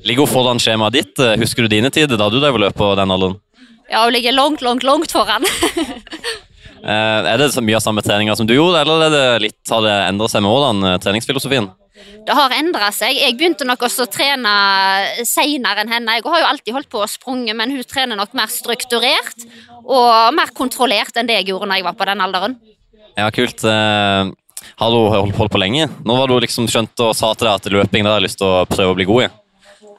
Ligger 0.06 0.26
hun 0.26 0.32
foran 0.32 0.62
skjemaet 0.62 0.96
ditt? 0.98 1.20
Eh, 1.22 1.36
Husker 1.38 1.66
du 1.66 1.70
dine 1.70 1.90
tider 1.94 2.18
da 2.18 2.26
du 2.30 2.40
drev 2.42 2.58
og 2.58 2.64
løp 2.64 2.78
på 2.78 2.88
den 2.98 3.14
alderen? 3.14 3.38
Ja, 3.86 4.02
hun 4.02 4.16
ligger 4.16 4.34
langt, 4.34 4.64
langt, 4.66 4.86
langt 4.86 5.14
foran. 5.14 5.46
Eh, 6.86 7.26
er 7.32 7.40
det 7.40 7.48
så 7.50 7.62
mye 7.64 7.74
av 7.74 7.82
samme 7.82 8.02
treninger 8.04 8.36
som 8.38 8.46
du 8.46 8.52
gjorde, 8.54 8.78
eller 8.84 9.00
er 9.08 9.10
det 9.10 9.22
litt, 9.42 9.56
har 9.72 9.80
det 9.82 9.94
endret 10.04 10.30
seg 10.30 10.44
med 10.44 10.52
årene, 10.52 10.90
eh, 10.92 10.98
treningsfilosofien? 11.02 11.66
Det 12.28 12.36
har 12.36 12.52
endra 12.54 12.92
seg. 12.94 13.16
Jeg 13.16 13.34
begynte 13.40 13.66
nok 13.66 13.82
også 13.88 14.04
å 14.04 14.10
trene 14.12 14.52
seinere 15.26 15.82
enn 15.82 15.90
henne. 15.90 16.14
Jeg 16.20 16.26
har 16.28 16.44
jo 16.44 16.48
alltid 16.52 16.76
holdt 16.76 16.90
på 16.92 17.00
å 17.02 17.08
sprunge, 17.10 17.56
men 17.58 17.74
hun 17.74 17.82
trener 17.90 18.20
nok 18.20 18.36
mer 18.38 18.52
strukturert 18.54 19.48
og 19.82 20.36
mer 20.36 20.52
kontrollert 20.54 21.18
enn 21.18 21.26
det 21.26 21.40
jeg 21.40 21.48
gjorde 21.50 21.72
når 21.72 21.80
jeg 21.80 21.88
var 21.88 21.98
på 21.98 22.08
den 22.12 22.22
alderen. 22.28 22.56
Ja, 23.16 23.32
kult. 23.34 23.66
Har 24.76 24.92
du 24.92 25.32
holdt 25.32 25.52
på 25.52 25.62
lenge? 25.62 25.88
Nå 26.04 26.18
var 26.18 26.30
du 26.30 26.38
liksom 26.42 26.68
skjønt 26.70 27.06
og 27.06 27.16
sa 27.16 27.32
til 27.34 27.48
deg 27.48 27.54
at 27.54 27.74
løping 27.78 28.08
har 28.08 28.22
lyst 28.24 28.40
til 28.42 28.48
å 28.48 28.64
prøve 28.68 28.94
å 28.94 28.98
bli 28.98 29.08
god 29.08 29.26
i. 29.26 29.32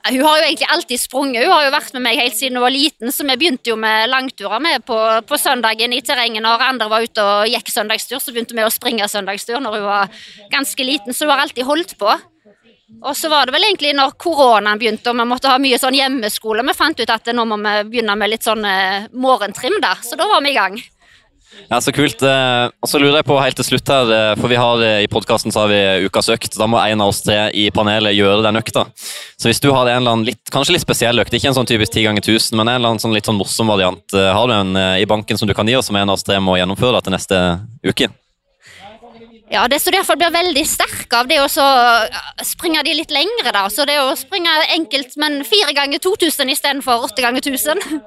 Hun 0.08 0.23
har 0.23 0.38
jo 0.39 0.45
egentlig 0.45 0.67
alltid 0.71 1.01
sprunget. 1.01 1.43
Hun 1.43 1.51
har 1.51 1.65
jo 1.65 1.73
vært 1.73 1.95
med 1.97 2.03
meg 2.06 2.19
helt 2.21 2.38
siden 2.38 2.56
hun 2.56 2.63
var 2.63 2.71
liten, 2.71 3.12
så 3.12 3.25
vi 3.27 3.36
begynte 3.41 3.73
jo 3.73 3.75
med 3.80 4.08
langturer 4.12 4.62
med 4.63 4.86
på, 4.88 4.97
på 5.27 5.39
søndagen 5.41 5.95
i 5.95 5.99
terrenget. 6.06 6.43
Når 6.45 6.63
andre 6.69 6.88
var 6.91 7.03
ute 7.03 7.25
og 7.25 7.51
gikk 7.51 7.73
søndagstur, 7.73 8.21
så 8.23 8.32
begynte 8.32 8.56
vi 8.56 8.63
å 8.63 8.71
springe 8.71 9.10
søndagstur 9.12 9.60
når 9.63 9.80
hun 9.80 9.88
var 9.89 10.23
ganske 10.53 10.88
liten, 10.88 11.15
så 11.15 11.27
hun 11.27 11.36
har 11.36 11.43
alltid 11.43 11.67
holdt 11.67 11.97
på. 11.99 12.15
Og 13.03 13.13
så 13.19 13.27
var 13.30 13.45
det 13.45 13.53
vel 13.58 13.65
egentlig 13.67 13.91
når 13.97 14.15
koronaen 14.21 14.80
begynte 14.80 15.12
og 15.12 15.17
vi 15.19 15.25
måtte 15.27 15.51
ha 15.51 15.60
mye 15.60 15.80
sånn 15.82 15.97
hjemmeskole, 15.97 16.63
vi 16.63 16.77
fant 16.77 17.01
ut 17.01 17.12
at 17.12 17.34
nå 17.36 17.43
må 17.49 17.58
vi 17.60 17.73
begynne 17.91 18.15
med 18.15 18.32
litt 18.32 18.47
sånn 18.47 18.63
eh, 18.65 19.10
morgentrim, 19.12 19.75
da. 19.84 19.97
Så 19.99 20.15
da 20.15 20.30
var 20.30 20.45
vi 20.45 20.53
i 20.53 20.58
gang. 20.58 20.80
Ja, 21.70 21.82
Så 21.82 21.91
kult. 21.91 22.22
Eh, 22.24 22.70
Og 22.82 22.89
så 22.89 23.00
lurer 23.00 23.20
jeg 23.20 23.28
på 23.28 23.38
helt 23.41 23.58
til 23.60 23.65
slutt 23.67 23.89
her, 23.91 24.12
eh, 24.13 24.36
for 24.39 24.48
vi 24.48 24.60
har 24.60 24.82
eh, 24.86 25.04
i 25.04 25.10
podkasten 25.12 25.52
har 25.52 25.67
vi 25.67 26.06
ukas 26.08 26.30
økt. 26.32 26.56
Da 26.58 26.67
må 26.70 26.80
en 26.80 27.02
av 27.02 27.12
oss 27.12 27.22
tre 27.26 27.50
i 27.52 27.67
panelet 27.72 28.15
gjøre 28.15 28.43
den 28.46 28.60
økta. 28.62 28.86
Så 29.38 29.50
hvis 29.50 29.60
du 29.60 29.72
har 29.74 29.88
en 29.88 29.98
eller 30.00 30.13
annen 30.15 30.26
litt, 30.30 30.43
kanskje 30.54 30.78
litt 30.78 30.86
spesiell 30.86 31.20
økt, 31.20 31.34
ikke 31.34 31.52
en 31.52 31.58
sånn 31.58 31.67
typisk 31.67 31.91
10 31.98 32.08
ganger 32.08 32.24
1000, 32.24 32.56
men 32.56 32.67
en 32.67 32.76
eller 32.80 32.93
annen 32.93 33.04
sånn 33.04 33.13
litt 33.13 33.28
sånn 33.28 33.38
morsom 33.39 33.67
variant, 33.67 34.06
har 34.13 34.48
du 34.48 34.54
en 34.54 34.78
i 35.02 35.06
banken 35.06 35.38
som 35.38 35.48
du 35.48 35.54
kan 35.54 35.67
gi 35.67 35.76
oss, 35.76 35.89
som 35.91 35.96
en 36.00 36.10
av 36.10 36.15
oss 36.15 36.24
tre 36.24 36.39
må 36.39 36.56
gjennomføre 36.58 37.04
til 37.04 37.13
neste 37.13 37.41
uke? 37.86 38.10
Ja, 39.52 39.67
det 39.72 39.80
som 39.80 39.96
iallfall 39.96 40.17
blir 40.20 40.34
veldig 40.34 40.63
sterk 40.67 41.13
av, 41.15 41.28
det 41.28 41.38
er 41.38 41.46
å 41.46 42.43
springe 42.43 42.84
de 42.84 42.96
litt 42.98 43.12
lengre, 43.12 43.52
da. 43.52 43.67
Så 43.72 43.86
det 43.88 44.00
å 44.02 44.15
springe 44.20 44.52
enkelt, 44.76 45.15
men 45.17 45.43
fire 45.48 45.76
ganger 45.76 46.00
2000 46.04 46.52
istedenfor 46.52 47.08
åtte 47.08 47.24
ganger 47.24 47.43
1000. 47.43 48.02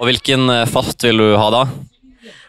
Og 0.00 0.08
hvilken 0.10 0.50
fart 0.68 1.04
vil 1.06 1.22
du 1.22 1.36
ha 1.40 1.50
da? 1.54 1.64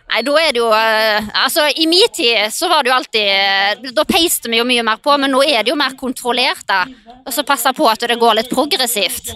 Nei, 0.06 0.22
da 0.22 0.34
er 0.38 0.52
det 0.54 0.60
jo 0.62 0.68
eh, 0.70 1.30
Altså, 1.42 1.66
i 1.82 1.88
min 1.90 2.12
tid 2.14 2.52
så 2.54 2.70
var 2.70 2.86
det 2.86 2.92
jo 2.92 2.96
alltid 2.96 3.26
eh, 3.26 3.94
Da 3.96 4.06
peiste 4.08 4.52
vi 4.52 4.60
jo 4.60 4.66
mye 4.68 4.84
mer 4.86 5.00
på, 5.04 5.16
men 5.22 5.34
nå 5.34 5.42
er 5.44 5.66
det 5.66 5.74
jo 5.74 5.78
mer 5.80 5.96
kontrollert, 5.98 6.62
da. 6.70 6.84
Og 7.26 7.34
så 7.34 7.44
passe 7.48 7.72
på 7.76 7.88
at 7.90 8.06
det 8.06 8.18
går 8.22 8.38
litt 8.38 8.52
progressivt. 8.52 9.32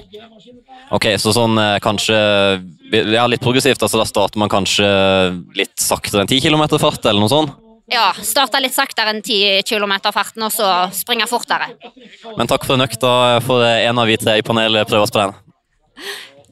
Ok, 0.93 1.07
så 1.21 1.33
sånn 1.35 1.57
eh, 1.61 1.79
kanskje 1.83 2.19
Ja, 3.15 3.25
litt 3.29 3.41
progressivt. 3.43 3.81
altså 3.81 4.01
Da 4.01 4.05
starter 4.09 4.41
man 4.41 4.51
kanskje 4.51 4.85
litt 5.57 5.73
saktere 5.81 6.23
enn 6.23 6.29
10 6.29 6.45
km 6.45 6.67
fart, 6.77 7.01
eller 7.05 7.23
noe 7.25 7.33
sånt? 7.33 7.57
Ja, 7.89 8.11
starte 8.21 8.61
litt 8.61 8.75
saktere 8.77 9.15
enn 9.15 9.23
10 9.25 9.63
km 9.65 9.95
farten, 10.13 10.45
og 10.45 10.53
så 10.53 10.67
springe 10.93 11.25
fortere. 11.29 11.71
Men 12.37 12.45
takk 12.49 12.67
for 12.69 12.77
en 12.77 12.85
økt. 12.85 13.01
Da 13.01 13.39
får 13.41 13.65
en 13.89 14.01
av 14.03 14.05
vi 14.05 14.17
tre 14.21 14.37
i 14.37 14.45
panelet 14.45 14.85
prøve 14.89 15.07
oss 15.07 15.13
på 15.15 15.23
den. 15.23 15.33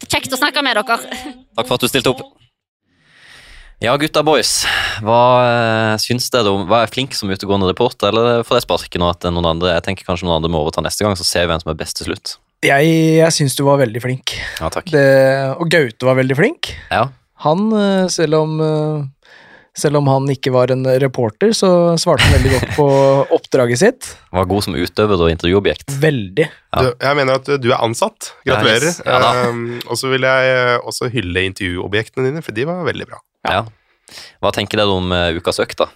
Kjekt 0.08 0.34
å 0.34 0.40
snakke 0.42 0.64
med 0.66 0.80
dere. 0.80 0.98
Takk 1.54 1.68
for 1.68 1.78
at 1.78 1.86
du 1.86 1.90
stilte 1.92 2.16
opp. 2.16 2.26
Ja, 3.78 3.94
gutta 4.02 4.24
boys. 4.26 4.64
Hva 5.06 5.22
eh, 5.46 5.96
syns 6.02 6.32
dere 6.34 6.50
om 6.50 6.64
Hva 6.66 6.80
er 6.82 6.90
flink 6.90 7.14
som 7.14 7.30
utegående 7.30 7.68
reporter, 7.70 8.10
eller 8.10 8.42
får 8.48 8.58
jeg 8.58 8.66
sparken 8.66 9.04
og 9.06 9.12
at 9.12 9.28
noen 9.30 9.46
andre 9.46 9.76
Jeg 9.76 9.84
tenker 9.86 10.08
kanskje 10.08 10.26
noen 10.26 10.40
andre 10.40 10.50
må 10.50 10.64
overta 10.64 10.82
neste 10.82 11.06
gang, 11.06 11.14
så 11.20 11.28
ser 11.28 11.46
vi 11.46 11.52
hvem 11.52 11.62
som 11.62 11.70
er 11.74 11.78
best 11.78 12.00
til 12.00 12.10
slutt. 12.10 12.38
Jeg, 12.66 12.88
jeg 13.20 13.36
syns 13.36 13.54
du 13.54 13.62
var 13.68 13.78
veldig 13.84 14.02
flink. 14.02 14.34
Ja, 14.58 14.72
takk. 14.74 14.90
Det, 14.90 15.04
og 15.62 15.70
Gaute 15.70 16.10
var 16.10 16.18
veldig 16.18 16.40
flink. 16.40 16.72
Ja, 16.90 17.04
Han, 17.46 17.70
eh, 17.78 18.08
selv 18.10 18.40
om 18.40 18.58
eh, 18.66 19.30
selv 19.78 20.00
om 20.00 20.10
han 20.10 20.26
ikke 20.34 20.50
var 20.56 20.74
en 20.74 20.82
reporter, 20.98 21.52
så 21.54 21.70
svarte 22.02 22.26
han 22.26 22.40
veldig 22.40 22.56
godt 22.56 22.72
på 22.80 22.88
oppdraget 23.38 23.84
sitt. 23.84 24.10
Var 24.34 24.50
god 24.50 24.66
som 24.66 24.74
utøver 24.74 25.22
og 25.22 25.30
intervjuobjekt. 25.36 25.94
Veldig. 26.02 26.48
Ja. 26.50 26.82
Du, 26.82 26.90
jeg 26.98 27.20
mener 27.22 27.38
at 27.38 27.54
du 27.62 27.70
er 27.70 27.78
ansatt. 27.78 28.32
Gratulerer. 28.42 28.90
Nice. 28.90 29.06
Ja 29.06 29.22
da. 29.22 29.32
um, 29.54 29.78
og 29.86 30.02
så 30.02 30.10
vil 30.10 30.26
jeg 30.26 30.82
også 30.82 31.14
hylle 31.14 31.46
intervjuobjektene 31.52 32.32
dine, 32.32 32.42
for 32.42 32.58
de 32.58 32.66
var 32.66 32.82
veldig 32.90 33.12
bra. 33.14 33.22
Ja. 33.46 33.66
Hva 34.42 34.52
tenker 34.56 34.80
dere 34.80 34.94
om 34.96 35.12
uh, 35.12 35.30
ukas 35.38 35.60
økt, 35.60 35.78
da? 35.84 35.90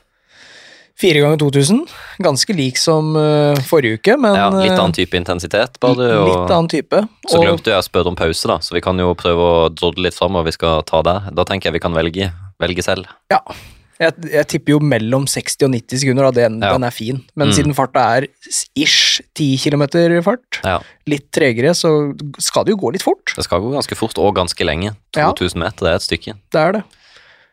Fire 1.01 1.21
ganger 1.23 1.39
2000. 1.41 1.80
Ganske 2.21 2.54
lik 2.54 2.77
som 2.77 3.15
uh, 3.17 3.58
forrige 3.65 3.97
uke, 3.97 4.17
men 4.21 4.36
Ja, 4.38 4.49
litt 4.54 4.73
eh, 4.75 4.77
annen 4.77 4.93
type 4.93 5.17
intensitet, 5.17 5.80
bare. 5.82 6.12
Og, 6.19 6.27
litt 6.30 6.51
annen 6.54 6.69
type. 6.69 6.99
Så 7.25 7.39
Og 7.39 7.45
glemte 7.47 7.71
jeg 7.73 7.80
å 7.82 7.88
spørre 7.88 8.12
om 8.12 8.17
pause, 8.19 8.45
da, 8.51 8.60
så 8.62 8.75
vi 8.75 8.84
kan 8.86 8.99
jo 9.01 9.13
prøve 9.17 9.41
å 9.41 9.69
drodle 9.73 10.06
litt 10.10 10.17
framover. 10.17 10.51
Vi 10.51 10.58
skal 10.60 10.84
ta 10.86 11.01
der. 11.08 11.32
Da 11.34 11.47
tenker 11.47 11.71
jeg 11.71 11.80
vi 11.80 11.84
kan 11.88 11.95
velge, 11.97 12.30
velge 12.62 12.86
selv. 12.86 13.10
jeg, 13.32 14.13
jeg 14.36 14.47
tipper 14.54 14.75
jo 14.75 14.80
mellom 14.84 15.25
60 15.30 15.65
og 15.65 15.73
90 15.73 16.04
sekunder, 16.04 16.30
da. 16.30 16.32
Den, 16.43 16.62
Ja. 16.62 16.73
den 16.75 16.84
er 16.86 16.93
fin. 16.93 17.23
Men 17.36 17.49
Mm. 17.49 17.54
siden 17.58 17.73
farta 17.77 18.06
er 18.19 18.27
ish 18.75 19.21
10 19.34 19.58
km 19.58 19.88
fart, 20.21 20.62
Ja. 20.63 20.80
litt 21.08 21.32
tregere, 21.32 21.73
så 21.73 22.13
skal 22.38 22.65
det 22.65 22.75
jo 22.75 22.77
gå 22.77 22.91
litt 22.93 23.01
fort. 23.01 23.34
Det 23.36 23.43
skal 23.45 23.62
gå 23.62 23.73
ganske 23.73 23.97
fort 23.97 24.17
og 24.19 24.36
ganske 24.36 24.62
lenge. 24.65 24.95
Ja. 25.15 25.32
2000 25.34 25.58
meter 25.58 25.86
det 25.88 25.91
er 25.93 25.95
et 25.95 26.06
stykke. 26.06 26.34
Det 26.51 26.62
er 26.62 26.71
det. 26.73 26.84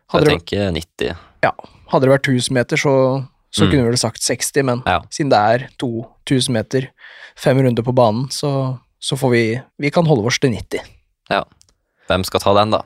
Så 0.08 0.16
Hadde 0.18 0.30
jeg 0.30 0.40
tenker 0.40 0.72
90. 0.72 1.16
ja, 1.44 1.50
hadde 1.92 2.06
det 2.06 2.12
vært 2.14 2.28
1000 2.32 2.54
meter, 2.56 2.76
så, 2.80 2.92
så 3.52 3.64
Mm. 3.64 3.70
kunne 3.70 3.82
vi 3.84 3.88
vel 3.90 3.98
sagt 4.00 4.22
60, 4.22 4.62
men 4.64 4.82
Ja. 4.86 5.00
siden 5.10 5.30
det 5.30 5.38
er 5.38 5.68
2000 5.78 6.52
meter, 6.52 6.88
fem 7.36 7.58
runder 7.58 7.82
på 7.84 7.92
banen, 7.94 8.28
så, 8.30 8.78
så 9.00 9.16
får 9.16 9.30
vi 9.30 9.60
Vi 9.78 9.90
kan 9.90 10.06
holde 10.06 10.24
oss 10.26 10.38
til 10.38 10.50
90. 10.50 10.80
Ja. 11.30 11.44
Hvem 12.08 12.24
skal 12.24 12.40
ta 12.40 12.54
den, 12.54 12.70
da? 12.70 12.82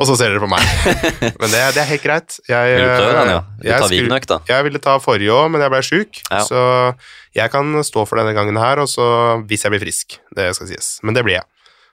Og 0.00 0.06
så 0.08 0.16
ser 0.16 0.32
dere 0.32 0.40
på 0.40 0.48
meg. 0.48 0.62
Men 1.40 1.50
det, 1.52 1.60
det 1.76 1.82
er 1.82 1.88
helt 1.92 2.02
greit. 2.02 2.38
Jeg, 2.48 2.76
Vil 2.80 2.82
du 2.82 2.94
prøve 2.96 3.12
den, 3.20 3.28
ja? 3.30 3.40
Du 3.60 3.68
jeg 3.68 3.78
ta 3.78 3.86
skulle- 3.86 4.00
Vigenøkta? 4.02 4.38
Jeg 4.48 4.64
ville 4.64 4.78
ta 4.82 4.94
forrige 4.98 5.30
òg, 5.30 5.50
men 5.52 5.60
jeg 5.60 5.70
ble 5.70 5.82
sjuk. 5.84 6.20
Ja. 6.32 6.40
Så 6.48 6.96
jeg 7.36 7.50
kan 7.52 7.74
stå 7.84 8.06
for 8.08 8.16
denne 8.18 8.32
gangen 8.34 8.56
her, 8.58 8.80
og 8.80 8.88
så 8.88 9.04
hvis 9.46 9.62
jeg 9.62 9.70
blir 9.70 9.80
frisk. 9.84 10.16
Det 10.34 10.48
skal 10.56 10.66
sies. 10.72 10.98
Men 11.04 11.14
det 11.14 11.22
blir 11.24 11.36
jeg. 11.38 11.44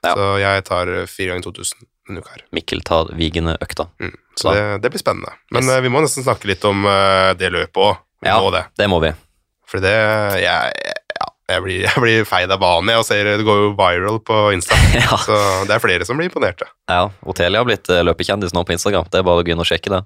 Ja. 0.02 0.14
Så 0.16 0.26
jeg 0.40 0.64
tar 0.64 0.86
fire 1.12 1.28
ganger 1.34 1.44
2000 1.52 1.86
uka 2.18 2.30
her. 2.34 2.42
Mikkel 2.52 2.82
tar 2.82 3.12
vigende 3.14 3.54
økta. 3.62 3.86
Mm. 4.02 4.16
Så 4.40 4.54
det, 4.56 4.82
det 4.82 4.90
blir 4.90 4.98
spennende. 5.02 5.32
Men 5.52 5.62
Yes. 5.62 5.70
eh, 5.76 5.80
vi 5.86 5.88
må 5.94 6.00
nesten 6.02 6.24
snakke 6.26 6.48
litt 6.50 6.64
om 6.64 6.82
eh, 6.86 7.34
det 7.38 7.52
løpet 7.54 7.76
òg. 7.76 7.96
Ja. 8.26 8.40
må 8.42 8.50
det. 8.50 8.64
Det 8.76 8.88
må 8.90 8.98
vi. 9.00 9.12
For 9.70 9.78
det 9.80 9.94
jeg, 10.42 10.72
ja, 11.14 11.28
jeg, 11.48 11.62
blir, 11.62 11.80
jeg 11.86 12.02
blir 12.02 12.24
feid 12.28 12.50
av 12.50 12.58
banen. 12.60 12.90
Jeg 12.96 13.04
ser 13.06 13.24
det 13.38 13.44
går 13.46 13.62
jo 13.62 13.72
viral 13.78 14.18
på 14.26 14.40
Insta. 14.56 14.74
Ja. 15.00 15.16
Så 15.22 15.36
det 15.68 15.76
er 15.76 15.82
flere 15.82 16.04
som 16.08 16.18
blir 16.18 16.26
imponerte. 16.30 16.66
Ja, 16.90 17.06
Otelia 17.24 17.60
har 17.62 17.68
blitt 17.68 17.88
eh, 17.92 18.02
løpekjendis 18.04 18.52
nå 18.56 18.64
på 18.66 18.74
Instagram. 18.74 19.06
Det 19.12 19.20
er 19.22 19.26
bare 19.28 19.40
å 19.40 19.46
gå 19.46 19.54
inn 19.54 19.62
og 19.62 19.68
sjekke 19.70 19.92
det. 19.94 20.02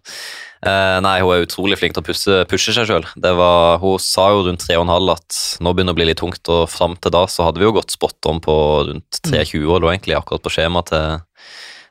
Eh, 0.65 0.99
nei, 1.05 1.19
hun 1.21 1.33
er 1.35 1.43
utrolig 1.45 1.77
flink 1.77 1.93
til 1.97 2.01
å 2.01 2.07
pusse, 2.07 2.37
pushe 2.49 2.73
seg 2.73 2.87
sjøl. 2.89 3.05
Hun 3.21 3.99
sa 4.01 4.31
jo 4.33 4.45
rundt 4.47 4.63
3,5 4.65 5.11
at 5.13 5.39
nå 5.61 5.73
begynner 5.77 5.93
det 5.93 5.97
å 5.97 5.99
bli 5.99 6.07
litt 6.09 6.21
tungt, 6.23 6.41
og 6.53 6.69
fram 6.73 6.95
til 6.97 7.13
da 7.13 7.25
så 7.29 7.45
hadde 7.49 7.61
vi 7.61 7.67
jo 7.67 7.75
gått 7.77 7.93
spot 7.93 8.31
on 8.31 8.41
på 8.45 8.55
rundt 8.89 9.21
3,20, 9.29 9.67
og 9.69 9.83
lå 9.85 9.91
egentlig 9.93 10.17
akkurat 10.17 10.45
på 10.47 10.53
skjema 10.55 10.81
til 10.89 11.19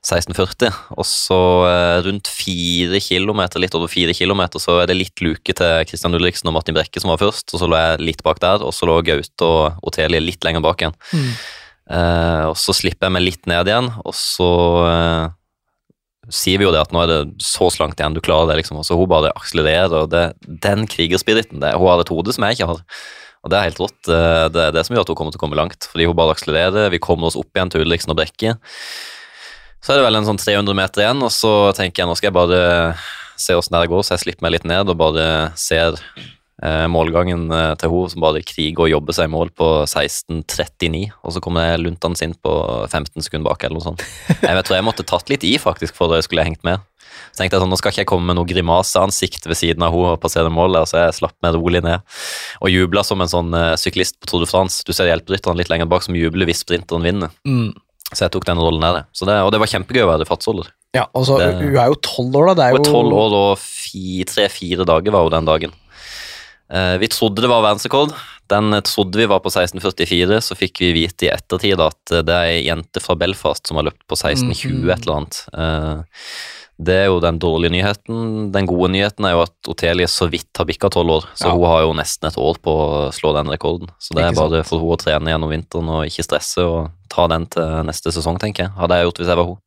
16,40. 0.03 0.69
Og 0.97 1.05
så 1.07 1.37
eh, 1.69 1.97
rundt 2.05 2.27
fire 2.27 2.99
kilometer, 3.03 3.61
litt 3.63 3.75
over 3.77 3.87
fire 3.91 4.13
kilometer, 4.17 4.59
så 4.59 4.81
er 4.81 4.89
det 4.91 4.97
litt 4.99 5.23
luke 5.23 5.55
til 5.55 5.85
Christian 5.87 6.15
Ulriksen 6.17 6.51
og 6.51 6.57
Martin 6.57 6.75
Brekke 6.75 6.99
som 6.99 7.13
var 7.13 7.21
først, 7.21 7.53
og 7.55 7.61
så 7.61 7.69
lå 7.71 7.79
jeg 7.79 8.03
litt 8.03 8.23
bak 8.25 8.41
der, 8.43 8.65
og 8.65 8.75
så 8.75 8.89
lå 8.89 8.99
Gaute 9.07 9.47
og 9.47 9.85
Otelie 9.87 10.19
litt 10.23 10.43
lenger 10.43 10.63
bak 10.65 10.83
igjen. 10.83 10.97
Mm. 11.15 11.29
Eh, 11.93 12.43
og 12.49 12.57
så 12.59 12.75
slipper 12.75 13.07
jeg 13.07 13.15
meg 13.15 13.25
litt 13.29 13.47
ned 13.49 13.71
igjen, 13.71 13.89
og 14.03 14.15
så 14.17 14.51
eh, 14.89 15.25
sier 16.31 16.59
vi 16.59 16.67
jo 16.67 16.75
det 16.75 16.83
at 16.83 16.93
nå 16.95 17.01
er 17.03 17.11
det 17.11 17.21
så 17.43 17.71
slankt 17.71 17.99
igjen, 17.99 18.15
du 18.15 18.23
klarer 18.23 18.51
det, 18.51 18.61
liksom. 18.61 18.79
Og 18.83 18.87
så 18.87 18.99
hun 18.99 19.09
bare 19.11 19.31
akselererer, 19.39 19.95
og 20.03 20.11
det, 20.11 20.29
den 20.67 20.87
krigerspiriten, 20.91 21.63
det, 21.63 21.73
hun 21.79 21.91
har 21.91 22.03
et 22.03 22.11
hode 22.11 22.35
som 22.35 22.43
jeg 22.47 22.59
ikke 22.59 22.71
har. 22.75 22.83
Og 23.43 23.51
det 23.51 23.57
er 23.59 23.67
helt 23.67 23.79
rått. 23.83 23.99
Eh, 24.07 24.45
Det 24.51 24.67
er 24.67 24.75
det 24.75 24.85
som 24.87 24.95
gjør 24.95 25.07
at 25.07 25.11
hun 25.11 25.19
kommer 25.19 25.35
til 25.35 25.39
å 25.39 25.43
komme 25.47 25.59
langt, 25.59 25.87
fordi 25.91 26.07
hun 26.07 26.15
bare 26.19 26.35
akselererer, 26.35 26.91
vi 26.91 27.03
kommer 27.03 27.31
oss 27.31 27.39
opp 27.39 27.51
igjen 27.55 27.71
til 27.71 27.83
Ulriksen 27.87 28.11
og 28.15 28.19
Brekke. 28.19 28.57
Så 29.83 29.91
er 29.91 29.99
det 29.99 30.05
vel 30.05 30.19
en 30.19 30.29
sånn 30.29 30.39
300 30.39 30.77
meter 30.79 31.03
igjen, 31.03 31.25
og 31.25 31.33
så 31.33 31.73
tenker 31.75 32.03
jeg 32.03 32.09
nå 32.09 32.15
skal 32.15 32.31
jeg 32.31 32.37
bare 32.37 32.61
se 33.39 33.55
åssen 33.57 33.75
det 33.75 33.89
går, 33.91 34.05
så 34.05 34.15
jeg 34.15 34.23
slipper 34.23 34.45
meg 34.45 34.55
litt 34.55 34.69
ned 34.69 34.87
og 34.87 34.99
bare 34.99 35.25
ser 35.59 35.99
Eh, 36.63 36.85
målgangen 36.87 37.49
eh, 37.51 37.73
til 37.81 37.91
hun 37.91 38.11
som 38.11 38.21
bare 38.23 38.43
kriger 38.45 38.85
og 38.85 38.91
jobber 38.91 39.15
seg 39.17 39.27
i 39.27 39.31
mål 39.33 39.49
på 39.57 39.67
16.39, 39.83 41.09
og 41.25 41.33
så 41.35 41.41
kommer 41.43 41.65
jeg 41.65 41.81
luntende 41.81 42.23
inn 42.23 42.35
på 42.39 42.53
15 42.85 43.25
sekunder 43.25 43.49
bak, 43.49 43.65
eller 43.65 43.81
noe 43.81 43.87
sånt. 43.89 44.05
Jeg 44.39 44.63
tror 44.63 44.77
jeg 44.77 44.85
måtte 44.85 45.05
tatt 45.07 45.31
litt 45.33 45.43
i, 45.49 45.57
faktisk, 45.59 45.97
for 45.97 46.13
jeg 46.15 46.27
skulle 46.27 46.45
hengt 46.47 46.63
med. 46.63 46.85
Så 47.33 47.41
tenkte 47.41 47.57
jeg 47.57 47.65
sånn, 47.65 47.73
nå 47.73 47.79
skal 47.81 47.91
ikke 47.91 48.03
jeg 48.05 48.09
komme 48.13 48.29
med 48.29 48.37
noe 48.37 48.47
grimaseansikt 48.47 49.49
ved 49.49 49.59
siden 49.59 49.83
av 49.83 49.91
henne 49.91 50.13
og 50.13 50.21
passere 50.23 50.53
målet, 50.53 50.87
så 50.87 51.01
jeg 51.01 51.17
slapp 51.19 51.35
meg 51.43 51.57
rolig 51.57 51.83
ned. 51.83 52.05
Og 52.63 52.71
jubla 52.71 53.03
som 53.05 53.21
en 53.21 53.29
sånn 53.29 53.51
uh, 53.53 53.73
syklist 53.79 54.19
på 54.21 54.29
Tour 54.29 54.45
de 54.45 54.49
France. 54.49 54.85
Du 54.87 54.93
ser 54.95 55.09
hjelperytterne 55.11 55.59
litt 55.59 55.73
lenger 55.73 55.89
bak 55.91 56.05
som 56.05 56.17
jubler 56.17 56.47
hvis 56.49 56.63
sprinteren 56.63 57.05
vinner. 57.05 57.33
Mm. 57.49 57.73
Så 58.13 58.25
jeg 58.27 58.31
tok 58.31 58.45
den 58.45 58.57
rollen 58.61 58.81
der, 58.81 59.05
så 59.13 59.25
det, 59.25 59.35
og 59.43 59.51
det 59.51 59.59
var 59.59 59.67
kjempegøy 59.71 60.03
å 60.05 60.11
være 60.17 60.27
fartsholder. 60.29 60.67
Ja, 60.93 61.07
altså, 61.15 61.37
så, 61.37 61.39
Det- 61.41 61.55
Hun 61.63 61.77
er 61.77 61.87
jo 61.89 61.95
tolv 62.05 62.35
år, 62.37 62.45
da. 62.47 62.53
Det 62.53 62.65
er 62.67 62.77
jo 62.77 62.83
tolv 62.85 63.13
år 63.17 63.33
og 63.33 63.57
tre-fire 64.29 64.85
dager 64.85 65.11
var 65.11 65.23
jo 65.25 65.29
den 65.33 65.45
dagen. 65.45 65.71
Eh, 66.73 66.97
vi 66.97 67.07
trodde 67.11 67.41
det 67.43 67.49
var 67.49 67.61
verdensrekord. 67.65 68.13
Den 68.49 68.73
eh, 68.73 68.81
trodde 68.81 69.17
vi 69.19 69.25
var 69.29 69.39
på 69.43 69.49
16,44. 69.51 70.39
Så 70.41 70.55
fikk 70.57 70.79
vi 70.81 70.91
vite 70.95 71.27
i 71.27 71.31
ettertid 71.33 71.79
at 71.83 72.11
eh, 72.13 72.21
det 72.25 72.33
er 72.33 72.49
ei 72.53 72.63
jente 72.67 73.01
fra 73.03 73.15
Belfast 73.19 73.67
som 73.67 73.77
har 73.77 73.85
løpt 73.89 74.05
på 74.09 74.15
16,20 74.17 74.71
Mhm. 74.83 74.89
et 74.93 75.05
eller 75.05 75.17
annet. 75.19 75.39
Eh, 75.53 76.03
det 76.81 76.95
er 77.03 77.05
jo 77.05 77.19
den 77.21 77.37
dårlige 77.39 77.71
nyheten. 77.71 78.51
Den 78.51 78.65
gode 78.65 78.89
nyheten 78.91 79.25
er 79.25 79.35
jo 79.35 79.43
at 79.45 79.69
Otelie 79.69 80.07
så 80.09 80.27
vidt 80.31 80.49
har 80.57 80.65
bikka 80.65 80.89
tolv 80.89 81.09
år, 81.19 81.25
så 81.37 81.47
Ja. 81.47 81.53
hun 81.53 81.65
har 81.69 81.81
jo 81.85 81.93
nesten 81.93 82.27
et 82.27 82.37
år 82.37 82.57
på 82.61 82.73
å 82.73 83.11
slå 83.13 83.33
den 83.37 83.47
rekorden. 83.53 83.89
Så 83.99 84.15
det 84.15 84.23
er 84.25 84.33
bare 84.33 84.63
for 84.65 84.79
hun 84.79 84.95
å 84.95 84.97
trene 84.97 85.29
gjennom 85.29 85.49
vinteren 85.53 85.89
og 85.89 86.05
ikke 86.09 86.25
stresse 86.25 86.57
og 86.65 86.91
ta 87.09 87.27
den 87.27 87.45
til 87.45 87.61
neste 87.85 88.09
sesong, 88.11 88.39
tenker 88.39 88.65
jeg. 88.65 88.71
Hadde 88.75 88.97
jeg 88.97 89.05
gjort 89.05 89.17
hvis 89.21 89.27
jeg 89.27 89.37
var 89.37 89.45
hun. 89.45 89.57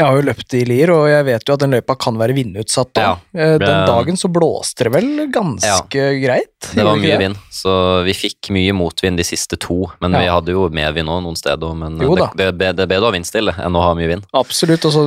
Jeg 0.00 0.06
har 0.08 0.16
jo 0.16 0.22
løpt 0.24 0.54
i 0.56 0.62
Lier, 0.64 0.88
og 0.94 1.02
jeg 1.10 1.24
vet 1.26 1.42
jo 1.44 1.54
at 1.58 1.60
den 1.60 1.74
løypa 1.74 1.92
kan 2.00 2.16
være 2.16 2.32
vindutsatt 2.32 2.94
da. 2.96 3.02
Ja. 3.04 3.10
Eh, 3.36 3.56
Den 3.60 3.82
dagen 3.84 4.16
så 4.16 4.30
blåste 4.32 4.86
det 4.86 4.92
vel 4.94 5.26
ganske 5.34 6.04
greit? 6.22 6.70
Det 6.72 6.86
var 6.86 6.96
mye 6.96 7.18
vind, 7.20 7.36
så 7.52 7.74
vi 8.06 8.14
fikk 8.16 8.48
mye 8.56 8.72
motvind 8.72 9.20
de 9.20 9.26
siste 9.28 9.58
to. 9.60 9.82
Men 10.00 10.16
vi 10.16 10.24
hadde 10.30 10.54
jo 10.56 10.68
medvind 10.72 11.12
òg 11.12 11.20
noen 11.26 11.36
steder. 11.36 11.74
Men 11.76 12.00
Jo 12.00 12.16
det, 12.16 12.30
det, 12.40 12.48
det 12.78 12.86
er 12.86 12.92
bedre 12.94 13.08
å 13.08 13.10
ha 13.10 13.16
vindstille 13.18 13.52
enn 13.60 13.76
å 13.76 13.82
ha 13.84 13.90
mye 13.98 14.08
vind. 14.14 14.24
Absolutt. 14.40 14.86
Og 14.88 14.94
så 14.96 15.04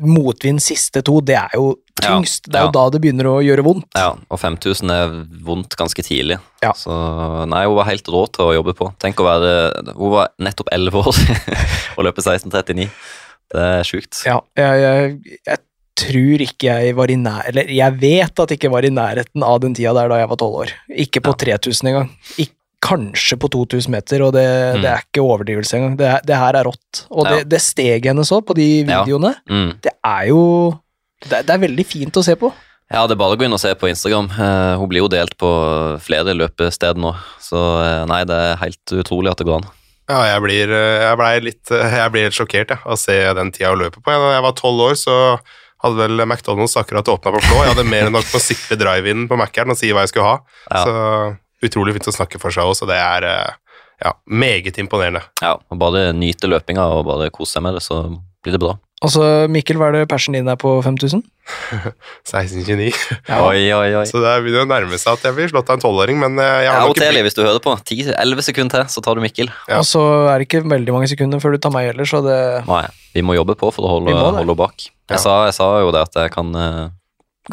motvind 0.00 0.64
siste 0.64 1.02
to, 1.04 1.18
det 1.20 1.36
er 1.42 1.58
jo 1.58 1.74
Ja, 2.00 2.14
tyngst. 2.16 2.48
Det 2.48 2.56
er 2.56 2.66
jo 2.66 2.72
ja. 2.72 2.74
da 2.78 2.86
det 2.92 3.02
begynner 3.04 3.28
å 3.30 3.36
gjøre 3.44 3.66
vondt. 3.68 3.86
Ja, 3.96 4.14
Og 4.32 4.40
5000 4.40 4.90
er 4.96 5.14
vondt 5.44 5.76
ganske 5.80 6.02
tidlig. 6.04 6.36
Ja. 6.64 6.72
Så 6.76 6.92
nei, 7.48 7.62
hun 7.68 7.76
var 7.78 7.88
helt 7.88 8.08
rå 8.12 8.24
til 8.32 8.48
å 8.48 8.56
jobbe 8.56 8.74
på. 8.76 8.90
Tenk 9.00 9.20
å 9.20 9.28
være 9.28 9.52
Hun 9.92 10.12
var 10.16 10.32
nettopp 10.40 10.72
11 10.72 11.00
år 11.04 11.22
og 11.96 12.04
løpe 12.08 12.24
16,39. 12.24 12.88
Det 13.52 13.62
er 13.62 13.82
sjukt. 13.86 14.22
Ja, 14.26 14.40
jeg, 14.58 14.80
jeg, 14.82 15.38
jeg 15.46 15.58
tror 15.96 16.42
ikke 16.44 16.66
jeg 16.82 16.96
var 16.98 17.10
i 17.10 17.16
nær... 17.16 17.46
Eller 17.48 17.70
jeg 17.72 17.94
vet 18.02 18.42
at 18.42 18.50
jeg 18.52 18.58
ikke 18.58 18.70
var 18.74 18.84
i 18.84 18.90
nærheten 18.92 19.42
av 19.46 19.60
den 19.62 19.74
tida 19.78 19.94
der 19.96 20.08
da 20.12 20.18
jeg 20.20 20.28
var 20.32 20.36
tolv 20.40 20.58
år. 20.64 20.72
Ikke 21.06 21.22
på 21.24 21.32
3000 21.38 21.88
engang. 21.92 22.10
Ik- 22.42 22.52
Kanskje 22.86 23.38
på 23.40 23.48
2000 23.50 23.90
meter, 23.90 24.20
og 24.22 24.34
det, 24.36 24.42
Mm. 24.76 24.82
det 24.84 24.90
er 24.92 25.00
ikke 25.00 25.22
overdrivelse 25.24 25.74
engang. 25.78 25.94
Det, 25.98 26.10
det 26.28 26.36
her 26.36 26.54
er 26.60 26.64
rått. 26.68 27.06
Og 27.10 27.24
det, 27.24 27.38
Ja. 27.40 27.44
det 27.54 27.60
steget 27.64 28.04
hennes 28.12 28.30
òg, 28.30 28.44
på 28.46 28.54
de 28.54 28.66
Ja. 28.84 29.00
videoene, 29.02 29.32
Mm. 29.48 29.80
det 29.82 29.92
er 30.04 30.26
jo 30.28 30.42
det, 31.24 31.40
det 31.46 31.50
er 31.50 31.58
veldig 31.64 31.86
fint 31.86 32.12
å 32.14 32.22
se 32.22 32.36
på. 32.36 32.52
Ja, 32.92 33.06
det 33.08 33.16
er 33.16 33.18
bare 33.18 33.34
å 33.34 33.38
gå 33.40 33.44
inn 33.48 33.52
og 33.56 33.58
se 33.58 33.72
på 33.74 33.88
Instagram. 33.88 34.28
Uh, 34.38 34.76
hun 34.78 34.88
blir 34.88 35.00
jo 35.02 35.08
delt 35.08 35.34
på 35.40 35.48
flere 35.98 36.36
løpesteder 36.36 36.94
nå. 37.00 37.16
Så 37.42 37.56
uh, 37.56 38.04
nei, 38.06 38.22
det 38.28 38.36
er 38.36 38.56
helt 38.60 38.92
utrolig 38.92 39.30
at 39.32 39.38
det 39.38 39.46
går 39.48 39.56
an. 39.64 39.70
Ja, 40.06 40.20
jeg 40.28 40.42
blir, 40.44 40.70
eh, 40.70 41.02
jeg 41.02 41.18
ble 41.18 41.30
litt, 41.42 41.70
eh, 41.74 41.94
jeg 41.98 42.12
blir 42.14 42.28
helt 42.28 42.36
sjokkert 42.36 42.74
ja, 42.76 42.78
av 42.84 42.94
å 42.94 43.00
se 43.00 43.16
den 43.34 43.50
tida 43.54 43.72
hun 43.72 43.80
løper 43.82 44.02
på. 44.02 44.12
Da 44.12 44.34
jeg 44.36 44.44
var 44.44 44.54
tolv 44.58 44.84
år, 44.86 44.94
så 45.00 45.16
hadde 45.82 45.98
vel 45.98 46.22
McDonald's 46.26 46.76
akkurat 46.78 47.10
åpna 47.10 47.32
på 47.34 47.42
Flå. 47.42 47.58
Jeg 47.64 47.74
hadde 47.74 47.88
mer 47.90 48.06
enn 48.06 48.14
nok 48.14 48.28
på 48.30 48.38
å 48.38 48.44
sikre 48.44 48.78
drive-in 48.78 49.26
på 49.30 49.38
Mac-eren 49.38 49.74
og 49.74 49.80
si 49.80 49.90
hva 49.90 50.06
jeg 50.06 50.14
skulle 50.14 50.30
ha. 50.30 50.38
Ja. 50.70 50.84
Så 50.86 51.66
utrolig 51.66 51.96
fint 51.96 52.08
å 52.10 52.14
snakke 52.14 52.40
for 52.42 52.54
seg 52.54 52.68
òg, 52.68 52.76
så 52.78 52.88
det 52.88 52.98
er 53.00 53.26
eh, 53.26 53.82
ja, 54.04 54.14
meget 54.30 54.78
imponerende. 54.78 55.24
Ja, 55.42 55.56
og 55.58 55.80
Bare 55.80 56.12
nyte 56.14 56.50
løpinga 56.50 56.86
og 56.94 57.06
bare 57.08 57.32
kose 57.34 57.56
seg 57.56 57.66
med 57.66 57.78
det, 57.78 57.82
så 57.84 58.04
blir 58.44 58.56
det 58.56 58.62
bra. 58.62 58.76
Og 59.04 59.10
så, 59.12 59.22
Mikkel, 59.52 59.76
hva 59.76 59.90
er 59.90 59.98
det 59.98 60.06
persen 60.08 60.32
din 60.32 60.46
er 60.48 60.56
på 60.56 60.70
5000? 60.82 61.20
1629. 62.24 62.94
Ja. 63.28 63.40
Oi, 63.44 63.66
oi, 63.76 63.90
oi. 63.98 64.04
Så 64.08 64.22
det 64.22 64.32
begynner 64.44 64.64
å 64.64 64.68
nærme 64.70 64.96
seg 64.98 65.12
at 65.18 65.26
jeg 65.28 65.36
blir 65.36 65.50
slått 65.52 65.68
av 65.68 65.76
en 65.76 65.82
tolvåring, 65.84 66.18
men 66.22 66.38
eh, 66.40 66.62
jeg 66.64 66.68
Ja, 66.70 66.76
har 66.80 66.88
nok 66.88 66.96
ikke 67.02 67.24
hvis 67.26 67.36
du 67.36 67.42
hører 67.44 67.60
på. 67.62 67.74
10-11 67.84 68.46
sekunder 68.48 68.72
til, 68.86 68.92
så 68.96 69.02
tar 69.04 69.18
du 69.18 69.22
Mikkel. 69.24 69.50
Ja. 69.68 69.82
Og 69.82 69.86
så 69.88 70.02
er 70.32 70.40
det 70.40 70.48
ikke 70.48 70.62
veldig 70.64 70.94
mange 70.96 71.10
sekunder 71.12 71.42
før 71.44 71.56
du 71.56 71.60
tar 71.66 71.74
meg 71.76 71.90
heller, 71.90 72.08
så 72.08 72.22
det 72.24 72.38
Nei, 72.70 72.82
vi 73.16 73.24
må 73.26 73.36
jobbe 73.36 73.56
på 73.60 73.68
for 73.74 73.84
å 73.86 73.92
holde, 73.98 74.16
holde 74.40 74.56
bak. 74.58 74.88
Jeg, 74.88 75.18
Ja. 75.18 75.22
sa, 75.22 75.36
jeg 75.50 75.54
sa 75.60 75.68
jo 75.84 75.92
det 75.94 76.06
at 76.08 76.16
jeg 76.24 76.32
kan 76.34 76.48
eh, 76.56 76.86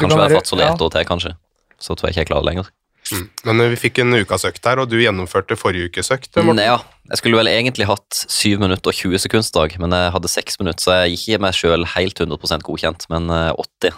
kan 0.00 0.16
være 0.16 0.24
være- 0.24 0.40
fartsholder 0.40 0.64
ja. 0.66 0.72
og 0.78 0.86
år 0.88 0.94
til, 0.96 1.08
kanskje. 1.12 1.34
Så 1.78 1.94
tror 1.94 2.08
jeg 2.08 2.16
ikke 2.16 2.24
jeg 2.24 2.30
klarer 2.32 2.46
det 2.46 2.50
lenger. 2.54 2.72
Mm. 3.12 3.24
Men 3.44 3.60
eh, 3.60 3.68
vi 3.74 3.76
fikk 3.76 3.98
en 4.00 4.14
ukas 4.16 4.44
økt 4.48 4.64
her, 4.64 4.80
og 4.80 4.88
du 4.88 4.96
gjennomførte 4.96 5.56
forrige 5.60 5.90
ukes 5.90 6.10
økt. 6.14 6.30
Mm, 6.40 6.56
ja, 6.62 6.78
jeg 7.10 7.20
skulle 7.20 7.36
vel 7.36 7.50
egentlig 7.52 7.86
hatt 7.90 8.22
7 8.32 8.58
minutter 8.62 8.88
og 8.88 8.96
20 8.96 9.18
sekundsdag, 9.26 9.76
men 9.82 9.92
jeg 9.92 10.12
hadde 10.14 10.30
6 10.32 10.58
minutter, 10.62 10.80
så 10.86 10.96
jeg 11.04 11.16
gikk 11.18 11.26
ikke 11.34 11.42
meg 11.44 11.58
sjøl 11.58 11.84
helt 11.96 12.22
100% 12.24 12.64
godkjent, 12.64 13.06
men 13.12 13.28
eh, 13.30 13.50
80. 13.52 13.92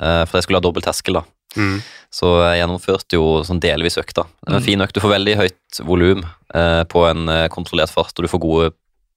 Eh, 0.00 0.22
For 0.26 0.38
jeg 0.38 0.46
skulle 0.46 0.60
ha 0.62 0.64
dobbel 0.64 0.82
terskel, 0.86 1.20
da. 1.20 1.24
Mm. 1.56 1.78
Så 2.12 2.30
jeg 2.44 2.60
gjennomførte 2.62 3.16
jo 3.16 3.26
sånn 3.48 3.60
delvis 3.60 3.96
økta. 4.00 4.26
En 4.46 4.56
Mm. 4.58 4.62
fin 4.64 4.80
økt. 4.80 4.92
Du 4.96 5.00
får 5.00 5.14
veldig 5.16 5.36
høyt 5.36 5.78
volum 5.84 6.24
eh, 6.54 6.82
på 6.84 7.04
en 7.10 7.28
eh, 7.28 7.48
kontrollert 7.48 7.90
fart, 7.92 8.12
og 8.16 8.24
du 8.24 8.28
får 8.28 8.40
gode 8.40 8.72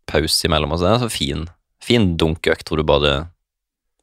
pauser 0.08 0.47
imellom. 0.49 0.71
Altså, 0.71 0.84
det 0.86 0.89
er 0.91 0.95
en 0.99 1.04
sånn 1.08 1.15
fin, 1.17 1.47
fin 1.84 2.17
dunkøkt 2.17 2.67
hvor 2.69 2.78
du 2.80 2.84
bare 2.84 3.30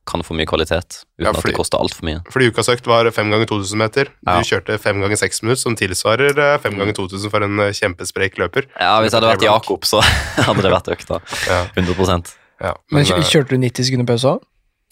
kan 0.07 0.23
få 0.27 0.37
mye 0.39 0.47
kvalitet 0.49 1.03
uten 1.19 1.27
Ja, 1.27 1.33
at 1.35 1.43
det 1.45 1.55
koster 1.57 1.81
altfor 1.83 2.07
mye. 2.07 2.23
Fordi 2.33 2.51
ukas 2.53 2.71
økt 2.73 2.89
var 2.89 3.09
fem 3.15 3.31
ganger 3.33 3.49
2000 3.51 3.81
meter. 3.81 4.11
Ja. 4.27 4.39
Du 4.39 4.49
kjørte 4.49 4.79
fem 4.83 5.01
ganger 5.03 5.21
seks 5.21 5.43
minutter, 5.43 5.63
som 5.65 5.77
tilsvarer 5.79 6.39
eh, 6.39 6.57
fem 6.63 6.77
ganger 6.79 6.97
2000 6.97 7.33
for 7.33 7.47
en 7.47 7.63
eh, 7.67 7.73
kjempesprek 7.77 8.39
løper. 8.43 8.69
Ja, 8.79 8.97
Hvis 9.03 9.13
jeg 9.13 9.21
hadde 9.21 9.33
vært 9.35 9.47
Jakob, 9.49 9.87
så 9.89 10.03
hadde 10.49 10.67
det 10.67 10.75
vært 10.75 10.93
økta. 10.97 11.21
da. 11.21 11.63
100 11.75 12.37
ja. 12.63 12.73
Men 12.91 13.03
Men 13.03 13.19
eh, 13.19 13.27
kjørte 13.27 13.57
du 13.57 13.61
90 13.67 13.91
sekunder 13.91 14.09
pause 14.09 14.37
òg? 14.37 14.47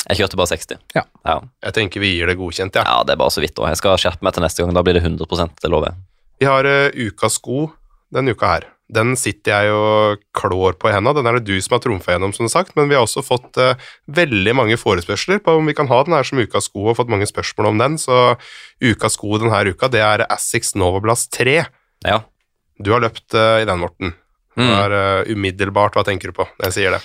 Jeg 0.04 0.20
kjørte 0.20 0.36
bare 0.36 0.52
60. 0.52 0.82
Ja. 0.98 1.06
ja. 1.24 1.38
jeg 1.64 1.76
tenker 1.78 2.02
vi 2.02 2.10
gir 2.18 2.28
det 2.28 2.36
godkjent, 2.36 2.76
ja. 2.76 2.84
Ja, 2.84 2.98
det 3.06 3.14
er 3.14 3.22
bare 3.22 3.32
så 3.32 3.40
vidt. 3.40 3.56
òg. 3.56 3.70
jeg 3.72 3.80
skal 3.80 3.96
skjerpe 4.00 4.26
meg 4.26 4.36
til 4.36 4.44
neste 4.44 4.60
gang. 4.60 4.74
Da 4.76 4.82
blir 4.84 4.98
det 4.98 5.04
100% 5.06 5.62
det 5.62 5.70
lover 5.72 5.92
jeg. 5.92 6.02
Vi 6.42 6.50
har 6.50 6.66
uh, 6.68 6.90
ukas 7.06 7.38
sko 7.38 7.70
denne 8.12 8.34
uka 8.34 8.50
her. 8.50 8.66
Den 8.94 9.14
sitter 9.18 9.64
jeg 9.66 9.74
og 9.74 10.20
klår 10.38 10.76
på 10.80 10.88
i 10.90 10.94
henda. 10.94 11.12
Den 11.16 11.26
er 11.26 11.38
det 11.40 11.44
du 11.48 11.54
som 11.64 11.74
har 11.76 11.82
trumfa 11.84 12.14
gjennom, 12.14 12.32
som 12.36 12.48
sagt, 12.52 12.74
men 12.78 12.88
vi 12.90 12.96
har 12.96 13.04
også 13.06 13.24
fått 13.26 13.58
uh, 13.60 13.74
veldig 14.14 14.54
mange 14.56 14.78
forespørsler 14.80 15.40
på 15.44 15.56
om 15.58 15.66
vi 15.70 15.74
kan 15.76 15.88
ha 15.90 15.98
den 16.06 16.14
her 16.16 16.26
som 16.28 16.38
ukas 16.42 16.68
sko, 16.70 16.86
og 16.92 16.98
fått 17.00 17.10
mange 17.12 17.26
spørsmål 17.30 17.72
om 17.72 17.80
den. 17.82 17.98
Så 18.00 18.18
ukas 18.84 19.18
sko 19.18 19.38
denne 19.42 19.62
uka, 19.74 19.90
det 19.92 20.02
er 20.04 20.24
Assix 20.30 20.74
Novablast 20.78 21.32
3. 21.36 21.58
Ja. 22.06 22.20
Du 22.82 22.92
har 22.94 23.02
løpt 23.04 23.34
uh, 23.34 23.60
i 23.62 23.66
den, 23.68 23.82
Morten. 23.82 24.14
Det 24.54 24.62
Mm. 24.62 24.70
er 24.70 24.92
uh, 24.94 25.32
umiddelbart, 25.34 25.96
hva 25.98 26.04
tenker 26.06 26.30
du 26.30 26.36
på 26.36 26.44
når 26.46 26.68
jeg 26.68 26.74
sier 26.76 26.92
det? 26.94 27.00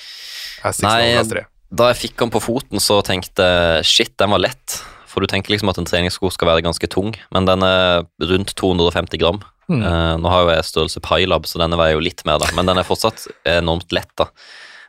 Assix 0.70 0.86
Novablast 0.86 1.34
3. 1.34 1.46
Da 1.80 1.88
jeg 1.92 1.98
fikk 2.04 2.16
den 2.22 2.32
på 2.34 2.42
foten, 2.42 2.82
så 2.82 3.00
tenkte 3.06 3.46
jeg 3.46 3.86
shit, 3.90 4.12
den 4.22 4.30
var 4.34 4.42
lett. 4.42 4.80
For 5.10 5.22
du 5.26 5.30
tenker 5.30 5.50
liksom 5.56 5.70
at 5.72 5.80
en 5.82 5.88
treningssko 5.90 6.30
skal 6.34 6.52
være 6.52 6.62
ganske 6.66 6.86
tung, 6.94 7.16
men 7.34 7.46
den 7.50 7.66
er 7.66 8.04
rundt 8.30 8.54
250 8.58 9.18
gram. 9.22 9.40
Mm. 9.70 9.84
Uh, 9.86 10.16
nå 10.22 10.32
har 10.34 10.44
jo 10.44 10.52
jeg 10.56 10.68
størrelse 10.70 11.04
Pilab, 11.06 11.46
så 11.50 11.62
denne 11.62 11.78
veier 11.80 11.98
jo 11.98 12.04
litt 12.04 12.26
mer, 12.28 12.42
da. 12.42 12.50
Men 12.58 12.70
den 12.70 12.82
er 12.82 12.88
fortsatt 12.88 13.28
enormt 13.48 13.94
lett, 13.96 14.12
da. 14.20 14.30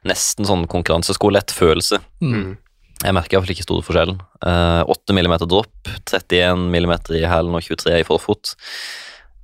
Nesten 0.09 0.49
sånn 0.49 0.65
konkurranseskolett 0.71 1.53
følelse. 1.53 2.01
Mm. 2.25 2.57
Jeg 3.01 3.17
merker 3.17 3.37
iallfall 3.37 3.55
ikke 3.55 3.67
store 3.67 3.85
forskjellen. 3.85 4.19
Uh, 4.45 4.83
8 4.89 5.17
mm 5.17 5.37
dropp, 5.45 5.93
31 6.09 6.67
mm 6.73 6.95
i 7.17 7.25
hælen 7.29 7.57
og 7.57 7.65
23 7.65 8.01
i 8.01 8.09
forfot. 8.09 8.55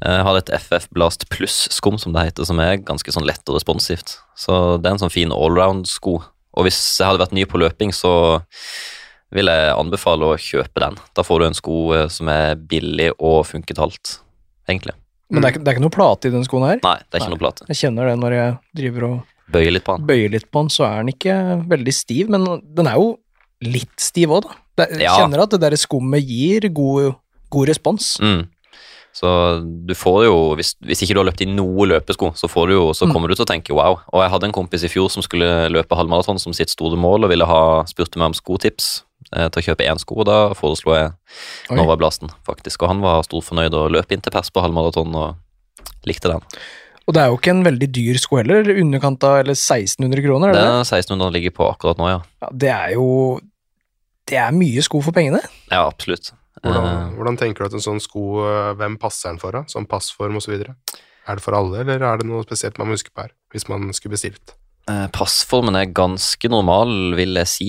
Jeg 0.05 0.25
har 0.27 0.37
et 0.37 0.51
FF 0.53 0.90
Blast 0.92 1.25
Pluss-skum, 1.33 1.96
som 2.01 2.12
det 2.12 2.27
heter, 2.27 2.44
som 2.44 2.59
er 2.61 2.77
ganske 2.85 3.12
sånn 3.14 3.25
lett 3.25 3.44
og 3.49 3.57
responsivt. 3.57 4.18
Så 4.37 4.77
det 4.77 4.90
er 4.90 4.96
en 4.96 5.01
sånn 5.07 5.12
fin 5.14 5.33
allround-sko. 5.33 6.18
Og 6.57 6.66
hvis 6.66 6.79
jeg 6.99 7.09
hadde 7.09 7.22
vært 7.22 7.35
ny 7.37 7.46
på 7.49 7.61
løping, 7.61 7.94
så 7.96 8.12
vil 9.35 9.51
jeg 9.51 9.72
anbefale 9.72 10.29
å 10.29 10.37
kjøpe 10.40 10.83
den. 10.85 11.01
Da 11.16 11.25
får 11.27 11.40
du 11.40 11.46
en 11.49 11.57
sko 11.57 11.79
eh, 11.96 12.07
som 12.12 12.29
er 12.33 12.61
billig 12.61 13.11
og 13.16 13.42
funker 13.49 13.77
til 13.77 13.87
alt, 13.88 14.12
egentlig. 14.68 14.96
Men 15.31 15.43
det 15.43 15.49
er, 15.49 15.53
ikke- 15.59 15.65
det 15.65 15.69
er 15.69 15.75
ikke 15.79 15.87
noe 15.87 15.97
plate 15.97 16.25
i 16.29 16.31
den 16.31 16.45
skoen 16.45 16.67
her. 16.69 16.79
Nei, 16.83 16.97
det 16.99 17.15
er 17.15 17.19
ikke 17.19 17.29
Nei. 17.31 17.35
noe 17.37 17.43
plate. 17.45 17.67
Jeg 17.69 17.77
kjenner 17.77 18.07
det 18.11 18.19
når 18.23 18.33
jeg 18.37 18.59
driver 18.77 19.05
og 19.11 19.23
bøyer 19.53 19.73
litt 19.73 19.85
på 19.85 19.97
den. 19.99 20.07
bøyer 20.07 20.31
litt 20.31 20.51
på 20.51 20.61
den, 20.62 20.69
så 20.69 20.85
er 20.87 20.97
den 21.03 21.09
ikke 21.15 21.69
veldig 21.69 21.95
stiv, 21.95 22.29
men 22.29 22.45
den 22.75 22.87
er 22.87 22.95
jo 22.95 23.19
litt 23.62 23.97
stiv 23.99 24.29
òg, 24.29 24.43
da. 24.43 24.55
Det, 24.77 24.91
jeg 24.99 25.01
Ja. 25.09 25.17
kjenner 25.19 25.43
at 25.43 25.51
det 25.51 25.61
der 25.61 25.71
skummet 25.77 26.23
gir 26.27 26.69
god, 26.73 27.15
god 27.51 27.69
respons. 27.69 28.19
Mm. 28.21 28.47
Så 29.17 29.87
du 29.87 29.94
får 29.94 30.25
jo, 30.27 30.55
hvis, 30.57 30.75
hvis 30.85 31.00
ikke 31.03 31.15
du 31.15 31.21
har 31.23 31.31
løpt 31.33 31.40
i 31.40 31.46
noe 31.48 31.87
løpesko, 31.88 32.35
så, 32.37 32.46
får 32.53 32.67
du 32.69 32.73
jo, 32.75 32.92
så 32.92 33.07
Mm. 33.09 33.13
kommer 33.15 33.29
du 33.29 33.35
til 33.35 33.46
å 33.46 33.48
tenke 33.48 33.73
wow. 33.75 33.98
Og 34.13 34.21
jeg 34.21 34.31
hadde 34.31 34.44
en 34.44 34.53
kompis 34.53 34.85
i 34.85 34.88
fjor 34.88 35.09
som 35.11 35.23
skulle 35.23 35.71
løpe 35.73 35.96
halvmaraton 35.96 36.38
som 36.38 36.53
sitt 36.53 36.69
store 36.69 36.96
mål, 36.98 37.25
og 37.25 37.31
ville 37.31 37.46
ha 37.46 37.83
spurte 37.85 38.17
meg 38.19 38.27
om 38.27 38.35
skotips 38.35 39.03
til 39.33 39.60
å 39.60 39.64
kjøpe 39.68 39.87
én 39.90 39.98
sko, 40.00 40.20
og 40.22 40.27
da 40.29 40.38
foreslo 40.54 40.94
jeg. 40.96 41.12
Nova 41.74 41.96
Blasten, 41.98 42.31
faktisk. 42.46 42.83
Og 42.85 42.92
han 42.92 43.00
var 43.04 43.24
storfornøyd 43.27 43.74
og 43.74 43.90
løp 43.94 44.12
inn 44.14 44.22
til 44.22 44.33
pers 44.35 44.52
på 44.54 44.62
halvmaraton 44.62 45.14
og 45.18 45.88
likte 46.06 46.31
den. 46.31 46.44
Og 47.06 47.14
det 47.14 47.22
er 47.22 47.29
jo 47.31 47.37
ikke 47.38 47.52
en 47.54 47.64
veldig 47.66 47.88
dyr 47.94 48.18
sko 48.18 48.40
heller, 48.40 48.62
eller 48.64 48.81
underkant 48.83 49.22
av 49.27 49.40
eller 49.44 49.54
1600 49.54 50.22
kroner, 50.24 50.50
er 50.50 50.56
Det 50.58 50.64
er 50.64 50.81
1600 50.83 51.35
ligger 51.37 51.54
på 51.54 51.68
akkurat 51.70 52.00
nå, 52.00 52.08
ja. 52.10 52.20
Ja, 52.42 52.48
det 52.50 52.72
er 52.74 52.94
jo 52.96 53.06
Det 54.27 54.38
er 54.42 54.50
mye 54.50 54.83
sko 54.83 54.98
for 55.06 55.14
pengene. 55.14 55.38
Ja, 55.70 55.85
absolutt. 55.87 56.33
Hvordan, 56.64 56.87
Eh, 56.87 57.10
hvordan 57.14 57.37
tenker 57.38 57.62
du 57.62 57.66
at 57.68 57.74
en 57.79 57.85
sånn 57.85 58.00
sko 58.02 58.40
eh, 58.42 58.72
Hvem 58.74 58.96
passer 58.98 59.29
den 59.31 59.38
for, 59.38 59.54
da? 59.54 59.62
Sånn 59.70 59.87
passform 59.87 60.40
osv.? 60.40 60.56
Er 60.56 61.38
det 61.38 61.42
for 61.44 61.54
alle, 61.54 61.85
eller 61.85 62.02
er 62.02 62.18
det 62.18 62.27
noe 62.27 62.42
spesielt 62.42 62.79
man 62.79 62.88
må 62.88 62.96
huske 62.96 63.12
på 63.14 63.22
her, 63.22 63.31
hvis 63.54 63.68
man 63.70 63.87
skulle 63.94 64.16
bestilt? 64.16 64.56
Eh, 64.90 65.06
Passformen 65.14 65.79
er 65.79 65.87
ganske 65.94 66.50
normal, 66.50 67.14
vil 67.18 67.38
jeg 67.38 67.50
si. 67.52 67.68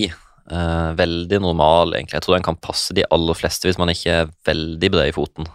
Eh, 0.51 0.91
veldig 0.95 1.41
normal, 1.43 1.93
egentlig. 1.97 2.15
Jeg 2.15 2.23
tror 2.23 2.37
den 2.37 2.45
kan 2.45 2.59
passe 2.63 2.95
de 2.95 3.05
aller 3.11 3.35
fleste 3.35 3.67
hvis 3.67 3.79
man 3.79 3.91
ikke 3.91 4.21
er 4.21 4.29
veldig 4.47 4.91
bred 4.93 5.11
i 5.11 5.15
foten. 5.15 5.47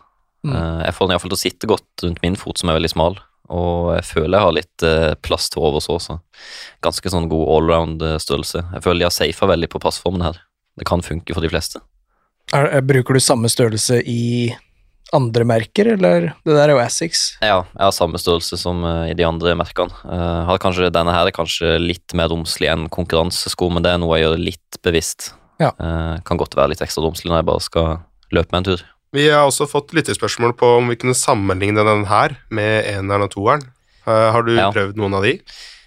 Mm. 0.42 0.52
Uh, 0.52 0.80
jeg 0.82 0.96
får 0.96 1.06
den 1.06 1.14
iallfall 1.14 1.30
til 1.30 1.38
å 1.38 1.44
sitte 1.44 1.68
godt 1.70 2.02
rundt 2.04 2.24
min 2.24 2.36
fot, 2.36 2.58
som 2.58 2.68
er 2.68 2.76
veldig 2.76 2.90
smal. 2.92 3.20
Og 3.52 3.92
jeg 3.94 4.04
føler 4.08 4.34
jeg 4.36 4.46
har 4.46 4.56
litt 4.56 4.84
uh, 4.84 5.12
plass 5.24 5.46
til 5.52 5.62
overs 5.64 5.88
også. 5.92 6.18
Ganske 6.84 7.12
sånn 7.14 7.30
god 7.30 7.46
allround-størrelse. 7.56 8.64
Jeg 8.74 8.84
føler 8.84 9.04
de 9.04 9.08
har 9.08 9.14
safa 9.14 9.48
veldig 9.48 9.70
på 9.72 9.80
passformen 9.82 10.26
her. 10.26 10.42
Det 10.76 10.88
kan 10.88 11.04
funke 11.04 11.36
for 11.36 11.44
de 11.44 11.52
fleste. 11.52 11.80
Er, 12.52 12.66
er, 12.66 12.84
bruker 12.84 13.16
du 13.16 13.22
samme 13.22 13.48
størrelse 13.52 14.02
i 14.08 14.52
andre 15.14 15.46
merker, 15.46 15.92
eller? 15.94 16.32
Det 16.42 16.56
der 16.56 16.66
er 16.66 16.74
jo 16.74 16.82
Assix. 16.82 17.22
Ja, 17.44 17.62
jeg 17.68 17.84
har 17.84 17.94
samme 17.94 18.20
størrelse 18.20 18.56
som 18.60 18.80
i 19.04 19.12
de 19.16 19.26
andre 19.28 19.52
merkene. 19.60 19.92
Har 20.48 20.60
kanskje, 20.60 20.88
denne 20.92 21.12
her 21.12 21.28
er 21.28 21.36
kanskje 21.36 21.74
litt 21.80 22.16
mer 22.16 22.32
romslig 22.32 22.70
enn 22.72 22.86
konkurransesko, 22.92 23.68
men 23.72 23.84
det 23.84 23.92
er 23.92 24.00
noe 24.00 24.16
jeg 24.16 24.24
gjør 24.24 24.40
litt 24.40 24.61
bevisst. 24.84 25.32
Ja. 25.60 25.72
Eh, 25.78 26.20
kan 26.26 26.40
godt 26.40 26.56
være 26.58 26.72
litt 26.74 26.82
ekstra 26.84 27.04
romslig 27.04 27.30
når 27.30 27.42
jeg 27.42 27.50
bare 27.50 27.60
skal 27.66 27.90
løpe 28.34 28.52
meg 28.52 28.62
en 28.62 28.70
tur. 28.72 28.82
Vi 29.12 29.26
har 29.28 29.44
også 29.46 29.66
fått 29.68 29.92
lyttespørsmål 29.92 30.54
på 30.56 30.76
om 30.78 30.88
vi 30.88 30.96
kunne 30.96 31.14
sammenligne 31.18 31.84
den 31.84 32.06
her 32.08 32.38
med 32.50 32.86
eneren 32.88 33.26
og 33.26 33.30
toeren. 33.34 33.62
Eh, 34.06 34.30
har 34.32 34.42
du 34.42 34.54
Ja. 34.56 34.70
prøvd 34.72 34.96
noen 34.96 35.14
av 35.14 35.22
de? 35.22 35.34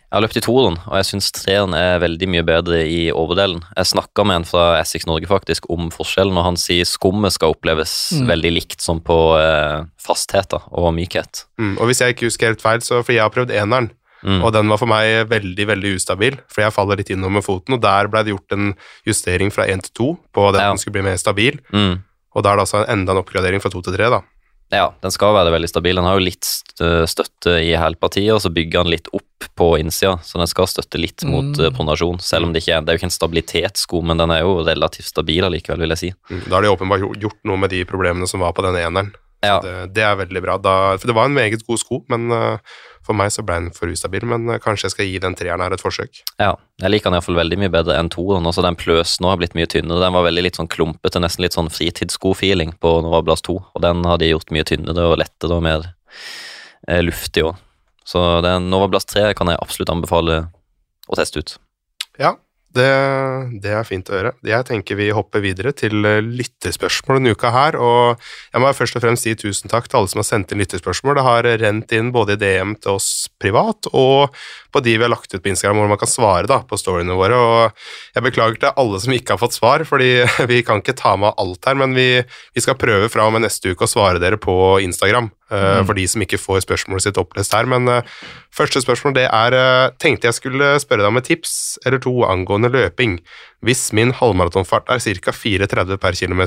Jeg 0.05 0.21
har 0.21 0.21
løpt 0.21 0.37
i 0.37 0.41
toeren, 0.45 0.77
og 0.87 0.93
jeg 0.95 1.05
syns 1.09 1.31
treeren 1.33 1.73
er 1.73 1.99
veldig 1.99 2.27
mye 2.29 2.43
bedre 2.45 2.77
i 2.87 3.09
overdelen. 3.11 3.63
Jeg 3.75 3.85
snakka 3.89 4.23
med 4.25 4.35
en 4.35 4.43
fra 4.45 4.79
Essex 4.79 5.05
Norge 5.07 5.25
faktisk 5.27 5.65
om 5.69 5.89
forskjellen, 5.91 6.37
og 6.37 6.45
han 6.45 6.55
sier 6.55 6.85
skummet 6.85 7.33
skal 7.33 7.51
oppleves 7.53 8.13
Mm. 8.13 8.27
veldig 8.29 8.53
likt 8.53 8.79
som 8.81 9.01
på 9.01 9.17
eh, 9.41 9.83
fasthet 9.99 10.53
og 10.53 10.93
mykhet. 10.93 11.45
Mm. 11.59 11.77
Og 11.81 11.87
hvis 11.87 11.99
jeg 11.99 12.15
ikke 12.15 12.27
husker 12.29 12.47
helt 12.53 12.61
feil, 12.61 12.79
så 12.79 13.03
fordi 13.03 13.15
jeg 13.17 13.23
har 13.25 13.29
prøvd 13.31 13.51
eneren, 13.51 13.89
Mm. 14.25 14.41
og 14.43 14.51
den 14.53 14.67
var 14.67 14.77
for 14.81 14.87
meg 14.89 15.27
veldig 15.29 15.67
veldig 15.69 15.95
ustabil, 15.99 16.37
for 16.49 16.61
jeg 16.65 16.73
faller 16.73 16.97
litt 16.97 17.11
innover 17.13 17.31
med 17.37 17.43
foten, 17.45 17.75
og 17.77 17.81
der 17.81 18.07
ble 18.09 18.23
det 18.25 18.33
gjort 18.33 18.51
en 18.57 18.71
justering 19.05 19.51
fra 19.53 19.67
én 19.69 19.81
til 19.85 19.91
to 19.93 20.07
på 20.33 20.49
at 20.49 20.55
Ja. 20.59 20.69
den 20.71 20.77
skulle 20.81 20.93
bli 20.97 21.03
mer 21.03 21.17
stabil, 21.17 21.59
Mm. 21.71 22.01
og 22.35 22.43
da 22.43 22.51
er 22.53 22.55
det 22.57 22.65
altså 22.65 22.85
enda 22.89 23.11
en 23.13 23.21
oppgradering 23.23 23.61
fra 23.61 23.69
to 23.69 23.81
til 23.83 23.93
tre, 23.93 24.09
da. 24.09 24.21
Ja, 24.71 24.89
den 24.99 25.11
skal 25.11 25.35
være 25.35 25.51
veldig 25.53 25.69
stabil. 25.69 25.93
Den 25.95 26.05
har 26.05 26.17
jo 26.17 26.25
litt 26.25 26.41
støtte 27.05 27.53
i 27.61 27.75
hælpartiet, 27.77 28.33
og 28.33 28.41
så 28.41 28.49
bygger 28.51 28.83
den 28.83 28.91
litt 28.95 29.07
opp 29.13 29.45
på 29.55 29.67
innsida, 29.79 30.17
så 30.25 30.39
den 30.41 30.47
skal 30.49 30.65
støtte 30.65 30.97
litt 30.99 31.23
mot 31.23 31.53
Mm. 31.55 31.65
eh, 31.65 31.69
pronasjon, 31.69 32.19
selv 32.19 32.45
om 32.45 32.53
det 32.53 32.63
ikke 32.63 32.73
er, 32.77 32.81
det 32.81 32.89
er 32.89 32.97
jo 32.97 32.99
ikke 33.05 33.11
en 33.11 33.19
stabilitetssko, 33.19 34.01
men 34.03 34.17
den 34.17 34.31
er 34.31 34.41
jo 34.41 34.63
relativt 34.65 35.05
stabil 35.05 35.43
allikevel, 35.43 35.79
vil 35.79 35.89
jeg 35.89 35.97
si. 35.97 36.13
Mm. 36.31 36.49
Da 36.49 36.55
har 36.55 36.61
de 36.63 36.67
åpenbart 36.75 37.19
gjort- 37.21 37.43
noe 37.45 37.57
med 37.57 37.69
de 37.69 37.83
problemene 37.85 38.27
som 38.27 38.39
var 38.39 38.53
på 38.53 38.63
denne 38.63 38.81
eneren. 38.81 39.13
Ja, 39.43 39.59
Det, 39.59 39.93
det 39.93 40.01
er 40.03 40.15
veldig 40.15 40.41
bra. 40.41 40.57
Da, 40.57 40.97
for 40.97 41.05
det 41.05 41.13
var 41.15 41.25
en 41.25 41.35
meget 41.35 41.61
god 41.67 41.77
sko, 41.77 42.03
men 42.09 42.31
eh, 42.31 42.57
for 43.05 43.17
meg 43.17 43.31
så 43.33 43.43
ble 43.45 43.59
den 43.61 43.73
for 43.75 43.91
ustabil. 43.91 44.25
Men 44.27 44.49
eh, 44.49 44.61
kanskje 44.63 44.89
jeg 44.89 44.95
skal 44.95 45.09
gi 45.09 45.19
den 45.23 45.37
treeren 45.37 45.63
her 45.63 45.75
et 45.75 45.83
forsøk. 45.83 46.23
ja. 46.41 46.55
Jeg 46.83 46.91
liker 46.91 47.07
den 47.07 47.15
iallfall 47.15 47.37
veldig 47.39 47.57
mye 47.61 47.71
bedre 47.71 47.93
enn 47.95 48.09
toeren. 48.11 48.47
Også 48.49 48.59
den 48.65 48.75
pløsen 48.75 49.23
nå 49.23 49.29
har 49.31 49.37
blitt 49.39 49.53
mye 49.55 49.69
tynnere. 49.71 50.01
Den 50.03 50.11
var 50.11 50.25
veldig 50.25 50.41
litt 50.43 50.57
sånn 50.59 50.67
klumpete, 50.67 51.21
nesten 51.23 51.45
litt 51.45 51.55
sånn 51.55 51.69
fritidssko-feeling 51.71 52.73
på 52.83 52.91
Nova 53.05 53.21
Blast 53.23 53.45
2, 53.47 53.55
og 53.71 53.83
den 53.85 54.03
har 54.03 54.19
de 54.19 54.33
gjort 54.33 54.51
mye 54.51 54.67
tynnere 54.67 55.05
og 55.07 55.15
lettere 55.21 55.55
og 55.55 55.63
mer 55.63 55.85
eh, 55.87 56.99
luftig 56.99 57.45
òg. 57.47 57.61
Så 58.03 58.25
den 58.43 58.67
Nova 58.73 58.89
Blast 58.91 59.13
3 59.15 59.29
kan 59.39 59.47
jeg 59.47 59.61
absolutt 59.63 59.93
anbefale 59.95 60.41
å 61.07 61.15
teste 61.15 61.39
ut. 61.39 61.55
Ja, 62.19 62.35
det, 62.75 63.59
det 63.63 63.71
er 63.73 63.87
fint 63.87 64.09
å 64.11 64.15
høre. 64.15 64.31
Jeg 64.45 64.67
tenker 64.67 64.97
vi 64.99 65.07
hopper 65.15 65.43
videre 65.43 65.71
til 65.75 66.05
eh, 66.07 66.21
lytterspørsmål 66.23 67.19
denne 67.19 67.33
uka 67.35 67.51
her. 67.53 67.77
Og 67.79 68.21
jeg 68.51 68.63
må 68.63 68.73
først 68.75 68.99
og 68.99 69.05
fremst 69.05 69.27
si 69.27 69.35
tusen 69.39 69.71
takk 69.71 69.89
til 69.89 70.01
alle 70.01 70.11
som 70.11 70.21
har 70.21 70.27
sendt 70.27 70.51
inn 70.53 70.61
lytterspørsmål. 70.63 71.17
Det 71.17 71.25
har 71.27 71.49
rent 71.63 71.95
inn 71.95 72.11
både 72.15 72.35
i 72.35 72.41
DM 72.41 72.75
til 72.83 72.97
oss 72.99 73.09
privat 73.41 73.89
og 73.93 74.35
på 74.75 74.83
de 74.83 74.97
vi 74.97 75.05
har 75.05 75.11
lagt 75.11 75.31
ut 75.31 75.39
på 75.39 75.51
Instagram 75.51 75.79
hvor 75.79 75.91
man 75.93 76.01
kan 76.01 76.11
svare 76.11 76.49
da, 76.51 76.59
på 76.67 76.79
storyene 76.79 77.15
våre. 77.15 77.39
Og 77.39 78.17
jeg 78.17 78.27
beklager 78.27 78.59
til 78.59 78.83
alle 78.83 79.01
som 79.03 79.15
ikke 79.15 79.35
har 79.35 79.41
fått 79.41 79.55
svar, 79.55 79.85
fordi 79.87 80.11
vi 80.51 80.61
kan 80.67 80.83
ikke 80.83 80.97
ta 80.99 81.15
med 81.19 81.35
alt 81.41 81.69
her, 81.69 81.79
men 81.79 81.95
vi, 81.95 82.09
vi 82.55 82.63
skal 82.63 82.79
prøve 82.79 83.09
fra 83.13 83.29
og 83.29 83.35
med 83.35 83.45
neste 83.47 83.71
uke 83.71 83.87
å 83.87 83.91
svare 83.91 84.21
dere 84.23 84.41
på 84.41 84.75
Instagram. 84.83 85.31
Eh, 85.51 85.81
For 85.85 85.93
de 85.93 86.05
som 86.07 86.21
ikke 86.25 86.39
får 86.41 86.63
spørsmålet 86.65 87.03
sitt 87.07 87.17
opplest 87.21 87.53
her. 87.53 87.65
Men 87.65 87.87
eh, 87.87 88.01
første 88.55 88.81
spørsmål 88.81 89.13
det 89.17 89.25
er 89.29 89.53
eh, 89.53 89.89
Tenkte 90.01 90.29
jeg 90.29 90.37
skulle 90.39 90.73
spørre 90.81 91.03
deg 91.05 91.11
om 91.13 91.17
et 91.21 91.27
tips 91.29 91.55
eller 91.85 91.99
to 91.99 92.13
angående 92.27 92.69
løping. 92.73 93.19
Hvis 93.65 93.91
min 93.93 94.11
halvmaratonfart 94.13 94.89
er 94.93 94.99
ca. 94.99 95.31
4,30 95.31 95.97
per 95.97 96.13
km, 96.17 96.45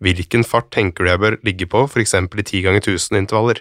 hvilken 0.00 0.44
fart 0.44 0.70
tenker 0.72 1.04
du 1.04 1.10
jeg 1.10 1.20
bør 1.20 1.38
ligge 1.44 1.66
på, 1.68 1.84
f.eks. 1.88 2.14
i 2.14 2.42
10 2.42 2.62
ganger 2.66 2.80
1000 2.84 3.18
intervaller? 3.20 3.60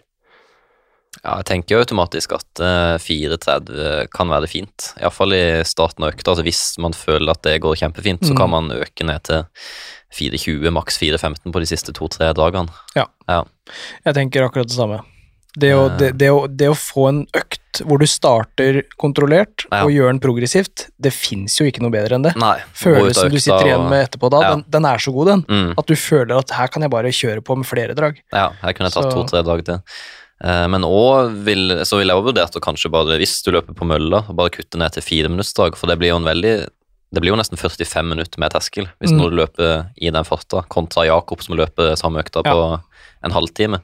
Ja, 1.23 1.35
jeg 1.37 1.45
tenker 1.45 1.75
jo 1.75 1.81
automatisk 1.83 2.31
at 2.33 2.59
eh, 2.65 2.95
4.30 2.97 4.07
kan 4.15 4.31
være 4.33 4.47
fint. 4.49 4.87
Iallfall 4.97 5.35
i 5.37 5.43
starten 5.67 6.03
av 6.07 6.15
økta. 6.15 6.31
Altså 6.33 6.45
hvis 6.47 6.61
man 6.81 6.95
føler 6.97 7.35
at 7.35 7.43
det 7.45 7.59
går 7.61 7.77
kjempefint, 7.83 8.25
så 8.25 8.33
Mm. 8.33 8.37
kan 8.39 8.49
man 8.49 8.71
øke 8.73 9.05
ned 9.05 9.21
til 9.29 9.43
4.20, 10.17 10.71
maks 10.73 10.97
4.15 10.97 11.51
på 11.53 11.59
de 11.61 11.69
siste 11.69 11.93
to-tre 11.93 12.33
dagene. 12.33 12.73
Jeg 14.05 14.15
tenker 14.17 14.43
akkurat 14.45 14.67
det 14.69 14.75
samme. 14.77 15.01
Det 15.53 15.69
å, 15.77 15.83
det, 15.99 16.07
det, 16.17 16.31
å, 16.33 16.47
det 16.49 16.65
å 16.71 16.73
få 16.73 17.03
en 17.11 17.19
økt 17.37 17.83
hvor 17.85 17.99
du 18.01 18.07
starter 18.09 18.79
kontrollert 18.97 19.67
Ja. 19.69 19.83
og 19.85 19.91
gjør 19.93 20.09
den 20.09 20.19
progressivt, 20.23 20.87
det 20.97 21.11
fins 21.13 21.59
jo 21.59 21.67
ikke 21.69 21.83
noe 21.85 21.93
bedre 21.93 22.17
enn 22.17 22.25
det. 22.25 22.31
Nei. 22.41 22.55
Følelsen 22.73 23.29
du 23.29 23.37
sitter 23.37 23.69
igjen 23.69 23.85
med 23.89 24.07
etterpå 24.07 24.31
da, 24.33 24.41
Ja. 24.41 24.49
den, 24.55 24.63
den 24.73 24.85
er 24.89 24.97
så 24.97 25.13
god, 25.13 25.27
den. 25.29 25.45
Mm, 25.47 25.71
At 25.77 25.85
du 25.85 25.93
føler 25.93 26.39
at 26.41 26.49
her 26.57 26.67
kan 26.73 26.81
jeg 26.81 26.89
bare 26.89 27.13
kjøre 27.13 27.45
på 27.45 27.55
med 27.61 27.69
flere 27.69 27.93
drag. 27.93 28.17
ja, 28.33 28.49
her 28.63 28.73
kunne 28.73 28.89
tatt 28.89 29.11
Så- 29.11 29.13
to-tre 29.13 29.43
drag 29.45 29.63
til. 29.65 29.79
Eh, 30.43 30.67
Men 30.67 30.81
òg 30.81 31.37
vil, 31.45 31.69
så 31.85 31.97
ville 32.01 32.09
jeg 32.13 32.17
også 32.17 32.33
vurdert 32.33 32.57
å 32.57 32.59
kanskje 32.59 32.91
bare, 32.91 33.17
hvis 33.21 33.43
du 33.45 33.51
løper 33.51 33.73
på 33.77 33.85
mølla, 33.85 34.25
bare 34.33 34.49
kutte 34.49 34.77
ned 34.81 34.91
til 34.97 35.03
fire 35.05 35.29
minuttsdrag, 35.29 35.77
for 35.77 35.85
det 35.87 35.99
blir 35.99 36.09
jo 36.09 36.17
en 36.17 36.25
veldig 36.33 36.67
det 37.13 37.21
blir 37.21 37.29
jo 37.31 37.37
nesten 37.37 37.57
45 37.61 38.07
minutter 38.09 38.39
med 38.41 38.51
terskel 38.51 38.87
hvis 38.99 39.11
Mm. 39.13 39.19
når 39.21 39.29
du 39.29 39.35
løper 39.37 39.89
i 40.01 40.09
den 40.09 40.23
farta, 40.25 40.63
kontra 40.67 41.05
Jakob 41.05 41.41
som 41.45 41.55
løper 41.55 41.93
samme 41.95 42.23
økta 42.23 42.41
på 42.43 42.81
en 43.23 43.31
halvtime. 43.31 43.79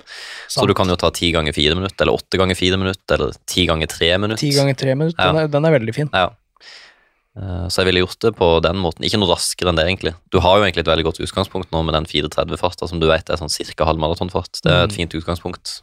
Så 0.49 0.65
du 0.67 0.73
kan 0.73 0.87
jo 0.89 0.95
ta 0.99 1.09
ti 1.11 1.31
ganger 1.31 1.53
fire 1.53 1.75
minutter, 1.75 2.01
eller 2.03 2.17
åtte 2.17 2.37
ganger 2.41 2.55
fire 2.57 2.75
minutter, 2.77 3.15
eller 3.15 3.33
ti 3.47 3.65
ganger 3.69 3.87
tre 3.87 4.17
minutter. 4.17 4.41
Ti 4.41 4.51
ganger 4.57 4.75
tre 4.75 4.95
minutter, 4.95 5.23
Ja. 5.23 5.31
den, 5.31 5.41
er, 5.43 5.47
den 5.47 5.65
er 5.65 5.79
veldig 5.79 5.95
fin. 5.95 6.09
Ja. 6.13 6.29
Eh, 7.39 7.67
Så 7.69 7.83
jeg 7.83 7.85
ville 7.93 8.01
gjort 8.05 8.19
det 8.19 8.35
på 8.35 8.47
den 8.61 8.75
måten. 8.81 9.05
Ikke 9.05 9.19
noe 9.21 9.29
raskere 9.31 9.69
enn 9.69 9.77
det, 9.77 9.85
egentlig. 9.87 10.15
Du 10.31 10.39
har 10.43 10.57
jo 10.59 10.65
egentlig 10.65 10.83
et 10.83 10.91
veldig 10.91 11.05
godt 11.05 11.21
utgangspunkt 11.23 11.71
nå 11.71 11.83
med 11.85 11.93
den 11.93 12.05
4.30-farta, 12.09 12.89
som 12.89 12.99
du 12.99 13.07
vet 13.07 13.29
er 13.29 13.37
sånn 13.37 13.49
ca. 13.77 13.85
halvmaratonfart. 13.85 14.59
Det 14.63 14.71
er 14.71 14.83
et 14.83 14.89
Mm. 14.91 14.95
fint 14.97 15.13
utgangspunkt. 15.13 15.81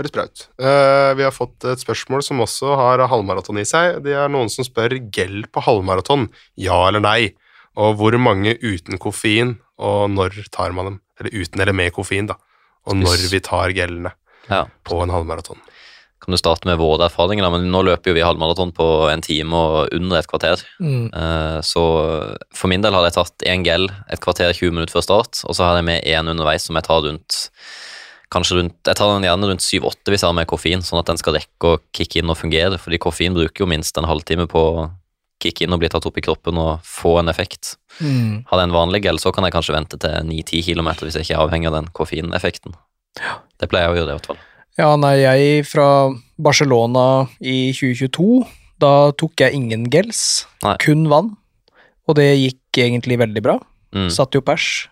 Høres 0.00 0.14
bra 0.14 0.24
ut. 0.24 0.46
Uh, 0.56 1.12
vi 1.18 1.24
har 1.26 1.34
fått 1.36 1.64
et 1.68 1.82
spørsmål 1.82 2.22
som 2.24 2.40
også 2.40 2.72
har 2.80 3.02
halvmaraton 3.12 3.60
i 3.60 3.66
seg. 3.68 4.00
Det 4.06 4.14
er 4.16 4.30
noen 4.32 4.48
som 4.52 4.64
spør 4.64 4.96
gel 5.12 5.42
på 5.52 5.60
halvmaraton, 5.66 6.30
ja 6.56 6.78
eller 6.88 7.04
nei? 7.04 7.34
Og 7.80 7.98
hvor 8.00 8.16
mange 8.18 8.56
uten 8.64 8.96
koffein, 9.00 9.58
og 9.80 10.08
når 10.14 10.40
tar 10.52 10.72
man 10.76 10.88
dem? 10.88 11.00
Eller 11.20 11.36
uten 11.44 11.60
eller 11.60 11.76
med 11.76 11.92
koffein, 11.92 12.30
da. 12.32 12.38
Og 12.88 12.96
når 12.96 13.28
vi 13.30 13.42
tar 13.44 13.74
gellene 13.76 14.14
Ja. 14.48 14.64
på 14.88 15.02
en 15.04 15.12
halvmaraton. 15.12 15.60
Kan 16.20 16.32
du 16.34 16.38
starte 16.40 16.66
med 16.68 16.76
våre 16.80 17.06
erfaringer, 17.08 17.44
da? 17.44 17.50
Men 17.52 17.68
nå 17.72 17.80
løper 17.86 18.10
jo 18.10 18.16
vi 18.16 18.24
halvmaraton 18.24 18.72
på 18.76 18.86
en 19.12 19.22
time 19.24 19.52
og 19.56 19.92
under 19.96 20.18
et 20.18 20.28
kvarter. 20.28 20.64
Mm. 20.80 21.06
Uh, 21.12 21.60
Så 21.64 21.84
for 22.56 22.68
min 22.72 22.80
del 22.82 22.92
har 22.96 23.04
jeg 23.06 23.18
tatt 23.20 23.46
én 23.48 23.64
gel 23.64 23.86
et 24.10 24.20
kvarter 24.20 24.52
20 24.52 24.72
minutter 24.72 24.96
før 24.96 25.06
start, 25.06 25.44
og 25.44 25.54
så 25.56 25.68
har 25.68 25.76
jeg 25.80 25.88
med 25.92 26.04
én 26.08 26.28
underveis 26.32 26.64
som 26.68 26.76
jeg 26.76 26.88
tar 26.88 27.04
rundt 27.04 27.50
Kanskje 28.30 28.60
rundt, 28.60 28.76
Jeg 28.86 28.94
tar 28.94 29.10
den 29.16 29.26
gjerne 29.26 29.48
rundt 29.50 29.64
7-8 29.64 30.12
hvis 30.12 30.22
jeg 30.22 30.28
har 30.28 30.36
med 30.38 30.46
koffein, 30.46 30.82
sånn 30.86 31.00
at 31.00 31.08
den 31.10 31.18
skal 31.18 31.34
rekke 31.34 31.66
å 31.72 31.78
kicke 31.96 32.20
inn 32.20 32.30
og 32.30 32.38
fungere. 32.38 32.78
Fordi 32.78 33.00
koffein 33.02 33.34
bruker 33.34 33.64
jo 33.64 33.70
minst 33.70 33.96
en 33.98 34.06
halvtime 34.06 34.46
på 34.50 34.60
å 34.60 34.84
kicke 35.42 35.64
inn 35.64 35.72
og 35.74 35.80
bli 35.82 35.88
tatt 35.90 36.04
opp 36.06 36.18
i 36.20 36.22
kroppen 36.22 36.58
og 36.60 36.84
få 36.86 37.16
en 37.22 37.32
effekt. 37.32 37.74
Mm. 37.98 38.44
Har 38.46 38.60
den 38.60 38.70
en 38.70 38.76
vanlig 38.76 39.02
gel, 39.06 39.18
så 39.18 39.32
kan 39.34 39.46
jeg 39.48 39.54
kanskje 39.56 39.74
vente 39.74 39.98
til 39.98 40.14
9-10 40.28 40.62
km 40.68 40.90
hvis 41.00 41.16
jeg 41.16 41.26
ikke 41.26 41.36
er 41.38 41.42
avhengig 41.46 41.70
av 41.72 41.78
den 41.80 41.88
koffeineffekten. 41.96 42.76
Det 43.58 43.68
pleier 43.72 43.88
jeg 43.88 43.94
å 43.94 43.98
gjøre, 43.98 44.06
det 44.06 44.14
i 44.14 44.18
hvert 44.20 44.30
fall. 44.30 44.40
Ja, 44.78 44.92
nei, 45.00 45.14
jeg 45.24 45.64
fra 45.66 45.88
Barcelona 46.40 47.04
i 47.42 47.72
2022, 47.74 48.44
da 48.80 49.10
tok 49.18 49.42
jeg 49.42 49.56
ingen 49.58 49.88
gels, 49.92 50.46
Nei. 50.62 50.76
kun 50.80 51.08
vann. 51.10 51.34
Og 52.08 52.16
det 52.16 52.28
gikk 52.38 52.78
egentlig 52.84 53.18
veldig 53.20 53.42
bra. 53.44 53.58
Mm. 53.96 54.06
Satt 54.14 54.36
jo 54.38 54.40
pers. 54.46 54.86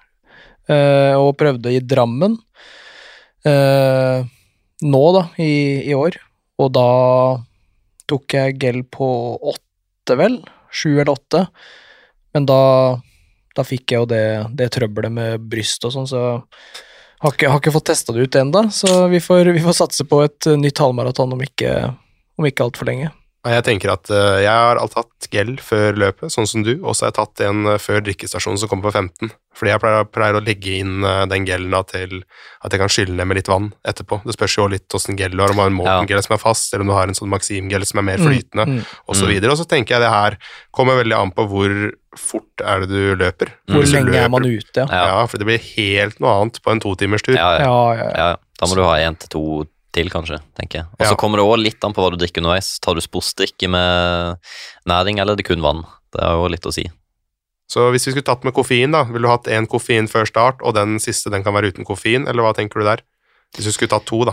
eh, 0.68 1.14
og 1.16 1.36
prøvde 1.40 1.70
i 1.72 1.80
Drammen 1.80 2.34
eh, 3.48 4.24
nå, 4.84 5.02
da, 5.16 5.24
i, 5.40 5.52
i 5.88 5.94
år. 5.96 6.18
Og 6.58 6.72
da 6.74 6.88
tok 8.08 8.34
jeg 8.34 8.56
gel 8.62 8.82
på 8.88 9.08
åtte, 9.36 10.16
vel. 10.18 10.40
Sju 10.72 10.94
eller 10.96 11.14
åtte. 11.14 11.44
Men 12.36 12.48
da, 12.48 12.62
da 13.56 13.64
fikk 13.66 13.92
jeg 13.92 14.04
jo 14.04 14.10
det, 14.10 14.26
det 14.58 14.70
trøbbelet 14.74 15.14
med 15.14 15.48
bryst 15.50 15.84
og 15.88 15.94
sånn, 15.94 16.08
så 16.08 16.22
har 17.18 17.34
ikke, 17.34 17.50
har 17.50 17.60
ikke 17.60 17.74
fått 17.74 17.88
testa 17.90 18.14
det 18.14 18.28
ut 18.28 18.38
ennå. 18.38 18.66
Så 18.74 19.06
vi 19.12 19.20
får, 19.22 19.52
vi 19.56 19.64
får 19.64 19.78
satse 19.80 20.06
på 20.08 20.22
et 20.26 20.50
nytt 20.58 20.82
halvmaraton 20.82 21.34
om 21.34 21.42
ikke, 21.44 21.72
om 22.38 22.46
ikke 22.48 22.68
altfor 22.68 22.90
lenge. 22.90 23.10
Jeg 23.52 23.64
tenker 23.66 23.90
at 23.92 24.10
eh, 24.10 24.40
jeg 24.44 24.52
har 24.52 24.78
alltid 24.80 24.94
tatt 24.98 25.28
gel 25.32 25.50
før 25.62 25.96
løpet, 26.00 26.32
sånn 26.32 26.46
som 26.48 26.62
du, 26.64 26.74
og 26.82 26.94
så 26.96 27.04
har 27.06 27.10
jeg 27.12 27.18
tatt 27.18 27.42
en 27.48 27.66
eh, 27.74 27.78
før 27.82 28.00
drikkestasjonen 28.06 28.58
som 28.62 28.68
kommer 28.70 28.88
på 28.88 28.92
15. 28.98 29.30
Fordi 29.58 29.72
jeg 29.72 29.80
pleier, 29.82 30.04
pleier 30.14 30.36
å 30.38 30.42
legge 30.44 30.74
inn 30.78 31.04
eh, 31.04 31.24
den 31.30 31.46
gelen 31.48 31.72
da 31.74 31.80
til 31.88 32.20
at 32.62 32.72
jeg 32.74 32.80
kan 32.82 32.92
skylle 32.92 33.16
ned 33.18 33.26
med 33.30 33.40
litt 33.40 33.50
vann 33.50 33.70
etterpå. 33.88 34.20
Det 34.26 34.36
spørs 34.36 34.56
jo 34.58 34.66
litt 34.72 34.96
åssen 34.98 35.18
gel 35.18 35.34
du 35.34 35.42
har, 35.42 35.50
om 35.50 35.58
du 35.58 35.62
har 35.64 35.72
en 35.72 35.78
Morten-gel 35.78 36.22
som 36.26 36.36
er 36.38 36.42
fast, 36.42 36.72
eller 36.72 36.86
om 36.86 36.92
du 36.92 36.96
har 36.98 37.08
en 37.10 37.18
sånn 37.18 37.32
Maxim-gel 37.32 37.86
som 37.88 38.02
er 38.02 38.08
mer 38.12 38.22
flytende, 38.22 38.66
Mm, 38.68 38.82
og 39.08 39.16
så 39.16 39.26
videre. 39.30 39.50
Og 39.54 39.58
så 39.60 39.66
tenker 39.70 39.96
jeg 39.96 40.04
det 40.04 40.10
her 40.12 40.36
kommer 40.74 40.98
veldig 41.00 41.16
an 41.18 41.30
på 41.34 41.46
hvor 41.50 41.74
fort 42.18 42.62
er 42.64 42.84
det 42.84 42.88
du 42.90 43.16
løper. 43.20 43.52
Hvor 43.70 43.84
du 43.86 43.90
lenge 43.92 44.16
er 44.18 44.28
man 44.32 44.44
ute, 44.46 44.82
ja. 44.82 44.86
Ja. 44.90 45.04
Ja, 45.14 45.26
for 45.30 45.38
det 45.38 45.46
blir 45.48 45.62
helt 45.76 46.18
noe 46.20 46.34
annet 46.42 46.60
på 46.64 46.72
en 46.74 46.80
totimerstur. 46.82 47.36
Ja, 47.38 47.50
ja. 47.58 47.64
Ja, 47.64 47.80
ja, 47.94 48.04
ja. 48.04 48.12
Ja, 48.18 48.28
ja. 48.34 48.36
Da 48.58 48.66
må 48.66 48.74
du 48.74 48.82
ha 48.82 48.96
én 48.98 49.14
til 49.18 49.30
to 49.30 49.42
til, 49.98 50.10
kanskje. 50.14 50.38
tenker 50.58 50.80
jeg. 50.82 50.86
Og 50.98 51.04
så 51.06 51.10
Ja. 51.12 51.18
kommer 51.20 51.38
det 51.42 51.46
òg 51.50 51.58
litt 51.62 51.84
an 51.84 51.92
på 51.94 52.02
hva 52.04 52.10
du 52.14 52.18
drikker 52.22 52.42
underveis. 52.44 52.78
Tar 52.80 52.94
du 52.94 53.02
sportsdrikke 53.04 53.68
med 53.68 54.38
næring, 54.86 55.18
eller 55.20 55.34
er 55.34 55.42
det 55.42 55.46
kun 55.50 55.60
vann? 55.64 55.84
Det 56.14 56.22
er 56.22 56.32
jo 56.38 56.48
litt 56.48 56.64
å 56.66 56.72
si. 56.72 56.86
Så 57.68 57.90
hvis 57.92 58.06
vi 58.08 58.12
skulle 58.14 58.24
tatt 58.24 58.44
med 58.48 58.54
koffein, 58.56 58.90
da, 58.94 59.02
ville 59.04 59.26
du 59.26 59.28
hatt 59.28 59.44
én 59.52 59.66
koffein 59.68 60.08
før 60.08 60.24
start, 60.26 60.62
og 60.64 60.72
den 60.74 60.96
siste 60.98 61.28
den 61.30 61.44
kan 61.44 61.52
være 61.52 61.68
uten 61.74 61.84
koffein, 61.84 62.24
eller 62.26 62.40
hva 62.46 62.54
tenker 62.56 62.80
du 62.80 62.86
der? 62.86 63.02
Hvis 63.54 63.66
du 63.68 63.72
skulle 63.72 63.90
tatt 63.92 64.06
to, 64.08 64.24
da. 64.24 64.32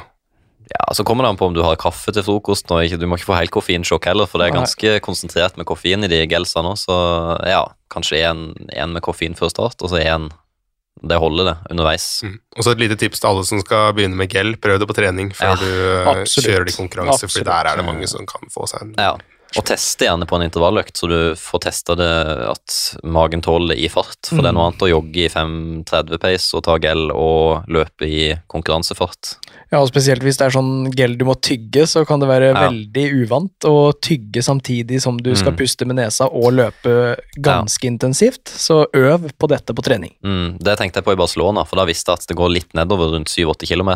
Ja, 0.72 0.94
Så 0.96 1.04
kommer 1.06 1.24
det 1.24 1.30
an 1.30 1.38
på 1.38 1.46
om 1.46 1.54
du 1.54 1.62
har 1.62 1.76
kaffe 1.76 2.12
til 2.14 2.24
frokost. 2.24 2.72
og 2.72 2.88
Du 3.00 3.06
må 3.06 3.18
ikke 3.20 3.30
få 3.34 3.38
helt 3.38 3.52
koffeinsjokk 3.52 4.06
heller, 4.06 4.26
for 4.26 4.40
det 4.40 4.48
er 4.50 4.58
ganske 4.58 5.00
konsentrert 5.02 5.58
med 5.58 5.66
koffein 5.68 6.04
i 6.04 6.08
de 6.08 6.26
gelsene 6.26 6.72
òg. 6.72 6.80
Så 6.80 7.46
ja, 7.46 7.66
kanskje 7.92 8.24
én 8.24 8.92
med 8.94 9.04
koffein 9.04 9.36
før 9.36 9.50
start, 9.52 9.82
og 9.84 9.90
så 9.92 10.02
én 10.02 10.32
Det 11.06 11.18
holder, 11.22 11.52
det, 11.52 11.56
underveis. 11.72 12.06
Mm. 12.26 12.38
Og 12.58 12.66
så 12.66 12.74
et 12.74 12.80
lite 12.82 12.98
tips 12.98 13.22
til 13.22 13.30
alle 13.30 13.46
som 13.46 13.60
skal 13.62 13.94
begynne 13.94 14.18
med 14.18 14.32
gel. 14.32 14.56
Prøv 14.58 14.80
det 14.82 14.88
på 14.90 14.96
trening 14.98 15.30
før 15.38 15.54
Ja, 15.54 15.56
du 15.62 15.70
eh, 15.70 16.10
absolutt. 16.16 16.48
kjører 16.50 16.66
det 16.66 16.74
i 16.74 16.80
konkurranse, 16.80 17.30
for 17.30 17.46
der 17.46 17.70
er 17.72 17.78
det 17.82 17.86
mange 17.86 18.10
som 18.10 18.26
kan 18.30 18.50
få 18.54 18.66
seg 18.72 18.88
en 18.88 18.96
Ja, 18.98 19.14
og 19.58 19.66
teste 19.66 20.06
gjerne 20.08 20.28
på 20.28 20.36
en 20.40 20.46
intervalløkt, 20.50 20.98
så 21.00 21.08
du 21.08 21.18
får 21.40 21.62
testa 21.68 21.96
det 21.96 22.10
at 22.52 22.76
magen 23.04 23.42
tåler 23.46 23.78
i 23.80 23.88
fart. 23.92 24.20
For 24.28 24.42
det 24.44 24.50
er 24.52 24.56
noe 24.58 24.70
annet 24.70 24.84
å 24.86 24.90
jogge 24.92 25.26
i 25.26 25.30
5.30 25.32 26.20
pace 26.22 26.56
og 26.58 26.64
ta 26.68 26.78
gel 26.84 27.10
og 27.14 27.68
løpe 27.72 28.08
i 28.08 28.34
konkurransefart. 28.52 29.36
Ja, 29.72 29.80
og 29.82 29.90
spesielt 29.90 30.22
hvis 30.24 30.38
det 30.40 30.48
er 30.48 30.56
sånn 30.56 30.92
gel 30.96 31.16
du 31.18 31.26
må 31.28 31.36
tygge, 31.42 31.86
så 31.90 32.06
kan 32.08 32.20
det 32.22 32.28
være 32.30 32.52
Ja. 32.54 32.68
veldig 32.70 33.06
uvant 33.24 33.66
å 33.66 33.92
tygge 34.00 34.44
samtidig 34.44 35.02
som 35.02 35.18
du 35.18 35.34
skal 35.36 35.54
Mm. 35.54 35.58
puste 35.58 35.86
med 35.86 35.96
nesa 35.98 36.26
og 36.32 36.54
løpe 36.54 37.18
ganske 37.40 37.84
intensivt. 37.84 38.46
Så 38.46 38.86
øv 38.94 39.32
på 39.40 39.48
dette 39.50 39.74
på 39.74 39.82
trening. 39.84 40.14
Mm, 40.24 40.58
det 40.60 40.78
tenkte 40.78 40.98
jeg 41.02 41.06
på 41.06 41.14
i 41.14 41.16
Barcelona, 41.16 41.66
for 41.66 41.76
da 41.78 41.86
visste 41.86 42.12
jeg 42.12 42.20
at 42.20 42.28
det 42.28 42.38
går 42.38 42.50
litt 42.54 42.74
nedover 42.74 43.12
rundt 43.14 43.28
7-8 43.28 43.66
km. 43.68 43.90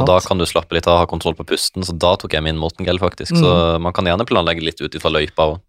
Og 0.00 0.06
da 0.06 0.20
kan 0.20 0.38
du 0.38 0.44
slappe 0.44 0.72
litt 0.72 0.86
av, 0.86 0.98
ha 0.98 1.06
kontroll 1.06 1.34
på 1.34 1.44
pusten, 1.46 1.82
så 1.84 1.96
da 1.98 2.14
tok 2.16 2.32
jeg 2.32 2.42
min 2.42 2.56
Morten-gel, 2.56 2.98
faktisk. 2.98 3.32
Så 3.36 3.80
man 3.80 3.92
kan 3.92 4.04
gjerne 4.04 4.26
planlegge 4.26 4.62
litt 4.62 4.80
ut 4.80 4.94
ifra 4.94 5.05
løypa 5.12 5.50
òg. 5.52 5.60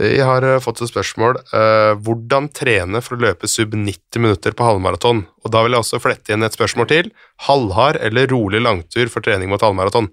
Vi 0.00 0.20
har 0.24 0.44
eh, 0.46 0.60
fått 0.64 0.80
et 0.80 0.88
spørsmål. 0.88 1.36
eh, 1.52 1.92
hvordan 2.00 2.48
trene 2.56 3.02
for 3.04 3.18
å 3.18 3.24
løpe 3.26 3.48
sub 3.50 3.74
90 3.76 4.22
minutter 4.24 4.54
på 4.56 4.64
halvmaraton? 4.64 5.26
Og 5.44 5.52
da 5.52 5.60
vil 5.64 5.76
jeg 5.76 5.84
også 5.84 6.00
flette 6.00 6.32
igjen 6.32 6.46
et 6.46 6.56
spørsmål 6.56 6.88
til. 6.88 7.10
Halvhard 7.44 8.00
eller 8.00 8.30
rolig 8.32 8.62
langtur 8.64 9.10
for 9.12 9.20
trening 9.24 9.52
mot 9.52 9.60
halvmaraton? 9.60 10.08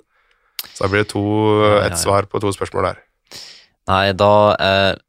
Så 0.74 0.84
da 0.84 0.92
blir 0.92 1.06
det 1.06 1.14
to, 1.14 1.24
Ja, 1.64 1.70
ja, 1.78 1.86
et 1.88 2.00
svar 2.02 2.28
på 2.28 2.42
to 2.44 2.52
spørsmål 2.52 2.90
der. 2.90 3.00
Nei, 3.88 4.12
da 4.12 4.34
jeg 4.60 5.00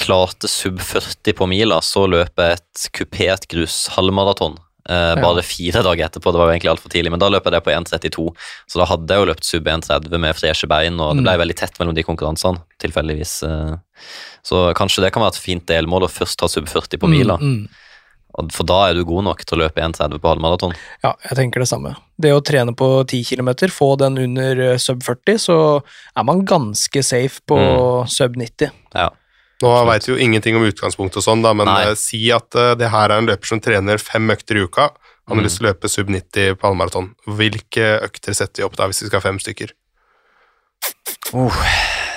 klarte 0.00 0.48
sub 0.48 0.80
40 0.80 1.36
på 1.36 1.46
mila, 1.46 1.82
så 1.84 2.06
løp 2.08 2.40
jeg 2.40 2.56
et 2.56 2.86
kupert 2.96 3.44
grus 3.52 3.84
halvmaraton. 3.92 4.56
Eh, 4.88 5.14
bare 5.22 5.42
fire 5.46 5.82
dager 5.86 6.08
etterpå, 6.08 6.32
det 6.32 6.40
var 6.40 6.48
jo 6.48 6.54
egentlig 6.56 6.70
altfor 6.72 6.90
tidlig, 6.90 7.10
men 7.14 7.20
da 7.22 7.28
løp 7.30 7.44
jeg 7.46 7.52
det 7.54 7.60
på 7.62 7.70
1,32. 7.70 8.24
Så 8.66 8.80
da 8.80 8.86
hadde 8.90 9.06
jeg 9.14 9.22
jo 9.22 9.28
løpt 9.30 9.44
sub 9.46 9.64
1,30 9.70 10.18
med 10.18 10.34
freshe 10.34 10.66
bein, 10.66 10.98
og 10.98 11.14
det 11.16 11.22
ble 11.22 11.36
veldig 11.44 11.56
tett 11.56 11.78
mellom 11.78 11.94
de 11.94 12.02
konkurransene, 12.02 12.58
tilfeldigvis. 12.82 13.42
Uh, 13.46 13.76
Så 14.42 14.74
kanskje 14.74 15.04
det 15.04 15.12
kan 15.14 15.22
være 15.22 15.36
et 15.36 15.44
fint 15.44 15.64
delmål 15.70 16.08
å 16.08 16.10
først 16.10 16.36
ta 16.42 16.48
sub 16.50 16.66
40 16.66 16.98
på 16.98 17.06
mila, 17.08 17.36
Mm, 17.38 17.68
mm. 17.68 18.48
for 18.50 18.64
da 18.66 18.88
er 18.90 18.94
du 18.98 19.04
god 19.04 19.22
nok 19.28 19.44
til 19.46 19.58
å 19.58 19.62
løpe 19.62 19.78
1,30 19.80 20.18
på 20.18 20.32
halvmaraton. 20.32 20.74
Ja, 21.04 21.14
jeg 21.30 21.36
tenker 21.38 21.60
det 21.62 21.68
samme. 21.70 21.94
Det 22.18 22.32
å 22.34 22.42
trene 22.42 22.74
på 22.74 23.06
10 23.06 23.22
km, 23.36 23.70
få 23.70 23.96
den 23.98 24.18
under 24.18 24.72
eh, 24.72 24.76
sub 24.78 24.98
40, 25.06 25.38
så 25.38 25.56
er 26.16 26.24
man 26.24 26.42
ganske 26.44 27.04
safe 27.04 27.38
på 27.46 27.56
Mm. 27.56 28.08
sub 28.08 28.34
90. 28.36 28.72
Ja. 28.96 29.10
Nå 29.62 29.70
veit 29.86 30.08
vi 30.08 30.12
jo 30.12 30.18
ingenting 30.18 30.56
om 30.58 30.64
utgangspunkt 30.66 31.16
og 31.16 31.22
sånn, 31.24 31.42
da, 31.44 31.52
men 31.54 31.66
Nei. 31.70 31.84
eh, 31.92 31.94
si 31.98 32.24
at 32.34 32.50
uh, 32.58 32.72
det 32.74 32.90
her 32.90 33.10
er 33.14 33.18
en 33.22 33.28
løper 33.30 33.46
som 33.46 33.60
trener 33.62 33.98
fem 34.02 34.26
økter 34.34 34.58
i 34.58 34.64
uka. 34.66 34.90
Han 35.30 35.36
har 35.38 35.42
Mm. 35.42 35.46
lyst 35.46 35.58
til 35.60 35.66
å 35.66 35.70
løpe 35.70 35.88
sub 35.88 36.08
90 36.10 36.56
på 36.58 36.66
halvmaraton. 36.66 37.12
Hvilke 37.30 38.00
økter 38.02 38.34
setter 38.34 38.62
vi 38.62 38.66
opp 38.66 38.74
da, 38.76 38.88
hvis 38.90 39.02
vi 39.04 39.06
skal 39.08 39.20
ha 39.22 39.28
fem 39.30 39.38
stykker? 39.38 39.70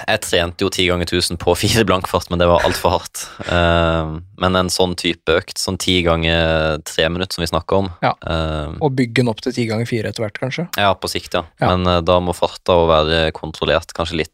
Jeg 0.05 0.21
trente 0.21 0.61
jo 0.65 0.69
ti 0.73 0.85
ganger 0.89 1.07
1000 1.07 1.37
på 1.41 1.53
fire 1.57 1.85
blankfart, 1.87 2.27
men 2.29 2.41
det 2.41 2.47
var 2.49 2.65
altfor 2.67 2.93
hardt. 2.97 3.23
Uh, 3.47 4.19
men 4.41 4.57
en 4.59 4.69
sånn 4.73 4.93
type 4.99 5.33
økt, 5.39 5.57
sånn 5.61 5.79
ti 5.81 5.99
ganger 6.05 6.77
tre 6.85 7.07
minutter 7.09 7.37
som 7.37 7.45
vi 7.45 7.49
snakker 7.49 7.79
om 7.83 7.89
Ja. 8.05 8.13
uh, 8.25 8.75
Og 8.81 8.93
bygge 8.97 9.21
den 9.23 9.29
opp 9.31 9.41
til 9.41 9.53
ti 9.55 9.65
ganger 9.69 9.85
fire 9.89 10.09
etter 10.11 10.25
hvert, 10.25 10.37
kanskje. 10.41 10.67
Ja, 10.77 10.93
på 10.93 11.09
sikt, 11.09 11.33
ja. 11.33 11.45
Ja. 11.61 11.75
Men 11.75 12.05
da 12.05 12.19
må 12.21 12.35
farta 12.37 12.75
være 12.89 13.31
kontrollert, 13.37 13.93
kanskje 13.97 14.21
litt 14.25 14.33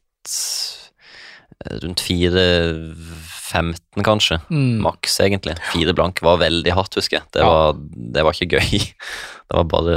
rundt 1.84 2.02
4.15, 2.02 4.04
kanskje. 4.06 4.40
Mm. 4.50 4.80
Maks, 4.86 5.18
egentlig. 5.24 5.56
Fire 5.74 5.94
blank 5.98 6.22
var 6.26 6.40
veldig 6.42 6.74
hardt, 6.78 6.96
husker 7.00 7.20
jeg. 7.20 7.28
Det, 7.36 7.42
Ja. 7.44 7.50
var, 7.50 7.80
det 8.16 8.24
var 8.26 8.38
ikke 8.38 8.58
gøy. 8.60 8.82
Det 9.52 9.58
var 9.58 9.66
bare 9.68 9.96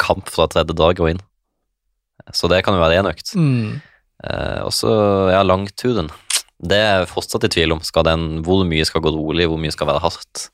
kamp 0.00 0.30
fra 0.32 0.46
tredje 0.48 0.72
dag 0.72 0.96
og 1.04 1.10
inn. 1.10 1.18
Så 2.32 2.48
det 2.48 2.62
kan 2.64 2.72
jo 2.72 2.80
være 2.80 2.96
én 3.02 3.08
økt. 3.10 3.34
Mm. 3.36 3.82
Eh, 4.24 4.60
og 4.64 4.72
så, 4.72 4.88
ja, 5.28 5.42
langturen. 5.44 6.08
Det 6.58 6.78
er 6.80 6.94
jeg 7.02 7.10
fortsatt 7.10 7.44
i 7.44 7.50
tvil 7.52 7.74
om. 7.76 7.82
Den, 8.08 8.24
hvor 8.46 8.64
mye 8.64 8.86
skal 8.88 9.02
gå 9.04 9.12
rolig, 9.12 9.44
hvor 9.46 9.60
mye 9.60 9.70
skal 9.76 9.90
være 9.90 10.00
hardt? 10.00 10.46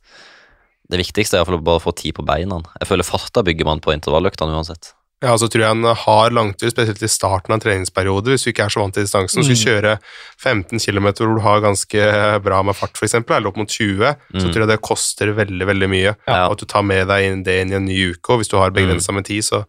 Det 0.90 0.99
viktigste 0.99 1.36
er 1.36 1.38
i 1.38 1.40
hvert 1.45 1.53
fall 1.53 1.61
å 1.62 1.68
bare 1.70 1.84
få 1.86 1.95
tid 1.95 2.16
på 2.18 2.26
beina. 2.26 2.59
Jeg 2.82 2.90
føler 2.90 3.07
farta 3.07 3.45
bygger 3.47 3.64
man 3.70 3.78
på 3.80 3.95
intervalløktene 3.95 4.51
uansett. 4.59 4.90
Ja, 5.25 5.33
så 5.41 5.49
tror 5.49 5.62
jeg 5.64 5.70
en 5.72 5.87
hard 6.05 6.35
langtur, 6.37 6.68
spesielt 6.70 7.01
i 7.03 7.09
starten 7.09 7.55
av 7.55 7.57
en 7.57 7.64
treningsperiode, 7.64 8.35
hvis 8.35 8.45
du 8.45 8.51
ikke 8.53 8.66
er 8.68 8.75
så 8.75 8.83
vant 8.85 8.93
til 8.95 9.07
distansen, 9.07 9.41
Mm. 9.41 9.47
skal 9.49 9.61
kjøre 9.64 9.93
15 10.39 10.79
km 10.85 11.07
hvor 11.16 11.35
du 11.39 11.41
har 11.47 11.61
ganske 11.64 12.43
bra 12.45 12.62
med 12.62 12.77
fart, 12.77 12.93
f.eks., 13.01 13.14
eller 13.25 13.49
opp 13.49 13.57
mot 13.57 13.68
20, 13.68 14.14
så 14.37 14.45
Mm. 14.45 14.53
tror 14.53 14.61
jeg 14.66 14.68
det 14.68 14.81
koster 14.85 15.33
veldig, 15.33 15.66
veldig 15.72 15.89
mye. 15.89 16.14
Ja. 16.29 16.47
Og 16.49 16.53
at 16.53 16.59
du 16.59 16.66
tar 16.66 16.83
med 16.83 17.09
deg 17.09 17.45
det 17.45 17.61
inn 17.62 17.72
i 17.72 17.77
en 17.81 17.87
ny 17.87 18.12
uke, 18.12 18.31
og 18.35 18.39
hvis 18.43 18.51
du 18.51 18.57
har 18.59 18.70
Mm. 18.70 18.77
begrensa 18.77 19.12
med 19.14 19.25
tid, 19.25 19.43
så 19.43 19.64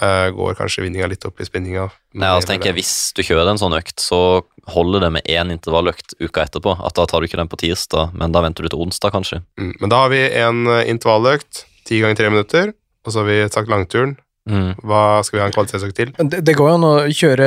uh, 0.00 0.30
går 0.32 0.54
kanskje 0.56 0.82
vinninga 0.86 1.06
litt 1.08 1.24
opp 1.28 1.38
i 1.40 1.44
spinninga. 1.44 1.90
Ja, 2.14 2.32
altså 2.38 2.48
tenker 2.48 2.72
jeg 2.72 2.76
Hvis 2.76 3.12
du 3.12 3.20
kjører 3.22 3.50
en 3.50 3.58
sånn 3.60 3.76
økt, 3.76 4.00
så 4.00 4.40
holder 4.72 5.00
det 5.00 5.12
med 5.12 5.24
én 5.28 5.52
intervalløkt 5.52 6.14
uka 6.18 6.46
etterpå. 6.46 6.72
At 6.86 6.94
Da 6.94 7.04
tar 7.04 7.20
du 7.20 7.26
ikke 7.28 7.36
den 7.36 7.48
på 7.48 7.58
tirsdag, 7.60 8.14
men 8.14 8.32
da 8.32 8.40
venter 8.40 8.62
du 8.62 8.68
til 8.70 8.78
onsdag, 8.80 9.12
kanskje. 9.12 9.42
Mm. 9.60 9.74
Men 9.82 9.90
da 9.90 9.96
har 9.96 10.08
vi 10.08 10.22
en 10.32 10.66
eh, 10.66 10.84
intervalløkt, 10.88 11.64
ti 11.84 12.00
ganger 12.00 12.16
tre 12.16 12.30
minutter, 12.30 12.72
og 13.04 13.12
så 13.12 13.20
har 13.20 13.26
vi 13.28 13.48
sagt 13.52 13.68
langturen. 13.68 14.16
Mm. 14.50 14.72
Hva 14.82 15.22
skal 15.22 15.36
vi 15.36 15.42
ha 15.42 15.48
en 15.48 15.54
kvalitetsøkt 15.54 15.98
til? 15.98 16.14
Det, 16.18 16.40
det 16.42 16.54
går 16.58 16.70
jo 16.72 16.78
an 16.78 16.86
å 16.88 16.94
kjøre 17.14 17.46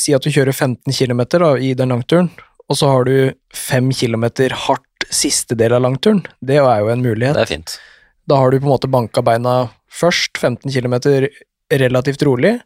Si 0.00 0.14
at 0.16 0.24
du 0.24 0.32
kjører 0.34 0.50
15 0.50 0.90
km 0.90 1.22
da, 1.36 1.52
i 1.54 1.72
den 1.78 1.94
langturen, 1.94 2.32
og 2.66 2.78
så 2.78 2.90
har 2.90 3.06
du 3.06 3.14
5 3.54 3.92
km 3.94 4.26
hardt 4.66 5.06
siste 5.12 5.56
del 5.58 5.74
av 5.76 5.84
langturen. 5.84 6.22
Det 6.40 6.58
er 6.62 6.82
jo 6.82 6.90
en 6.92 7.04
mulighet. 7.04 7.36
Det 7.36 7.46
er 7.46 7.54
fint. 7.56 7.76
Da 8.28 8.38
har 8.38 8.50
du 8.50 8.58
på 8.58 8.66
en 8.66 8.74
måte 8.74 8.90
banka 8.90 9.22
beina 9.24 9.56
først, 9.92 10.38
15 10.38 10.70
km 10.72 10.96
relativt 11.72 12.22
rolig, 12.26 12.56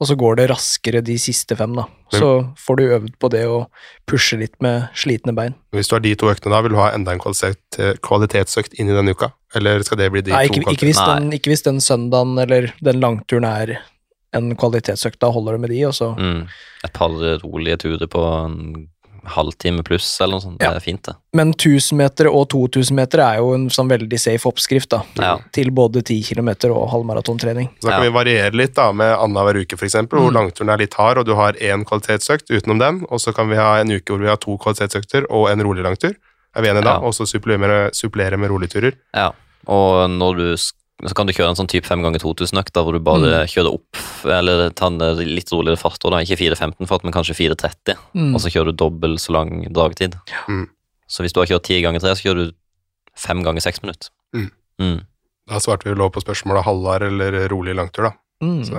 og 0.00 0.08
så 0.08 0.16
går 0.16 0.38
det 0.38 0.46
raskere 0.48 1.02
de 1.04 1.16
siste 1.20 1.56
fem, 1.58 1.74
da. 1.76 1.84
Så 2.10 2.30
får 2.58 2.78
du 2.78 2.82
øvd 2.86 3.10
på 3.20 3.28
det 3.30 3.42
å 3.46 3.58
pushe 4.08 4.38
litt 4.40 4.56
med 4.64 4.88
slitne 4.96 5.34
bein. 5.36 5.54
Hvis 5.76 5.90
du 5.90 5.94
har 5.94 6.02
de 6.02 6.14
to 6.18 6.30
øktene 6.32 6.54
da, 6.56 6.62
vil 6.64 6.72
du 6.72 6.80
ha 6.80 6.88
enda 6.96 7.12
en 7.12 7.20
kvalitetsøkt 7.20 8.78
inn 8.80 8.88
i 8.88 8.96
denne 8.96 9.12
uka? 9.12 9.30
Eller 9.54 9.84
skal 9.84 10.00
det 10.00 10.08
bli 10.14 10.24
de 10.24 10.32
Nei, 10.32 10.46
to 10.48 10.56
ikke, 10.56 10.72
ikke, 10.72 10.88
hvis 10.88 11.02
den, 11.04 11.28
ikke 11.36 11.52
hvis 11.52 11.66
den 11.66 11.82
søndagen 11.84 12.38
eller 12.40 12.70
den 12.80 13.02
langturen 13.02 13.44
er 13.44 13.76
en 14.36 14.54
kvalitetsøkt, 14.56 15.20
da 15.20 15.30
holder 15.34 15.58
det 15.58 15.62
med 15.66 15.72
de, 15.74 15.84
og 15.90 15.94
så 15.96 16.14
Mm. 16.16 16.46
Et 16.84 16.92
par 16.96 17.12
rolige 17.44 17.76
turer 17.76 18.08
på 18.08 18.20
en 18.24 18.88
halvtime 19.24 19.82
pluss, 19.84 20.20
eller 20.20 20.32
noe 20.38 20.40
sånt. 20.40 20.58
Det 20.58 20.68
er 20.68 20.80
fint, 20.80 21.02
det. 21.04 21.14
Men 21.34 21.52
1000 21.52 21.96
meter 21.96 22.26
og 22.30 22.48
2000 22.48 22.94
meter 22.96 23.18
er 23.20 23.36
jo 23.38 23.52
en 23.54 23.68
sånn 23.70 23.88
veldig 23.88 24.18
safe 24.20 24.46
oppskrift, 24.48 24.88
da. 24.90 25.02
Ja. 25.16 25.38
Til 25.52 25.70
både 25.70 26.02
10 26.02 26.22
km 26.34 26.48
og 26.72 26.88
halvmaratontrening. 26.90 27.68
Så 27.80 27.88
da 27.88 27.90
kan 27.98 28.02
Ja. 28.04 28.10
vi 28.10 28.14
variere 28.16 28.52
litt 28.54 28.74
da, 28.74 28.92
med 28.92 29.16
annenhver 29.16 29.60
uke, 29.62 29.76
f.eks., 29.76 29.94
hvor 30.08 30.30
Mm. 30.30 30.34
langturen 30.34 30.70
er 30.72 30.78
litt 30.78 30.94
hard, 30.94 31.18
og 31.18 31.26
du 31.26 31.34
har 31.34 31.52
én 31.54 31.84
kvalitetsøkt 31.84 32.50
utenom 32.50 32.78
den, 32.78 33.06
og 33.10 33.18
så 33.20 33.34
kan 33.34 33.48
vi 33.48 33.56
ha 33.56 33.76
en 33.80 33.88
uke 33.90 34.06
hvor 34.12 34.18
vi 34.20 34.26
har 34.28 34.36
to 34.36 34.56
kvalitetsøkter 34.58 35.26
og 35.30 35.48
en 35.50 35.60
rolig 35.62 35.82
langtur. 35.84 36.14
Er 36.56 36.62
vi 36.62 36.68
enige 36.68 36.82
da? 36.84 36.94
Ja. 36.94 36.98
Og 37.06 37.12
så 37.14 37.26
supplere, 37.28 37.90
supplere 37.94 38.36
med 38.36 38.50
roligturer. 38.50 38.92
Ja. 39.14 39.30
Og 39.68 40.08
når 40.10 40.36
du 40.36 40.54
sk- 40.56 40.72
så 41.06 41.14
kan 41.16 41.26
du 41.28 41.32
kjøre 41.32 41.52
en 41.52 41.56
sånn 41.58 41.68
type 41.70 41.86
5 41.88 42.02
ganger 42.04 42.20
2000-økt, 42.20 42.74
hvor 42.76 42.92
du 42.92 43.00
bare 43.00 43.44
kjører 43.48 43.72
opp, 43.72 44.00
eller 44.28 44.70
tar 44.76 44.90
en 44.92 44.98
litt 45.24 45.48
roligere 45.52 45.78
fart, 45.80 46.02
og 46.04 46.12
da 46.12 46.20
ikke 46.24 46.36
4.15 46.42 46.88
fart, 46.90 47.04
men 47.06 47.14
kanskje 47.14 47.36
4.30, 47.38 47.96
Mm. 48.14 48.34
og 48.34 48.40
så 48.42 48.50
kjører 48.52 48.72
du 48.74 48.80
dobbelt 48.84 49.20
så 49.22 49.32
lang 49.32 49.64
dragtid. 49.72 50.16
Mm. 50.48 50.66
Så 51.08 51.22
hvis 51.24 51.32
du 51.32 51.40
har 51.40 51.46
kjørt 51.50 51.64
10 51.70 51.80
ganger 51.86 52.00
3, 52.04 52.12
så 52.18 52.26
kjører 52.28 52.50
du 52.50 52.52
5 53.16 53.42
ganger 53.46 53.60
6 53.64 53.82
minutter. 53.82 54.10
Mm. 54.36 54.50
Mm. 54.80 54.98
Da 55.50 55.58
svarte 55.58 55.88
vi 55.88 55.94
lov 55.98 56.12
på 56.14 56.22
spørsmålet 56.22 56.64
halvhard 56.64 57.02
eller 57.08 57.48
rolig 57.50 57.74
langtur, 57.74 58.10
da. 58.10 58.12
Mm. 58.44 58.60
Så 58.68 58.76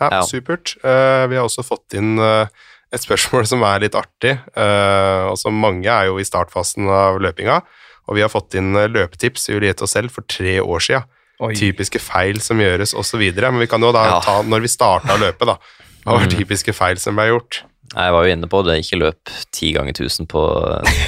ja, 0.00 0.08
Ja. 0.10 0.22
supert. 0.26 0.76
Uh, 0.82 1.26
vi 1.30 1.36
har 1.36 1.44
også 1.46 1.62
fått 1.62 1.94
inn 1.94 2.18
uh, 2.18 2.46
et 2.92 3.00
spørsmål 3.04 3.46
som 3.52 3.62
er 3.62 3.80
litt 3.84 3.94
artig. 3.94 4.38
uh, 4.56 5.30
og 5.30 5.38
som 5.38 5.54
mange 5.54 5.86
er 5.86 6.06
jo 6.08 6.18
i 6.18 6.24
startfasen 6.26 6.88
av 6.90 7.20
løpinga. 7.22 7.60
Og 8.08 8.16
vi 8.16 8.22
har 8.24 8.28
fått 8.32 8.56
inn 8.58 8.72
løpetips 8.74 9.48
i 9.48 9.54
Juliette 9.54 9.82
og 9.86 9.88
selv 9.88 10.10
for 10.10 10.22
tre 10.26 10.56
år 10.60 10.80
sia. 10.82 11.04
Oi. 11.42 11.52
Typiske 11.58 11.98
feil 12.02 12.38
som 12.44 12.60
gjøres, 12.62 12.92
osv. 12.94 13.22
Men 13.34 13.58
vi 13.58 13.66
kan 13.70 13.82
jo 13.82 13.90
da 13.94 14.04
Ja. 14.06 14.20
ta 14.22 14.42
når 14.46 14.62
vi 14.62 14.70
starta 14.70 15.16
løpet, 15.18 15.46
da. 15.50 15.56
Hva 16.04 16.16
var 16.18 16.26
Mm. 16.26 16.30
typiske 16.38 16.74
feil 16.74 16.98
som 17.02 17.16
ble 17.18 17.28
gjort? 17.32 17.62
Jeg 17.92 18.12
var 18.14 18.24
jo 18.24 18.32
inne 18.32 18.48
på 18.48 18.62
det, 18.64 18.78
ikke 18.80 18.98
løp 19.02 19.30
ti 19.52 19.72
ganger 19.74 19.92
tusen 19.92 20.26
på 20.26 20.40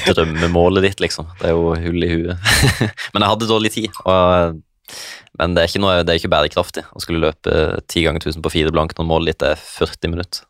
drømmemålet 0.06 0.82
ditt, 0.82 1.00
liksom. 1.00 1.26
Det 1.40 1.48
er 1.50 1.54
jo 1.54 1.74
hull 1.74 2.02
i 2.04 2.10
huet. 2.10 2.36
Men 3.14 3.22
jeg 3.24 3.30
hadde 3.30 3.48
dårlig 3.50 3.70
tid, 3.72 3.90
og, 4.04 4.58
men 5.38 5.54
det 5.56 5.62
er, 5.64 5.70
ikke 5.70 5.80
noe, 5.82 6.02
det 6.04 6.12
er 6.12 6.20
ikke 6.20 6.32
bærekraftig 6.34 6.84
å 6.94 7.00
skulle 7.02 7.22
løpe 7.24 7.80
ti 7.90 8.02
ganger 8.04 8.20
tusen 8.26 8.42
på 8.44 8.52
fire 8.52 8.70
blank 8.74 8.92
når 8.98 9.08
målet 9.08 9.32
ditt 9.32 9.46
er 9.48 9.56
40 9.56 10.12
minutter. 10.12 10.44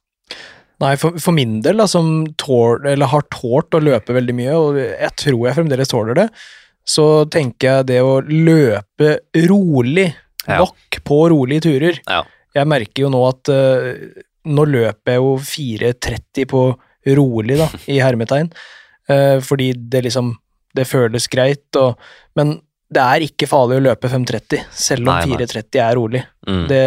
Nei, 0.83 0.97
for, 1.01 1.15
for 1.23 1.33
min 1.37 1.61
del, 1.63 1.79
da, 1.79 1.87
som 1.87 2.27
tål, 2.41 2.85
eller 2.91 3.07
har 3.13 3.23
tålt 3.33 3.77
å 3.79 3.81
løpe 3.81 4.17
veldig 4.17 4.35
mye, 4.35 4.57
og 4.59 4.77
jeg 4.81 5.13
tror 5.23 5.47
jeg 5.47 5.57
fremdeles 5.61 5.93
tåler 5.93 6.19
det, 6.19 6.29
så 6.85 7.25
tenker 7.33 7.71
jeg 7.71 7.89
det 7.89 8.01
å 8.05 8.19
løpe 8.21 9.17
rolig 9.49 10.11
nok 10.49 11.01
på 11.05 11.19
rolige 11.33 11.67
turer. 11.69 12.01
Jeg 12.55 12.71
merker 12.71 13.07
jo 13.07 13.11
nå 13.13 13.23
at 13.27 13.51
uh, 13.51 13.93
nå 14.45 14.67
løper 14.69 15.17
jeg 15.17 15.23
jo 15.23 15.33
4.30 15.49 16.49
på 16.51 16.65
rolig, 17.17 17.57
da, 17.61 17.69
i 17.93 17.99
hermetegn, 18.05 18.51
uh, 19.11 19.41
fordi 19.49 19.73
det 19.77 20.07
liksom 20.09 20.35
Det 20.75 20.89
føles 20.91 21.29
greit, 21.31 21.77
og 21.79 21.95
Men 22.35 22.57
det 22.95 23.03
er 23.03 23.25
ikke 23.25 23.47
farlig 23.47 23.77
å 23.79 23.85
løpe 23.85 24.09
5.30, 24.11 24.65
selv 24.71 25.09
om 25.09 25.15
Nei, 25.15 25.27
nei. 25.31 25.47
4.30 25.47 25.81
er 25.83 25.95
rolig. 25.99 26.23
Mm. 26.47 26.65
Det, 26.71 26.81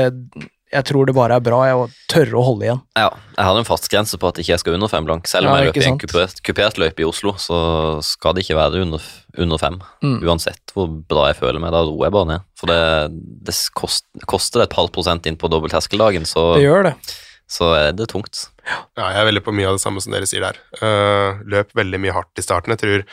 jeg 0.74 0.84
tror 0.90 1.08
det 1.08 1.16
bare 1.16 1.38
er 1.40 1.44
bra 1.44 1.62
jeg, 1.68 1.78
å 1.80 2.12
tørre 2.12 2.40
å 2.40 2.44
holde 2.44 2.68
igjen. 2.68 2.82
Ja, 3.00 3.08
jeg 3.38 3.48
hadde 3.48 3.62
en 3.62 3.68
fartsgrense 3.68 4.20
på 4.20 4.32
at 4.32 4.42
ikke 4.42 4.54
jeg 4.54 4.64
skal 4.64 4.76
under 4.76 4.92
fem 4.92 5.06
blank. 5.08 5.30
Selv 5.32 5.48
om 5.48 5.56
Ja, 5.56 5.62
jeg 5.62 5.72
løper 5.72 5.86
i 5.86 5.92
en 5.92 6.00
kupert, 6.02 6.42
kupert 6.44 6.82
løype 6.82 7.04
i 7.04 7.08
Oslo, 7.08 7.36
så 7.40 7.60
skal 8.06 8.36
det 8.36 8.44
ikke 8.44 8.58
være 8.60 8.84
under, 8.84 9.06
under 9.38 9.62
fem. 9.62 9.80
Mm. 10.04 10.18
Uansett 10.28 10.76
hvor 10.76 10.90
bra 10.92 11.30
jeg 11.32 11.40
føler 11.40 11.64
meg, 11.64 11.72
da 11.76 11.86
roer 11.88 12.10
jeg 12.10 12.18
bare 12.18 12.32
ned. 12.34 12.48
For 12.60 12.72
det, 12.72 12.82
det 13.48 13.56
kost, 13.80 14.08
koster 14.28 14.66
et 14.66 14.74
par 14.74 14.92
prosent 14.92 15.30
inn 15.30 15.40
på 15.40 15.52
dobbeltterskeldagen, 15.54 16.28
så, 16.28 16.50
Det 16.58 16.68
gjør 16.68 16.90
det. 16.90 16.98
Så 17.48 17.70
er 17.78 17.94
det 17.96 18.10
tungt. 18.12 18.50
Ja, 18.68 18.82
jeg 19.00 19.16
er 19.22 19.26
veldig 19.30 19.42
på 19.46 19.54
mye 19.56 19.70
av 19.70 19.78
det 19.78 19.82
samme 19.82 20.02
som 20.04 20.12
dere 20.12 20.28
sier 20.28 20.44
der. 20.44 20.58
Uh, 20.82 21.38
løp 21.48 21.70
veldig 21.80 22.00
mye 22.04 22.12
hardt 22.12 22.36
i 22.36 22.44
starten. 22.44 22.74
Jeg 22.76 22.82
tror 22.82 23.04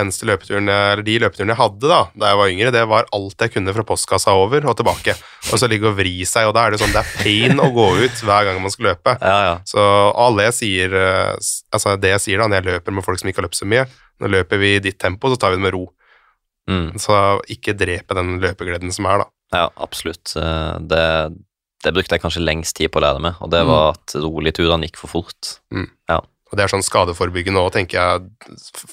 eneste 0.00 0.24
løpeturen, 0.24 0.70
jeg- 0.72 1.04
de 1.04 1.18
løpeturene 1.20 1.52
jeg 1.52 1.60
hadde 1.60 1.90
da 1.92 1.98
da 2.16 2.30
jeg 2.30 2.38
var 2.40 2.48
yngre, 2.54 2.72
det 2.72 2.84
var 2.88 3.04
alt 3.12 3.36
jeg 3.44 3.52
kunne 3.52 3.74
fra 3.76 3.84
postkassa 3.84 4.32
over 4.32 4.64
og 4.64 4.76
tilbake. 4.80 5.12
Og 5.52 5.60
så 5.60 5.68
ligge 5.68 5.90
og 5.90 5.98
vri 5.98 6.14
seg, 6.24 6.48
og 6.48 6.54
da 6.56 6.64
er 6.64 6.70
det 6.72 6.80
sånn 6.80 6.94
det 6.96 7.04
er 7.04 7.12
pain 7.20 7.60
å 7.60 7.68
gå 7.76 7.86
ut 8.06 8.24
hver 8.24 8.44
gang 8.48 8.62
man 8.64 8.70
skal 8.72 8.86
løpe. 8.94 9.18
Ja, 9.20 9.36
ja. 9.50 9.58
Så 9.68 9.84
alle 10.16 10.48
jeg 10.48 10.56
sier, 10.62 10.94
eh, 10.94 11.36
altså 11.76 11.98
det 12.00 12.14
jeg 12.16 12.20
sier 12.24 12.38
da 12.40 12.48
når 12.48 12.62
jeg 12.62 12.70
løper 12.72 12.92
med 12.96 13.04
folk 13.04 13.20
som 13.20 13.28
ikke 13.28 13.42
har 13.44 13.48
løpt 13.50 13.60
så 13.60 13.68
mye, 13.68 13.84
nå 14.20 14.30
løper 14.32 14.58
vi 14.64 14.76
i 14.76 14.80
ditt 14.80 14.98
tempo, 14.98 15.28
så 15.28 15.36
tar 15.36 15.50
vi 15.52 15.60
det 15.60 15.66
med 15.68 15.74
ro. 15.76 15.84
Mm, 16.70 16.94
Så 16.98 17.12
ikke 17.52 17.76
drepe 17.76 18.14
den 18.16 18.38
løpegleden 18.40 18.90
som 18.90 19.04
er, 19.04 19.18
da. 19.18 19.26
ja 19.52 19.68
absolutt. 19.76 20.32
Eh, 20.40 20.78
Det, 20.80 21.36
det 21.84 21.92
brukte 21.94 22.16
jeg 22.16 22.22
kanskje 22.24 22.42
lengst 22.44 22.74
tid 22.80 22.90
på 22.90 22.98
å 23.00 23.04
lære 23.04 23.20
meg, 23.20 23.34
og 23.44 23.50
det 23.52 23.60
Mm. 23.62 23.68
var 23.68 23.92
at 23.94 24.14
rolige 24.24 24.56
turene 24.58 24.88
gikk 24.88 24.96
for 24.96 25.08
fort. 25.08 25.58
Og 26.54 26.58
det 26.58 26.62
er 26.64 26.70
sånn 26.76 26.84
skadeforebyggende 26.86 27.58
òg, 27.58 27.72
tenker 27.74 27.98
jeg. 27.98 28.28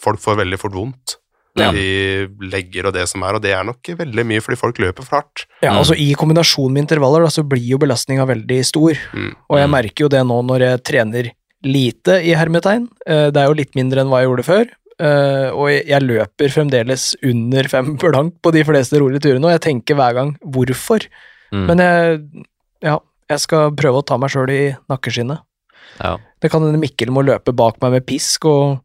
Folk 0.01 0.19
får 0.19 0.37
veldig 0.39 0.57
fort 0.57 0.73
vondt. 0.73 1.17
Ja. 1.59 1.69
De 1.71 2.27
legger 2.39 2.87
og 2.87 2.93
det 2.95 3.03
som 3.11 3.21
er, 3.27 3.35
og 3.35 3.41
det 3.43 3.51
er 3.53 3.63
nok 3.67 3.83
veldig 3.83 4.23
mye 4.25 4.41
fordi 4.41 4.57
folk 4.57 4.77
løper 4.79 5.03
for 5.03 5.19
hardt. 5.19 5.45
Ja, 5.61 5.71
Mm. 5.73 5.77
altså 5.83 5.93
I 5.99 6.13
kombinasjon 6.15 6.71
med 6.73 6.87
intervaller 6.87 7.21
da, 7.21 7.27
så 7.27 7.43
blir 7.47 7.61
jo 7.67 7.77
belastninga 7.77 8.25
veldig 8.25 8.65
stor. 8.65 8.95
Mm. 9.13 9.35
Og 9.49 9.57
jeg 9.59 9.67
Mm. 9.67 9.71
merker 9.75 9.99
jo 9.99 10.07
det 10.07 10.23
nå 10.25 10.41
når 10.47 10.59
jeg 10.59 10.83
trener 10.83 11.31
lite 11.63 12.23
i 12.23 12.33
hermetegn. 12.33 12.87
Eh, 13.05 13.29
Det 13.29 13.37
er 13.37 13.47
jo 13.47 13.53
litt 13.53 13.75
mindre 13.75 13.99
enn 14.01 14.07
hva 14.09 14.21
jeg 14.21 14.29
gjorde 14.29 14.45
før. 14.45 14.69
Uh, 14.99 15.49
Og 15.53 15.67
jeg- 15.69 15.87
jeg 15.87 16.01
løper 16.03 16.49
fremdeles 16.49 17.15
under 17.23 17.63
fem 17.63 17.95
blank 17.97 18.33
på 18.41 18.51
de 18.51 18.63
fleste 18.63 18.97
rolige 18.99 19.21
turene, 19.21 19.45
og 19.45 19.59
jeg 19.59 19.61
tenker 19.61 19.95
hver 19.95 20.13
gang 20.13 20.37
hvorfor. 20.45 21.05
Mm, 21.51 21.65
Men 21.67 21.77
jeg, 21.77 22.45
ja, 22.83 22.97
jeg 23.31 23.39
skal 23.45 23.71
prøve 23.77 24.01
å 24.01 24.05
ta 24.05 24.17
meg 24.21 24.31
sjøl 24.33 24.49
i 24.53 24.61
nakkeskinnet. 24.91 25.43
ja. 26.01 26.17
Det 26.41 26.49
kan 26.49 26.63
hende 26.65 26.79
Mikkel 26.81 27.11
må 27.13 27.21
løpe 27.21 27.53
bak 27.53 27.75
meg 27.83 27.91
med 27.99 28.05
pisk 28.09 28.47
og 28.49 28.79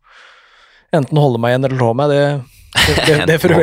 enten 0.93 1.17
holde 1.17 1.39
meg 1.41 1.55
igjen 1.55 1.65
eller 1.65 1.79
slå 1.81 1.95
meg. 1.97 2.11
Det, 2.13 2.21
det, 2.77 3.05
det, 3.09 3.27
det 3.31 3.37
får 3.41 3.55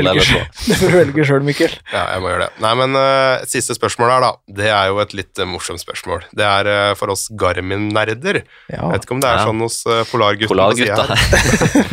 du 0.89 0.95
velge 0.97 1.25
sjøl, 1.29 1.43
Mikkel. 1.45 1.75
Ja, 1.93 2.01
jeg 2.15 2.23
må 2.23 2.31
gjøre 2.31 2.47
det. 2.47 2.55
Nei, 2.65 2.71
men 2.79 2.97
uh, 2.97 3.43
siste 3.45 3.75
spørsmål 3.77 4.09
her, 4.15 4.25
da. 4.25 4.31
Det 4.61 4.71
er 4.73 4.89
jo 4.89 4.97
et 5.03 5.13
litt 5.13 5.37
uh, 5.37 5.45
morsomt 5.45 5.83
spørsmål. 5.83 6.25
Det 6.33 6.47
er 6.47 6.71
uh, 6.71 6.95
for 6.97 7.13
oss 7.13 7.27
Garmin-nerder. 7.37 8.41
Ja. 8.73 8.89
Vet 8.95 9.05
ikke 9.05 9.13
om 9.19 9.21
det 9.21 9.29
er 9.29 9.43
Ja. 9.43 9.45
sånn 9.51 9.61
hos 9.61 9.77
uh, 9.85 10.01
polarguttene. 10.09 10.49
Polargutta. 10.49 11.05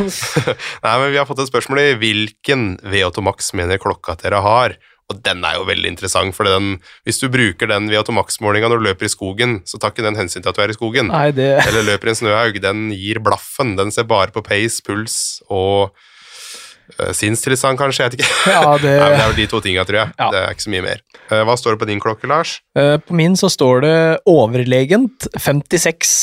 Nei, 0.87 0.95
men 1.03 1.11
vi 1.13 1.19
har 1.21 1.29
fått 1.29 1.43
et 1.45 1.51
spørsmål 1.53 1.83
i 1.83 1.89
hvilken 2.01 2.71
V8 2.81 3.21
Max 3.29 3.53
mener 3.57 3.77
klokka 3.81 4.17
dere 4.25 4.41
har. 4.41 4.75
Og 5.11 5.19
den 5.25 5.43
er 5.47 5.57
jo 5.59 5.65
veldig 5.67 5.91
interessant, 5.91 6.35
for 6.37 6.47
den, 6.47 6.77
hvis 7.07 7.19
du 7.21 7.27
bruker 7.31 7.69
den 7.71 7.89
ved 7.91 8.01
automaksmålinga 8.01 8.69
når 8.71 8.81
du 8.81 8.87
løper 8.89 9.07
i 9.09 9.11
skogen, 9.11 9.59
så 9.67 9.79
tar 9.81 9.93
ikke 9.93 10.05
den 10.05 10.19
hensyn 10.19 10.41
til 10.43 10.51
at 10.53 10.57
du 10.57 10.63
er 10.63 10.71
i 10.71 10.77
skogen. 10.77 11.11
Nei, 11.11 11.27
det 11.35 11.49
Eller 11.67 11.87
løper 11.91 12.09
i 12.09 12.13
en 12.15 12.21
snøhaug. 12.21 12.61
Den 12.63 12.87
gir 12.95 13.21
blaffen. 13.23 13.75
Den 13.79 13.91
ser 13.93 14.07
bare 14.09 14.33
på 14.33 14.43
pace, 14.45 14.79
puls 14.85 15.15
og 15.51 15.91
uh, 15.91 17.11
sinnstilstand, 17.17 17.79
kanskje. 17.81 18.05
Jeg 18.05 18.13
vet 18.13 18.21
ikke. 18.21 18.37
Ja, 18.53 18.75
det, 18.83 18.93
Nei, 18.95 19.09
men 19.09 19.17
det 19.17 19.25
er 19.25 19.33
vel 19.33 19.41
de 19.41 19.49
to 19.51 19.63
tinga, 19.65 19.87
tror 19.87 20.01
jeg. 20.03 20.15
Ja. 20.19 20.29
Det 20.33 20.43
er 20.43 20.55
ikke 20.55 20.67
så 20.67 20.75
mye 20.75 20.85
mer. 20.87 21.03
Uh, 21.25 21.41
hva 21.49 21.57
står 21.59 21.75
det 21.75 21.83
på 21.83 21.89
din 21.91 22.03
klokke, 22.03 22.29
Lars? 22.31 22.59
Uh, 22.77 22.95
På 23.03 23.17
min 23.17 23.35
så 23.39 23.51
står 23.51 23.83
det 23.87 23.97
overlegent 24.29 25.27
56. 25.35 26.15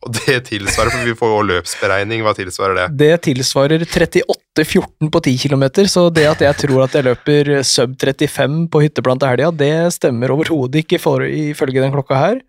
Og 0.00 0.14
det 0.16 0.38
tilsvarer, 0.48 0.88
for 0.94 1.04
vi 1.04 1.12
får 1.16 1.32
jo 1.34 1.40
løpsberegning, 1.50 2.22
hva 2.24 2.32
tilsvarer 2.36 2.78
det? 2.78 2.86
Det 3.02 3.10
tilsvarer 3.26 3.82
38,14 3.84 5.10
på 5.12 5.20
10 5.20 5.34
km, 5.42 5.64
så 5.92 6.06
det 6.14 6.24
at 6.30 6.44
jeg 6.46 6.56
tror 6.62 6.86
at 6.86 6.96
jeg 6.96 7.04
løper 7.04 7.50
sub 7.68 7.98
35 8.00 8.62
på 8.72 8.80
hytteplan 8.86 9.20
til 9.20 9.28
helga, 9.28 9.50
det 9.52 9.74
stemmer 9.98 10.32
overhodet 10.32 10.86
ikke 10.86 11.00
for, 11.02 11.26
ifølge 11.28 11.84
den 11.84 11.92
klokka 11.92 12.16
her. 12.16 12.40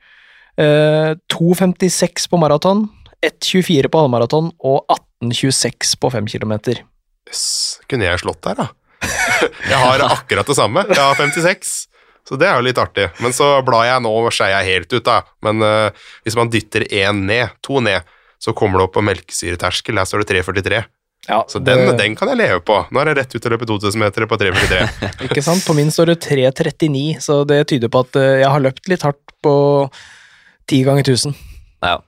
Eh, 0.55 1.11
2,56 1.33 2.29
på 2.31 2.39
maraton, 2.39 2.85
1,24 3.19 3.91
på 3.91 3.99
halvmaraton 3.99 4.53
og 4.63 4.95
18,26 5.21 5.97
på 5.99 6.11
5 6.15 6.31
km. 6.31 6.55
Jøss, 7.27 7.81
kunne 7.91 8.07
jeg 8.07 8.23
slått 8.23 8.41
der, 8.47 8.63
da? 8.63 8.71
Jeg 9.71 9.77
har 9.81 10.03
akkurat 10.05 10.47
det 10.47 10.55
samme. 10.55 10.83
Jeg 10.87 11.01
har 11.01 11.17
56. 11.17 11.90
Så 12.27 12.37
det 12.39 12.47
er 12.47 12.55
jo 12.59 12.65
litt 12.67 12.77
artig. 12.79 13.09
Men 13.19 13.33
så 13.35 13.47
blar 13.65 13.85
jeg 13.89 14.01
nå, 14.05 14.11
og 14.21 14.31
skeier 14.31 14.61
jeg 14.61 14.77
helt 14.77 14.93
ut, 14.93 15.03
da. 15.07 15.19
Men 15.43 15.61
uh, 15.65 16.07
hvis 16.25 16.37
man 16.37 16.49
dytter 16.53 16.85
én 16.87 17.25
ned, 17.27 17.49
to 17.65 17.81
ned, 17.83 18.05
så 18.41 18.53
kommer 18.57 18.79
det 18.79 18.87
opp 18.89 18.93
på 18.97 19.03
melkesyreterskel. 19.05 19.97
Der 19.99 20.05
står 20.09 20.23
det 20.23 20.41
3,43. 20.45 20.83
Ja, 21.29 21.43
Så 21.47 21.59
den, 21.61 21.77
det- 21.85 21.97
den 21.99 22.15
kan 22.17 22.31
jeg 22.31 22.37
leve 22.39 22.61
på. 22.65 22.79
Nå 22.89 23.01
er 23.01 23.11
det 23.11 23.17
rett 23.19 23.35
ut 23.35 23.45
å 23.45 23.51
løpe 23.53 23.67
2000 23.69 23.99
meter 24.01 24.25
på 24.25 24.37
3,43. 24.41 24.85
Ikke 25.27 25.43
sant? 25.45 25.61
På 25.67 25.75
min 25.77 25.91
står 25.93 26.13
det 26.13 26.19
3,39, 26.25 27.19
så 27.21 27.41
det 27.45 27.59
tyder 27.69 27.91
på 27.93 28.01
at 28.07 28.15
eh, 28.17 28.39
jeg 28.41 28.49
har 28.49 28.63
løpt 28.65 28.89
litt 28.89 29.05
hardt 29.05 29.35
på 29.45 29.53
10 30.71 30.81
ganger 30.87 31.05
1000. 31.05 31.35
Ja. 31.85 31.99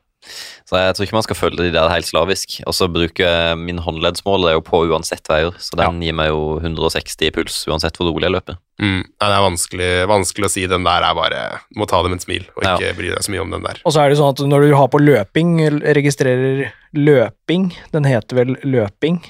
Så 0.74 0.80
jeg 0.82 0.95
tror 0.97 1.05
ikke 1.05 1.15
man 1.19 1.26
skal 1.28 1.38
følge 1.38 1.65
de 1.67 1.71
der 1.76 1.91
helt 1.91 2.07
slavisk. 2.09 2.55
Og 2.65 2.74
så 2.74 2.88
bruker 2.89 3.53
min 3.61 3.78
håndleddsmåler 3.84 4.49
er 4.49 4.55
jo 4.57 4.63
på 4.65 4.80
uansett 4.89 5.21
hva 5.30 5.38
jeg 5.38 5.45
gjør, 5.45 5.59
så 5.61 5.78
den 5.78 5.99
gir 6.01 6.15
meg 6.17 6.32
jo 6.32 6.39
160 6.63 7.28
i 7.28 7.30
puls 7.36 7.59
uansett 7.69 7.99
hvor 7.99 8.09
rolig 8.09 8.26
jeg 8.26 8.34
løper. 8.34 8.57
Mm. 8.82 9.03
Ja, 9.21 9.28
det 9.30 9.36
er 9.38 9.43
vanskelig, 9.45 9.89
vanskelig 10.09 10.47
å 10.49 10.51
si. 10.55 10.63
Den 10.71 10.88
der 10.88 11.05
er 11.05 11.13
bare 11.13 11.41
Du 11.69 11.78
må 11.78 11.86
ta 11.86 11.99
det 12.01 12.09
med 12.09 12.17
et 12.24 12.26
smil, 12.26 12.47
og 12.57 12.65
Ja. 12.65 12.74
ikke 12.80 12.97
bry 12.97 13.11
deg 13.13 13.21
så 13.21 13.36
mye 13.36 13.43
om 13.45 13.53
den 13.53 13.67
der. 13.67 13.82
Og 13.86 13.93
så 13.93 14.01
er 14.01 14.09
det 14.09 14.17
sånn 14.17 14.34
at 14.34 14.41
når 14.49 14.65
du 14.65 14.76
har 14.80 14.89
på 14.89 15.03
løping, 15.03 15.53
registrerer 15.93 16.71
løping, 16.97 17.69
den 17.93 18.03
heter 18.09 18.36
vel 18.41 18.55
løping, 18.65 19.21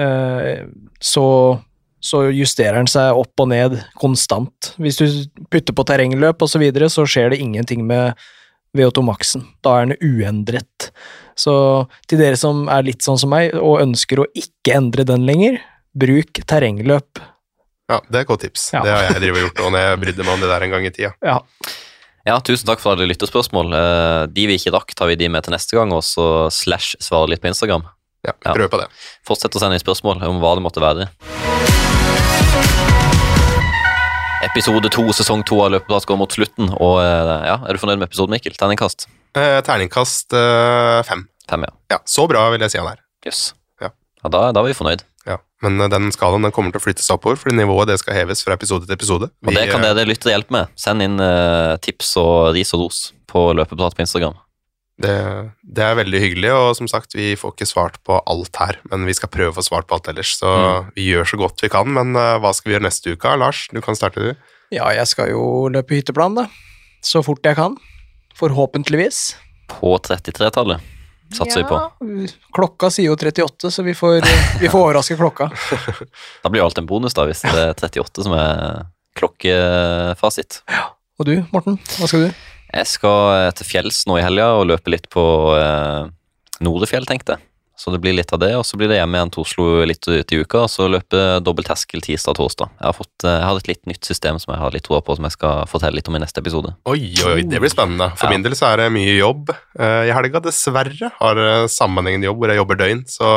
eh, 0.00 0.64
så, 1.04 1.26
så 2.00 2.24
justerer 2.32 2.80
den 2.80 2.88
seg 2.90 3.12
opp 3.18 3.44
og 3.44 3.50
ned 3.52 3.76
konstant. 4.00 4.72
Hvis 4.80 4.96
du 5.02 5.06
putter 5.52 5.76
på 5.76 5.84
terrengløp 5.84 6.40
og 6.42 6.48
så 6.48 6.58
videre, 6.62 6.88
så 6.88 7.04
skjer 7.04 7.34
det 7.34 7.42
ingenting 7.44 7.84
med 7.86 8.16
VO2 8.76 9.04
Maxen. 9.04 9.44
Da 9.64 9.76
er 9.80 9.90
den 9.90 9.98
uendret. 10.00 10.90
Så 11.36 11.52
til 12.08 12.20
dere 12.20 12.38
som 12.40 12.66
er 12.72 12.84
litt 12.86 13.04
sånn 13.04 13.20
som 13.20 13.32
meg, 13.32 13.52
og 13.58 13.80
ønsker 13.84 14.22
å 14.22 14.28
ikke 14.36 14.76
endre 14.78 15.04
den 15.08 15.26
lenger, 15.28 15.60
bruk 15.92 16.40
terrengløp. 16.48 17.20
Ja, 17.90 18.00
Det 18.08 18.16
er 18.16 18.24
et 18.24 18.28
godt 18.30 18.40
tips. 18.46 18.70
Ja. 18.72 18.82
Det 18.82 18.92
har 18.94 19.02
jeg 19.10 19.20
drevet 19.20 19.42
og 19.42 19.48
gjort 19.48 19.64
og 19.66 19.72
når 19.74 19.82
jeg 19.84 20.00
brydde 20.04 20.24
meg 20.24 20.34
om 20.34 20.40
det 20.44 20.48
der 20.52 20.62
en 20.64 20.70
gang 20.76 20.86
i 20.86 20.90
tida. 20.94 21.12
Ja, 21.22 21.40
Ja, 22.24 22.36
tusen 22.38 22.68
takk 22.68 22.78
for 22.78 22.94
alle 22.94 23.08
lytterspørsmål. 23.10 23.72
Eh, 23.74 24.26
De 24.30 24.46
vi 24.46 24.54
ikke 24.54 24.70
rakk, 24.72 24.94
tar 24.94 25.08
vi 25.10 25.16
de 25.18 25.26
med 25.28 25.42
til 25.42 25.52
neste 25.56 25.74
gang, 25.74 25.90
og 25.92 26.04
så 26.06 26.46
slash 26.54 26.94
svarer 27.02 27.28
litt 27.34 27.42
på 27.42 27.50
Instagram. 27.50 27.82
Ja, 28.24 28.32
Ja. 28.46 28.54
Prøv 28.54 28.70
på 28.70 28.78
det. 28.78 28.86
Fortsett 29.26 29.50
å 29.58 29.58
sende 29.58 29.74
inn 29.74 29.82
spørsmål 29.82 30.22
om 30.22 30.38
hva 30.38 30.54
det 30.54 30.62
måtte 30.62 30.80
være. 30.80 31.10
Episode 34.52 34.90
to, 34.92 35.06
sesong 35.16 35.40
to 35.48 35.56
av 35.64 35.70
Løpeplass 35.72 36.04
går 36.04 36.18
mot 36.20 36.34
slutten, 36.34 36.68
og 36.76 36.98
eh, 37.00 37.30
ja, 37.48 37.54
er 37.64 37.72
du 37.72 37.80
fornøyd 37.80 38.02
med 38.02 38.10
episoden, 38.10 38.34
Mikkel? 38.34 38.52
Terningkast? 38.60 39.06
Eh, 39.32 39.60
terningkast 39.64 40.36
eh, 40.36 40.98
fem. 41.08 41.22
Fem, 41.48 41.64
ja. 41.64 41.72
Ja, 41.94 41.98
så 42.04 42.26
bra 42.28 42.42
vil 42.52 42.60
jeg 42.60 42.74
si 42.74 42.80
han 42.82 42.90
er. 42.90 43.00
Jøss. 43.24 43.40
Ja. 43.80 43.88
Ja, 44.20 44.28
da, 44.28 44.42
da 44.52 44.60
er 44.60 44.68
vi 44.68 44.76
fornøyd. 44.76 45.06
Ja, 45.24 45.38
Men 45.64 45.80
eh, 45.80 45.88
den 45.94 46.12
skalaen 46.12 46.44
den 46.44 46.52
kommer 46.52 46.74
til 46.74 46.82
å 46.82 46.84
flyttes 46.84 47.08
oppover, 47.14 47.40
fordi 47.40 47.56
nivået 47.62 47.94
det 47.94 47.96
skal 48.02 48.18
heves 48.18 48.44
fra 48.44 48.58
episode 48.58 48.84
til 48.84 48.92
episode. 48.98 49.30
Og 49.32 49.56
det 49.56 49.64
kan 49.72 49.86
dere 49.88 50.04
lytte 50.04 50.28
og 50.28 50.34
hjelpe 50.34 50.58
med. 50.58 50.76
Send 50.84 51.06
inn 51.06 51.16
eh, 51.24 51.72
tips 51.88 52.12
og 52.20 52.52
ris 52.58 52.76
og 52.76 52.84
ros 52.84 53.00
på 53.32 53.48
Løpeprat 53.56 53.96
på 53.96 54.04
Instagram. 54.04 54.36
Det, 55.02 55.14
det 55.66 55.82
er 55.82 55.96
veldig 55.98 56.20
hyggelig, 56.22 56.50
og 56.54 56.76
som 56.78 56.88
sagt, 56.90 57.16
vi 57.18 57.32
får 57.38 57.56
ikke 57.56 57.66
svart 57.66 57.98
på 58.06 58.20
alt 58.30 58.58
her, 58.60 58.78
men 58.92 59.08
vi 59.08 59.16
skal 59.18 59.32
prøve 59.34 59.50
å 59.50 59.56
få 59.56 59.64
svart 59.66 59.88
på 59.90 59.98
alt 59.98 60.10
ellers, 60.12 60.36
så 60.38 60.52
vi 60.94 61.08
gjør 61.10 61.26
så 61.32 61.40
godt 61.40 61.64
vi 61.64 61.72
kan. 61.72 61.90
Men 61.96 62.14
eh, 62.18 62.38
hva 62.42 62.52
skal 62.54 62.70
vi 62.70 62.76
gjøre 62.76 62.86
neste 62.86 63.16
uke? 63.16 63.34
Lars, 63.40 63.64
du 63.74 63.82
kan 63.82 63.98
starte, 63.98 64.22
du. 64.22 64.54
Ja, 64.72 64.86
jeg 64.94 65.10
skal 65.10 65.32
jo 65.34 65.42
løpe 65.74 65.98
hytteplan, 65.98 66.38
da. 66.38 66.46
Så 67.02 67.24
fort 67.26 67.42
jeg 67.44 67.58
kan. 67.58 67.74
Forhåpentligvis. 68.38 69.32
På 69.72 69.96
33-tallet 69.98 70.92
satser 71.32 71.62
vi 71.62 71.68
på. 71.68 71.76
Ja, 71.76 72.30
klokka 72.54 72.90
sier 72.92 73.10
jo 73.10 73.16
38, 73.18 73.70
så 73.72 73.84
vi 73.86 73.94
får, 73.96 74.20
vi 74.60 74.70
får 74.70 74.86
overraske 74.86 75.16
klokka. 75.18 75.50
Da 76.44 76.50
blir 76.52 76.62
jo 76.62 76.68
alt 76.68 76.80
en 76.80 76.88
bonus, 76.88 77.16
da, 77.16 77.26
hvis 77.28 77.44
det 77.44 77.52
er 77.56 77.74
38 77.74 78.26
som 78.26 78.36
er 78.36 78.84
klokkefasit. 79.18 80.62
Og 81.20 81.28
du, 81.28 81.34
Morten, 81.52 81.78
hva 81.98 82.08
skal 82.10 82.28
du? 82.28 82.42
Jeg 82.72 82.88
skal 82.88 83.52
til 83.58 83.68
fjells 83.68 84.04
nå 84.08 84.16
i 84.20 84.24
helga 84.24 84.52
og 84.56 84.68
løpe 84.72 84.92
litt 84.94 85.08
på 85.12 85.22
eh, 85.58 86.06
Nordefjell, 86.64 87.04
tenkte 87.08 87.36
jeg. 87.36 87.46
Så 87.82 87.90
det 87.90 87.98
blir 88.04 88.12
litt 88.14 88.30
av 88.30 88.38
det, 88.38 88.50
og 88.54 88.62
så 88.68 88.76
blir 88.78 88.86
det 88.92 88.98
hjem 89.00 89.14
igjen 89.16 89.30
til 89.32 89.42
Oslo 89.42 89.64
litt 89.88 90.04
ut 90.06 90.32
i 90.32 90.36
uka, 90.44 90.60
og 90.66 90.70
så 90.70 90.84
løpe 90.92 91.22
dobbel 91.42 91.64
terskel 91.66 92.02
tirsdag 92.04 92.36
og 92.36 92.38
torsdag. 92.38 92.68
Jeg 92.78 92.86
har, 92.86 92.94
fått, 92.94 93.24
eh, 93.26 93.32
jeg 93.40 93.46
har 93.48 93.58
et 93.58 93.70
litt 93.72 93.88
nytt 93.90 94.06
system 94.06 94.38
som 94.38 94.52
jeg 94.54 94.60
har 94.60 94.76
litt 94.76 94.84
troa 94.86 95.00
på, 95.02 95.16
som 95.18 95.26
jeg 95.26 95.34
skal 95.34 95.64
fortelle 95.72 95.98
litt 95.98 96.10
om 96.12 96.14
i 96.16 96.20
neste 96.22 96.38
episode. 96.44 96.74
Oi, 96.92 97.00
oi, 97.26 97.40
det 97.48 97.58
blir 97.64 97.72
spennende. 97.72 98.10
For 98.20 98.28
Ja. 98.28 98.36
min 98.36 98.44
del 98.46 98.54
så 98.56 98.68
er 98.70 98.84
det 98.84 98.86
mye 98.94 99.16
jobb 99.18 99.50
eh, 99.56 100.04
i 100.08 100.14
helga. 100.14 100.40
Dessverre 100.46 101.10
har 101.18 101.42
sammenhengende 101.72 102.28
jobb 102.30 102.38
hvor 102.44 102.52
jeg 102.54 102.60
jobber 102.62 102.80
døgn. 102.84 103.02
Så, 103.10 103.32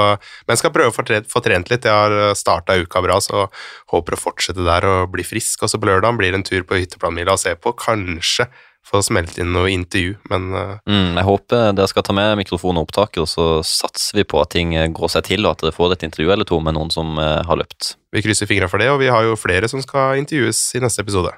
men 0.45 0.53
jeg 0.55 0.61
skal 0.61 0.75
prøve 0.77 0.93
å 0.93 0.97
få 0.99 1.07
tre- 1.09 1.23
få 1.31 1.41
trent 1.47 1.71
litt. 1.73 1.89
Jeg 1.89 1.91
har 2.05 2.35
starta 2.37 2.77
uka 2.77 3.01
bra, 3.07 3.17
så 3.23 3.47
håper 3.95 4.15
å 4.19 4.21
fortsette 4.27 4.67
der 4.67 4.85
og 4.91 5.11
bli 5.15 5.25
frisk. 5.25 5.63
Og 5.65 5.73
så 5.73 5.81
på 5.81 5.89
lørdag 5.89 6.19
blir 6.21 6.31
det 6.35 6.43
en 6.43 6.47
tur 6.51 6.61
på 6.69 6.77
hytteplanmila 6.83 7.33
og 7.35 7.41
se 7.41 7.55
på. 7.55 7.73
Kanskje 7.81 8.45
få 8.85 9.01
smelt 9.05 9.37
inn 9.41 9.53
noe 9.55 9.71
intervju, 9.73 10.15
men 10.31 10.49
eh, 10.53 10.73
Mm, 10.85 11.15
jeg 11.17 11.25
håper 11.25 11.71
dere 11.73 11.89
skal 11.89 12.05
ta 12.05 12.13
med 12.15 12.35
mikrofon 12.37 12.77
og 12.77 12.87
opptaker, 12.87 13.23
og 13.23 13.29
så 13.29 13.47
satser 13.65 14.19
vi 14.19 14.27
på 14.27 14.41
at 14.41 14.53
ting 14.53 14.75
eh, 14.77 14.91
går 14.93 15.11
seg 15.15 15.25
til, 15.31 15.45
og 15.45 15.55
at 15.55 15.65
dere 15.65 15.75
får 15.75 15.95
et 15.95 16.05
intervju 16.09 16.33
eller 16.35 16.47
to 16.47 16.59
med 16.61 16.77
noen 16.77 16.93
som 16.93 17.17
eh, 17.21 17.41
har 17.47 17.61
løpt. 17.61 17.95
vi 18.15 18.23
krysser 18.25 18.49
fingra 18.49 18.69
for 18.71 18.81
det. 18.81 18.91
Og 18.93 19.01
vi 19.01 19.09
har 19.11 19.25
jo 19.25 19.39
flere 19.39 19.67
som 19.71 19.81
skal 19.83 20.21
intervjues 20.21 20.59
i 20.77 20.83
neste 20.83 21.01
episode. 21.03 21.33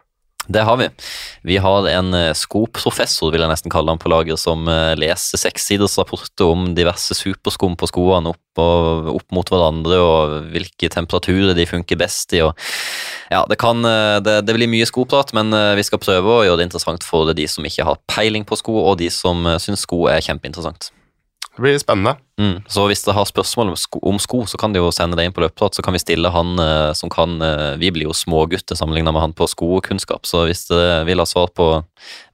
Det 0.47 0.61
har 0.63 0.77
vi. 0.79 0.85
Vi 1.43 1.57
har 1.59 1.87
en 1.91 2.15
skoprofessor, 2.37 3.33
vil 3.33 3.43
jeg 3.43 3.51
nesten 3.51 3.71
kalle 3.73 3.91
han 3.91 3.99
på 3.99 4.07
lager, 4.07 4.37
som 4.39 4.63
leser 4.95 5.41
sekssiders 5.41 5.97
rapporter 5.99 6.47
om 6.47 6.69
diverse 6.77 7.17
superskum 7.17 7.75
på 7.75 7.89
skoene 7.91 8.31
opp, 8.31 8.61
og, 8.63 9.09
opp 9.17 9.35
mot 9.35 9.51
hverandre, 9.51 9.97
og 9.99 10.37
hvilke 10.53 10.87
temperaturer 10.93 11.57
de 11.57 11.67
funker 11.67 11.99
best 11.99 12.37
i. 12.37 12.45
Og, 12.47 12.55
ja, 13.29 13.45
det, 13.49 13.55
kan, 13.59 13.85
eh, 13.85 14.17
det, 14.23 14.41
det 14.47 14.55
blir 14.55 14.69
mye 14.71 14.87
skoprat, 14.87 15.33
men 15.35 15.51
eh, 15.53 15.75
vi 15.77 15.83
skal 15.83 15.99
prøve 15.99 16.31
å 16.31 16.43
gjøre 16.47 16.61
det 16.61 16.69
interessant 16.69 17.03
for 17.03 17.33
de 17.35 17.47
som 17.51 17.65
ikke 17.67 17.87
har 17.87 17.99
peiling 18.11 18.47
på 18.47 18.57
sko, 18.59 18.77
og 18.87 18.99
de 19.01 19.09
som 19.11 19.43
eh, 19.45 19.59
syns 19.61 19.83
sko 19.83 20.05
er 20.11 20.23
kjempeinteressant. 20.23 20.91
Det 21.57 21.63
blir 21.65 21.79
spennende. 21.81 22.13
Mm. 22.37 22.61
Så 22.69 22.85
hvis 22.85 23.01
dere 23.01 23.17
har 23.17 23.27
spørsmål 23.27 23.73
om 23.73 23.79
sko, 23.81 23.99
om 24.05 24.19
sko, 24.21 24.43
så 24.47 24.59
kan 24.61 24.71
de 24.71 24.79
jo 24.79 24.91
sende 24.93 25.17
det 25.17 25.25
inn 25.25 25.33
på 25.33 25.41
løpeprat, 25.41 25.73
så 25.73 25.83
kan 25.83 25.95
vi 25.95 26.03
stille 26.03 26.29
han 26.29 26.51
som 26.93 27.09
kan 27.09 27.39
Vi 27.81 27.89
blir 27.95 28.05
jo 28.05 28.13
smågutter 28.13 28.77
sammenlignet 28.77 29.09
med 29.09 29.23
han 29.23 29.33
på 29.33 29.47
skokunnskap, 29.49 30.29
så 30.29 30.43
hvis 30.45 30.67
dere 30.69 30.99
vil 31.07 31.17
ha 31.17 31.25
svar 31.25 31.49
på 31.57 31.65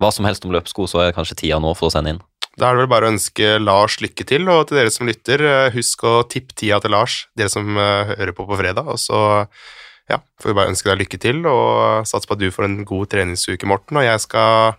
hva 0.04 0.10
som 0.12 0.28
helst 0.28 0.44
om 0.44 0.52
løpesko, 0.52 0.90
så 0.92 1.00
er 1.00 1.08
det 1.08 1.16
kanskje 1.16 1.40
tida 1.46 1.62
nå 1.64 1.72
for 1.80 1.88
å 1.88 1.94
sende 1.96 2.12
inn. 2.12 2.20
Da 2.60 2.68
er 2.68 2.76
det 2.76 2.84
vel 2.84 2.92
bare 2.92 3.08
å 3.08 3.14
ønske 3.14 3.54
Lars 3.64 3.96
lykke 4.04 4.28
til, 4.28 4.44
og 4.52 4.68
til 4.68 4.82
dere 4.82 4.92
som 4.92 5.08
lytter, 5.08 5.46
husk 5.72 6.04
å 6.04 6.18
tippe 6.28 6.52
tida 6.60 6.82
til 6.84 6.92
Lars, 6.92 7.22
dere 7.40 7.54
som 7.54 7.80
hører 7.80 8.36
på 8.36 8.44
på 8.50 8.60
fredag. 8.60 8.92
Og 8.92 9.00
så 9.00 9.24
ja, 10.14 10.20
får 10.42 10.52
vi 10.52 10.58
bare 10.58 10.72
ønske 10.74 10.92
deg 10.92 11.04
lykke 11.04 11.20
til, 11.22 11.42
og 11.50 12.08
satse 12.10 12.30
på 12.30 12.38
at 12.38 12.44
du 12.44 12.52
får 12.54 12.68
en 12.68 12.82
god 12.88 13.10
treningsuke, 13.14 13.70
Morten. 13.70 14.00
Og 14.00 14.06
jeg 14.06 14.22
skal 14.24 14.78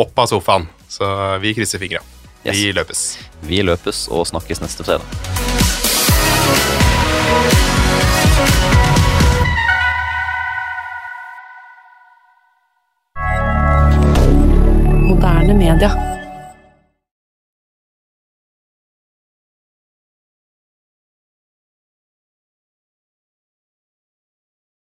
opp 0.00 0.18
av 0.18 0.30
sofaen, 0.30 0.66
så 0.90 1.38
vi 1.42 1.54
krysser 1.56 1.82
fingra. 1.82 2.02
Yes. 2.42 2.56
Vi 2.58 2.72
løpes. 2.74 3.02
Vi 3.46 3.62
løpes 3.62 4.06
og 4.10 4.26
snakkes 4.32 4.62
neste 4.64 4.86
fredag. 4.86 5.06
Moderne 15.06 15.54
media. 15.54 15.92